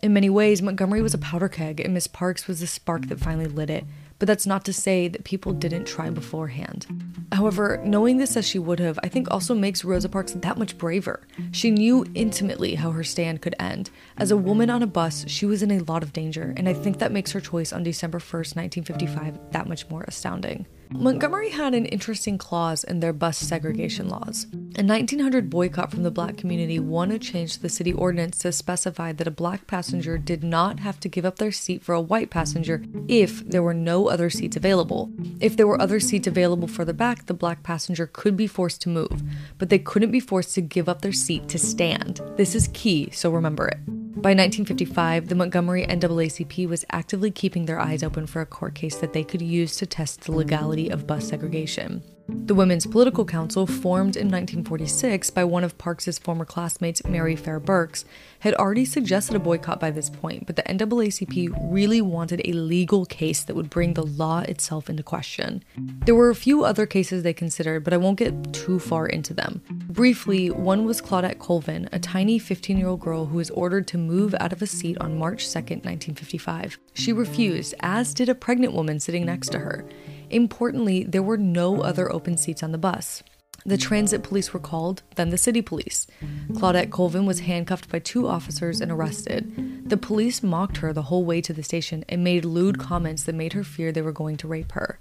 In 0.01 0.13
many 0.13 0.29
ways, 0.29 0.61
Montgomery 0.61 1.01
was 1.01 1.13
a 1.13 1.17
powder 1.17 1.49
keg, 1.49 1.81
and 1.81 1.93
Miss 1.93 2.07
Parks 2.07 2.47
was 2.47 2.61
the 2.61 2.67
spark 2.67 3.07
that 3.07 3.19
finally 3.19 3.47
lit 3.47 3.69
it 3.69 3.83
but 4.21 4.27
that's 4.27 4.45
not 4.45 4.63
to 4.63 4.71
say 4.71 5.07
that 5.07 5.23
people 5.23 5.51
didn't 5.51 5.85
try 5.85 6.11
beforehand. 6.11 6.85
However, 7.31 7.81
knowing 7.83 8.17
this 8.17 8.37
as 8.37 8.47
she 8.47 8.59
would 8.59 8.79
have, 8.79 8.99
I 9.01 9.07
think 9.07 9.31
also 9.31 9.55
makes 9.55 9.83
Rosa 9.83 10.09
Parks 10.09 10.33
that 10.33 10.59
much 10.59 10.77
braver. 10.77 11.25
She 11.51 11.71
knew 11.71 12.05
intimately 12.13 12.75
how 12.75 12.91
her 12.91 13.03
stand 13.03 13.41
could 13.41 13.55
end. 13.57 13.89
As 14.17 14.29
a 14.29 14.37
woman 14.37 14.69
on 14.69 14.83
a 14.83 14.85
bus, 14.87 15.25
she 15.27 15.47
was 15.47 15.63
in 15.63 15.71
a 15.71 15.79
lot 15.79 16.03
of 16.03 16.13
danger, 16.13 16.53
and 16.55 16.69
I 16.69 16.73
think 16.73 16.99
that 16.99 17.11
makes 17.11 17.31
her 17.31 17.41
choice 17.41 17.73
on 17.73 17.81
December 17.81 18.19
1st, 18.19 18.55
1955, 18.55 19.39
that 19.53 19.67
much 19.67 19.89
more 19.89 20.05
astounding. 20.07 20.67
Montgomery 20.93 21.49
had 21.49 21.73
an 21.73 21.85
interesting 21.85 22.37
clause 22.37 22.83
in 22.83 22.99
their 22.99 23.13
bus 23.13 23.37
segregation 23.37 24.09
laws. 24.09 24.45
A 24.75 24.83
1900 24.83 25.49
boycott 25.49 25.89
from 25.89 26.03
the 26.03 26.11
black 26.11 26.37
community 26.37 26.79
won 26.79 27.11
a 27.11 27.17
change 27.17 27.53
to 27.53 27.61
the 27.61 27.69
city 27.69 27.93
ordinance 27.93 28.37
to 28.39 28.51
specify 28.51 29.11
that 29.13 29.27
a 29.27 29.31
black 29.31 29.67
passenger 29.67 30.17
did 30.17 30.43
not 30.43 30.79
have 30.79 30.99
to 30.99 31.09
give 31.09 31.25
up 31.25 31.37
their 31.37 31.51
seat 31.51 31.81
for 31.81 31.95
a 31.95 32.01
white 32.01 32.29
passenger 32.29 32.83
if 33.07 33.47
there 33.47 33.63
were 33.63 33.73
no 33.73 34.09
other 34.09 34.29
seats 34.29 34.57
available. 34.57 35.11
If 35.39 35.57
there 35.57 35.67
were 35.67 35.81
other 35.81 35.99
seats 35.99 36.27
available 36.27 36.67
further 36.67 36.93
back, 36.93 37.25
the 37.25 37.33
black 37.33 37.63
passenger 37.63 38.05
could 38.05 38.35
be 38.35 38.47
forced 38.47 38.81
to 38.81 38.89
move, 38.89 39.23
but 39.57 39.69
they 39.69 39.79
couldn't 39.79 40.11
be 40.11 40.19
forced 40.19 40.53
to 40.55 40.61
give 40.61 40.89
up 40.89 41.01
their 41.01 41.13
seat 41.13 41.47
to 41.49 41.57
stand. 41.57 42.21
This 42.35 42.53
is 42.53 42.69
key, 42.73 43.09
so 43.11 43.31
remember 43.31 43.67
it. 43.67 44.00
By 44.13 44.31
1955, 44.31 45.29
the 45.29 45.35
Montgomery 45.35 45.85
NAACP 45.85 46.67
was 46.67 46.83
actively 46.91 47.31
keeping 47.31 47.65
their 47.65 47.79
eyes 47.79 48.03
open 48.03 48.27
for 48.27 48.41
a 48.41 48.45
court 48.45 48.75
case 48.75 48.97
that 48.97 49.13
they 49.13 49.23
could 49.23 49.41
use 49.41 49.77
to 49.77 49.85
test 49.85 50.21
the 50.21 50.33
legality 50.33 50.89
of 50.89 51.07
bus 51.07 51.29
segregation. 51.29 52.03
The 52.33 52.55
Women's 52.55 52.85
Political 52.85 53.25
Council, 53.25 53.67
formed 53.67 54.15
in 54.15 54.27
1946 54.27 55.29
by 55.29 55.43
one 55.43 55.63
of 55.63 55.77
Parks's 55.77 56.17
former 56.17 56.45
classmates, 56.45 57.05
Mary 57.05 57.35
Fair 57.35 57.59
Burks, 57.59 58.05
had 58.39 58.53
already 58.55 58.85
suggested 58.85 59.35
a 59.35 59.39
boycott 59.39 59.79
by 59.79 59.91
this 59.91 60.09
point, 60.09 60.47
but 60.47 60.55
the 60.55 60.63
NAACP 60.63 61.71
really 61.71 62.01
wanted 62.01 62.41
a 62.43 62.53
legal 62.53 63.05
case 63.05 63.43
that 63.43 63.55
would 63.55 63.69
bring 63.69 63.93
the 63.93 64.05
law 64.05 64.39
itself 64.39 64.89
into 64.89 65.03
question. 65.03 65.63
There 66.05 66.15
were 66.15 66.29
a 66.29 66.35
few 66.35 66.63
other 66.63 66.85
cases 66.85 67.23
they 67.23 67.33
considered, 67.33 67.83
but 67.83 67.93
I 67.93 67.97
won't 67.97 68.17
get 68.17 68.53
too 68.53 68.79
far 68.79 69.07
into 69.07 69.33
them. 69.33 69.61
Briefly, 69.69 70.49
one 70.49 70.85
was 70.85 71.01
Claudette 71.01 71.39
Colvin, 71.39 71.87
a 71.91 71.99
tiny 71.99 72.39
15 72.39 72.77
year 72.77 72.87
old 72.87 73.01
girl 73.01 73.25
who 73.25 73.37
was 73.37 73.49
ordered 73.51 73.87
to 73.87 73.97
move 73.97 74.33
out 74.39 74.53
of 74.53 74.61
a 74.61 74.67
seat 74.67 74.97
on 74.99 75.17
March 75.17 75.51
2, 75.51 75.59
1955. 75.59 76.79
She 76.93 77.13
refused, 77.13 77.75
as 77.81 78.13
did 78.13 78.29
a 78.29 78.35
pregnant 78.35 78.73
woman 78.73 78.99
sitting 78.99 79.25
next 79.25 79.49
to 79.49 79.59
her. 79.59 79.85
Importantly, 80.31 81.03
there 81.03 81.23
were 81.23 81.37
no 81.37 81.77
oh. 81.77 81.81
other 81.81 82.11
open 82.11 82.37
seats 82.37 82.63
on 82.63 82.71
the 82.71 82.77
bus. 82.77 83.23
The 83.63 83.77
transit 83.77 84.23
police 84.23 84.53
were 84.53 84.59
called, 84.59 85.03
then 85.15 85.29
the 85.29 85.37
city 85.37 85.61
police. 85.61 86.07
Claudette 86.53 86.89
Colvin 86.89 87.27
was 87.27 87.41
handcuffed 87.41 87.89
by 87.89 87.99
two 87.99 88.27
officers 88.27 88.81
and 88.81 88.91
arrested. 88.91 89.87
The 89.87 89.97
police 89.97 90.41
mocked 90.41 90.77
her 90.77 90.93
the 90.93 91.03
whole 91.03 91.25
way 91.25 91.41
to 91.41 91.53
the 91.53 91.61
station 91.61 92.03
and 92.09 92.23
made 92.23 92.43
lewd 92.43 92.79
comments 92.79 93.23
that 93.23 93.35
made 93.35 93.53
her 93.53 93.63
fear 93.63 93.91
they 93.91 94.01
were 94.01 94.11
going 94.11 94.37
to 94.37 94.47
rape 94.47 94.71
her. 94.71 94.99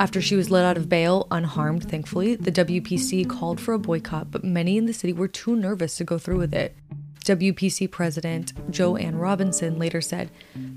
After 0.00 0.20
she 0.20 0.34
was 0.34 0.50
let 0.50 0.64
out 0.64 0.76
of 0.76 0.88
bail, 0.88 1.28
unharmed 1.30 1.88
thankfully, 1.88 2.34
the 2.34 2.50
WPC 2.50 3.28
called 3.28 3.60
for 3.60 3.72
a 3.72 3.78
boycott, 3.78 4.32
but 4.32 4.42
many 4.42 4.76
in 4.76 4.86
the 4.86 4.92
city 4.92 5.12
were 5.12 5.28
too 5.28 5.54
nervous 5.54 5.96
to 5.98 6.04
go 6.04 6.18
through 6.18 6.38
with 6.38 6.54
it. 6.54 6.76
WPC 7.22 7.90
President 7.90 8.52
Jo 8.70 8.96
Ann 8.96 9.16
Robinson 9.16 9.78
later 9.78 10.00
said, 10.00 10.30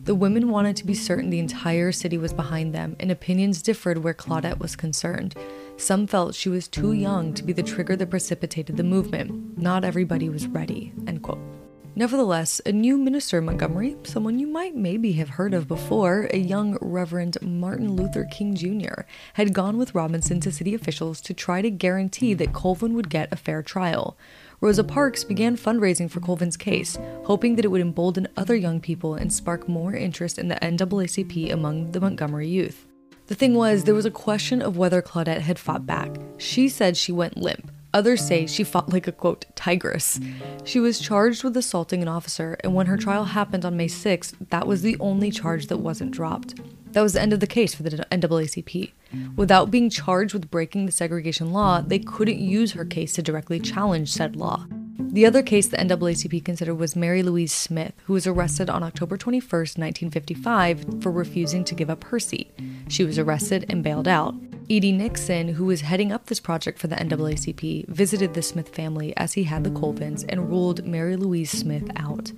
The 0.04 0.16
women 0.16 0.50
wanted 0.50 0.76
to 0.78 0.86
be 0.86 0.93
certain 0.93 1.30
the 1.30 1.39
entire 1.39 1.91
city 1.91 2.18
was 2.18 2.34
behind 2.34 2.74
them, 2.74 2.96
and 3.00 3.12
opinions 3.12 3.62
differed 3.62 4.00
where 4.00 4.14
Claudette 4.14 4.60
was 4.60 4.76
concerned. 4.76 5.36
Some 5.78 6.08
felt 6.08 6.36
she 6.36 6.50
was 6.50 6.68
too 6.68 6.93
young 6.93 7.34
to 7.34 7.43
be 7.43 7.54
the 7.54 7.64
trigger 7.64 7.96
that 7.96 8.10
precipitated 8.10 8.78
the 8.78 8.84
movement. 8.84 9.58
Not 9.58 9.84
everybody 9.84 10.30
was 10.30 10.48
ready. 10.48 10.93
End 11.08 11.22
quote. 11.22 11.64
Nevertheless, 11.98 12.60
a 12.66 12.74
new 12.74 12.98
minister 12.98 13.38
in 13.38 13.46
Montgomery, 13.46 13.96
someone 14.04 14.38
you 14.38 14.48
might 14.48 14.76
maybe 14.76 15.14
have 15.14 15.30
heard 15.30 15.54
of 15.54 15.66
before, 15.66 16.28
a 16.34 16.38
young 16.38 16.78
Reverend 16.82 17.38
Martin 17.41 17.93
Luther 17.96 18.26
King 18.26 18.54
Jr., 18.54 19.04
had 19.36 19.54
gone 19.54 19.78
with 19.78 19.96
Robinson 19.96 20.41
to 20.41 20.52
city 20.52 20.76
officials 20.76 21.22
to 21.22 21.34
try 21.34 21.62
to 21.62 21.72
guarantee 21.72 22.34
that 22.34 22.52
Colvin 22.52 22.96
would 22.96 23.10
get 23.10 23.32
a 23.32 23.38
fair 23.38 23.64
trial. 23.64 24.18
Rosa 24.60 24.84
Parks 24.84 25.24
began 25.24 25.56
fundraising 25.56 26.12
for 26.12 26.20
Colvin's 26.20 26.58
case, 26.58 26.98
hoping 27.24 27.56
that 27.56 27.64
it 27.64 27.70
would 27.70 27.80
embolden 27.80 28.28
other 28.36 28.56
young 28.56 28.82
people 28.82 29.16
and 29.16 29.32
spark 29.32 29.70
more 29.70 29.96
interest 29.96 30.38
in 30.38 30.50
the 30.50 30.56
NAACP 30.56 31.50
among 31.54 31.93
the 31.93 32.02
Montgomery 32.02 32.50
youth. 32.50 32.86
The 33.28 33.36
thing 33.36 33.54
was, 33.54 33.86
there 33.86 33.96
was 33.96 34.06
a 34.06 34.12
question 34.12 34.62
of 34.62 34.76
whether 34.76 35.02
Claudette 35.02 35.39
had 35.39 35.58
fought 35.58 35.86
back. 35.86 36.14
She 36.38 36.68
said 36.68 36.98
she 36.98 37.14
went 37.14 37.38
limp. 37.38 37.72
Others 37.96 38.28
say 38.28 38.46
she 38.46 38.66
fought 38.66 38.91
like 38.91 39.08
a 39.08 39.14
quote, 39.14 39.46
tigress. 39.56 40.20
She 40.66 40.82
was 40.82 41.00
charged 41.00 41.46
with 41.46 41.56
assaulting 41.56 42.02
an 42.02 42.10
officer, 42.10 42.58
and 42.60 42.76
when 42.76 42.88
her 42.88 42.98
trial 42.98 43.24
happened 43.24 43.64
on 43.64 43.78
May 43.78 43.88
6th, 43.88 44.34
that 44.50 44.68
was 44.68 44.82
the 44.82 44.98
only 45.00 45.32
charge 45.32 45.68
that 45.68 45.78
wasn't 45.78 46.12
dropped. 46.12 46.56
That 46.91 47.02
was 47.02 47.14
the 47.14 47.22
end 47.22 47.32
of 47.32 47.39
the 47.39 47.48
case 47.48 47.74
for 47.74 47.84
the 47.84 47.91
NAACP. 48.12 48.91
Without 49.38 49.72
being 49.72 49.89
charged 49.89 50.34
with 50.34 50.52
breaking 50.52 50.86
the 50.86 50.91
segregation 50.91 51.54
law, 51.54 51.80
they 51.80 52.00
couldn't 52.00 52.39
use 52.39 52.74
her 52.74 52.84
case 52.84 53.14
to 53.14 53.22
directly 53.22 53.62
challenge 53.62 54.12
said 54.12 54.36
law. 54.36 54.66
The 55.00 55.26
other 55.26 55.41
case 55.41 55.70
the 55.70 55.78
NAACP 55.78 56.43
considered 56.43 56.76
was 56.76 56.98
Mary 56.98 57.24
Louise 57.24 57.54
Smith, 57.54 57.93
who 58.08 58.14
was 58.14 58.28
arrested 58.28 58.70
on 58.70 58.84
October 58.84 59.16
21, 59.16 59.41
1955, 59.50 61.02
for 61.02 61.14
refusing 61.14 61.64
to 61.64 61.74
give 61.74 61.89
up 61.89 62.04
her 62.04 62.20
seat. 62.20 62.52
She 62.89 63.06
was 63.06 63.18
arrested 63.18 63.66
and 63.70 63.82
bailed 63.82 64.10
out. 64.10 64.36
E.D. 64.68 64.91
Nixon, 64.93 65.49
who 65.49 65.66
was 65.66 65.82
heading 65.82 66.11
up 66.11 66.26
this 66.26 66.39
project 66.39 66.80
for 66.80 66.88
the 66.88 66.95
NAACP, 66.95 67.88
visited 67.88 68.34
the 68.34 68.41
Smith 68.41 68.70
family 68.70 69.16
as 69.16 69.34
he 69.34 69.43
had 69.43 69.63
the 69.63 69.70
Colvins 69.70 70.26
and 70.28 70.49
ruled 70.49 70.86
Mary 70.86 71.16
Louise 71.16 71.51
Smith 71.51 71.88
out. 71.97 72.32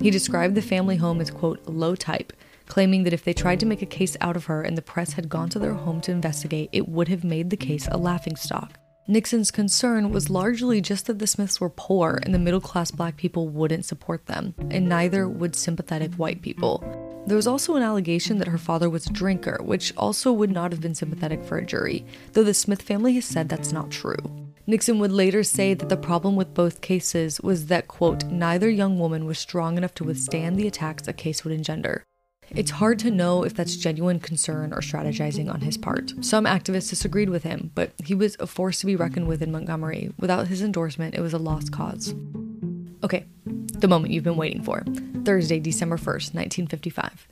He 0.00 0.10
described 0.10 0.54
the 0.54 0.60
family 0.60 0.96
home 0.96 1.20
as, 1.20 1.30
quote, 1.30 1.64
low 1.66 1.94
type, 1.94 2.34
claiming 2.66 3.04
that 3.04 3.14
if 3.14 3.24
they 3.24 3.32
tried 3.32 3.60
to 3.60 3.66
make 3.66 3.80
a 3.80 3.86
case 3.86 4.18
out 4.20 4.36
of 4.36 4.44
her 4.46 4.60
and 4.60 4.76
the 4.76 4.82
press 4.82 5.14
had 5.14 5.30
gone 5.30 5.48
to 5.50 5.58
their 5.58 5.72
home 5.72 6.02
to 6.02 6.12
investigate, 6.12 6.68
it 6.72 6.88
would 6.88 7.08
have 7.08 7.24
made 7.24 7.48
the 7.48 7.56
case 7.56 7.88
a 7.90 7.96
laughingstock. 7.96 8.81
Nixon's 9.08 9.50
concern 9.50 10.12
was 10.12 10.30
largely 10.30 10.80
just 10.80 11.06
that 11.06 11.18
the 11.18 11.26
Smiths 11.26 11.60
were 11.60 11.68
poor 11.68 12.20
and 12.22 12.32
the 12.32 12.38
middle 12.38 12.60
class 12.60 12.92
black 12.92 13.16
people 13.16 13.48
wouldn't 13.48 13.84
support 13.84 14.26
them, 14.26 14.54
and 14.70 14.88
neither 14.88 15.28
would 15.28 15.56
sympathetic 15.56 16.12
white 16.14 16.40
people. 16.40 16.84
There 17.26 17.36
was 17.36 17.48
also 17.48 17.74
an 17.74 17.82
allegation 17.82 18.38
that 18.38 18.48
her 18.48 18.58
father 18.58 18.88
was 18.88 19.06
a 19.06 19.12
drinker, 19.12 19.58
which 19.60 19.92
also 19.96 20.32
would 20.32 20.52
not 20.52 20.70
have 20.70 20.80
been 20.80 20.94
sympathetic 20.94 21.42
for 21.42 21.58
a 21.58 21.66
jury, 21.66 22.06
though 22.32 22.44
the 22.44 22.54
Smith 22.54 22.82
family 22.82 23.14
has 23.14 23.24
said 23.24 23.48
that's 23.48 23.72
not 23.72 23.90
true. 23.90 24.16
Nixon 24.68 25.00
would 25.00 25.10
later 25.10 25.42
say 25.42 25.74
that 25.74 25.88
the 25.88 25.96
problem 25.96 26.36
with 26.36 26.54
both 26.54 26.80
cases 26.80 27.40
was 27.40 27.66
that, 27.66 27.88
quote, 27.88 28.24
neither 28.26 28.70
young 28.70 29.00
woman 29.00 29.24
was 29.24 29.38
strong 29.38 29.76
enough 29.76 29.94
to 29.94 30.04
withstand 30.04 30.56
the 30.56 30.68
attacks 30.68 31.08
a 31.08 31.12
case 31.12 31.42
would 31.42 31.52
engender. 31.52 32.04
It's 32.50 32.72
hard 32.72 32.98
to 33.00 33.10
know 33.10 33.44
if 33.44 33.54
that's 33.54 33.76
genuine 33.76 34.20
concern 34.20 34.72
or 34.72 34.80
strategizing 34.80 35.52
on 35.52 35.62
his 35.62 35.78
part. 35.78 36.12
Some 36.20 36.44
activists 36.44 36.90
disagreed 36.90 37.30
with 37.30 37.44
him, 37.44 37.70
but 37.74 37.92
he 38.04 38.14
was 38.14 38.36
a 38.38 38.46
force 38.46 38.80
to 38.80 38.86
be 38.86 38.96
reckoned 38.96 39.26
with 39.26 39.42
in 39.42 39.52
Montgomery. 39.52 40.12
Without 40.18 40.48
his 40.48 40.60
endorsement, 40.60 41.14
it 41.14 41.22
was 41.22 41.32
a 41.32 41.38
lost 41.38 41.72
cause. 41.72 42.14
Okay, 43.02 43.24
the 43.46 43.88
moment 43.88 44.12
you've 44.12 44.24
been 44.24 44.36
waiting 44.36 44.62
for 44.62 44.84
Thursday, 45.24 45.60
December 45.60 45.96
1st, 45.96 46.34
1955. 46.34 47.26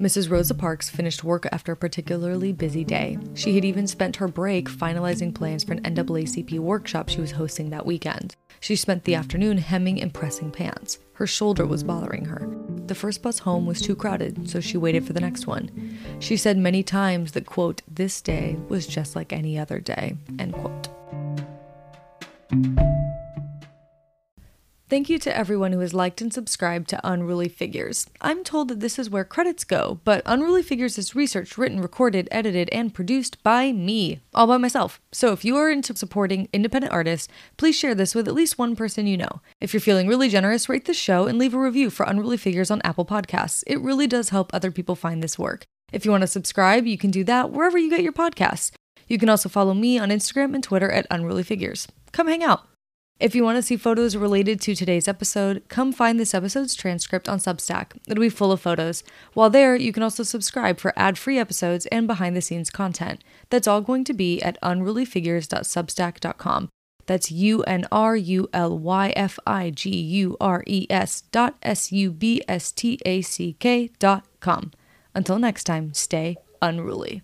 Mrs. 0.00 0.28
Rosa 0.28 0.54
Parks 0.54 0.90
finished 0.90 1.22
work 1.22 1.46
after 1.52 1.70
a 1.70 1.76
particularly 1.76 2.52
busy 2.52 2.84
day. 2.84 3.16
She 3.34 3.54
had 3.54 3.64
even 3.64 3.86
spent 3.86 4.16
her 4.16 4.26
break 4.26 4.68
finalizing 4.68 5.32
plans 5.32 5.62
for 5.62 5.72
an 5.72 5.82
NAACP 5.82 6.58
workshop 6.58 7.08
she 7.08 7.20
was 7.20 7.30
hosting 7.30 7.70
that 7.70 7.86
weekend. 7.86 8.34
She 8.58 8.74
spent 8.74 9.04
the 9.04 9.14
afternoon 9.14 9.58
hemming 9.58 10.02
and 10.02 10.12
pressing 10.12 10.50
pants. 10.50 10.98
Her 11.12 11.28
shoulder 11.28 11.64
was 11.64 11.84
bothering 11.84 12.24
her. 12.24 12.48
The 12.86 12.94
first 12.94 13.22
bus 13.22 13.38
home 13.40 13.64
was 13.66 13.80
too 13.80 13.96
crowded, 13.96 14.48
so 14.48 14.60
she 14.60 14.76
waited 14.76 15.06
for 15.06 15.14
the 15.14 15.20
next 15.20 15.46
one. 15.46 15.98
She 16.20 16.36
said 16.36 16.58
many 16.58 16.82
times 16.82 17.32
that, 17.32 17.46
quote, 17.46 17.82
this 17.90 18.20
day 18.20 18.56
was 18.68 18.86
just 18.86 19.16
like 19.16 19.32
any 19.32 19.58
other 19.58 19.80
day, 19.80 20.16
end 20.38 20.52
quote. 20.52 20.88
Thank 24.90 25.08
you 25.08 25.18
to 25.20 25.34
everyone 25.34 25.72
who 25.72 25.80
has 25.80 25.94
liked 25.94 26.20
and 26.20 26.32
subscribed 26.32 26.90
to 26.90 27.00
Unruly 27.02 27.48
Figures. 27.48 28.06
I'm 28.20 28.44
told 28.44 28.68
that 28.68 28.80
this 28.80 28.98
is 28.98 29.08
where 29.08 29.24
credits 29.24 29.64
go, 29.64 29.98
but 30.04 30.22
Unruly 30.26 30.62
Figures 30.62 30.98
is 30.98 31.16
researched, 31.16 31.56
written, 31.56 31.80
recorded, 31.80 32.28
edited, 32.30 32.68
and 32.70 32.92
produced 32.92 33.42
by 33.42 33.72
me, 33.72 34.20
all 34.34 34.46
by 34.46 34.58
myself. 34.58 35.00
So 35.10 35.32
if 35.32 35.42
you 35.42 35.56
are 35.56 35.70
into 35.70 35.96
supporting 35.96 36.50
independent 36.52 36.92
artists, 36.92 37.28
please 37.56 37.74
share 37.74 37.94
this 37.94 38.14
with 38.14 38.28
at 38.28 38.34
least 38.34 38.58
one 38.58 38.76
person 38.76 39.06
you 39.06 39.16
know. 39.16 39.40
If 39.58 39.72
you're 39.72 39.80
feeling 39.80 40.06
really 40.06 40.28
generous, 40.28 40.68
rate 40.68 40.84
the 40.84 40.92
show 40.92 41.26
and 41.26 41.38
leave 41.38 41.54
a 41.54 41.58
review 41.58 41.88
for 41.88 42.04
Unruly 42.04 42.36
Figures 42.36 42.70
on 42.70 42.82
Apple 42.84 43.06
Podcasts. 43.06 43.64
It 43.66 43.80
really 43.80 44.06
does 44.06 44.28
help 44.28 44.52
other 44.52 44.70
people 44.70 44.96
find 44.96 45.22
this 45.22 45.38
work. 45.38 45.64
If 45.94 46.04
you 46.04 46.10
want 46.10 46.22
to 46.22 46.28
subscribe, 46.28 46.86
you 46.86 46.98
can 46.98 47.10
do 47.10 47.24
that 47.24 47.50
wherever 47.50 47.78
you 47.78 47.88
get 47.88 48.02
your 48.02 48.12
podcasts. 48.12 48.72
You 49.08 49.18
can 49.18 49.30
also 49.30 49.48
follow 49.48 49.72
me 49.72 49.98
on 49.98 50.10
Instagram 50.10 50.54
and 50.54 50.62
Twitter 50.62 50.90
at 50.90 51.06
Unruly 51.10 51.42
Figures. 51.42 51.88
Come 52.12 52.28
hang 52.28 52.44
out. 52.44 52.66
If 53.20 53.36
you 53.36 53.44
want 53.44 53.56
to 53.56 53.62
see 53.62 53.76
photos 53.76 54.16
related 54.16 54.60
to 54.62 54.74
today's 54.74 55.06
episode, 55.06 55.62
come 55.68 55.92
find 55.92 56.18
this 56.18 56.34
episode's 56.34 56.74
transcript 56.74 57.28
on 57.28 57.38
Substack. 57.38 57.92
It'll 58.08 58.20
be 58.20 58.28
full 58.28 58.50
of 58.50 58.60
photos. 58.60 59.04
While 59.34 59.50
there, 59.50 59.76
you 59.76 59.92
can 59.92 60.02
also 60.02 60.24
subscribe 60.24 60.80
for 60.80 60.92
ad 60.96 61.16
free 61.16 61.38
episodes 61.38 61.86
and 61.86 62.08
behind 62.08 62.36
the 62.36 62.42
scenes 62.42 62.70
content. 62.70 63.22
That's 63.50 63.68
all 63.68 63.82
going 63.82 64.02
to 64.04 64.12
be 64.12 64.42
at 64.42 64.60
unrulyfigures.substack.com. 64.62 66.68
That's 67.06 67.30
U 67.30 67.62
N 67.62 67.86
R 67.92 68.16
U 68.16 68.48
L 68.52 68.76
Y 68.78 69.12
F 69.14 69.38
I 69.46 69.70
G 69.70 69.90
U 69.90 70.36
R 70.40 70.64
E 70.66 70.88
S 70.90 71.20
dot 71.20 71.54
S 71.62 71.92
U 71.92 72.10
B 72.10 72.42
S 72.48 72.72
T 72.72 72.98
A 73.06 73.22
C 73.22 73.54
K 73.60 73.90
dot 73.98 74.24
com. 74.40 74.72
Until 75.14 75.38
next 75.38 75.62
time, 75.64 75.94
stay 75.94 76.36
unruly. 76.60 77.22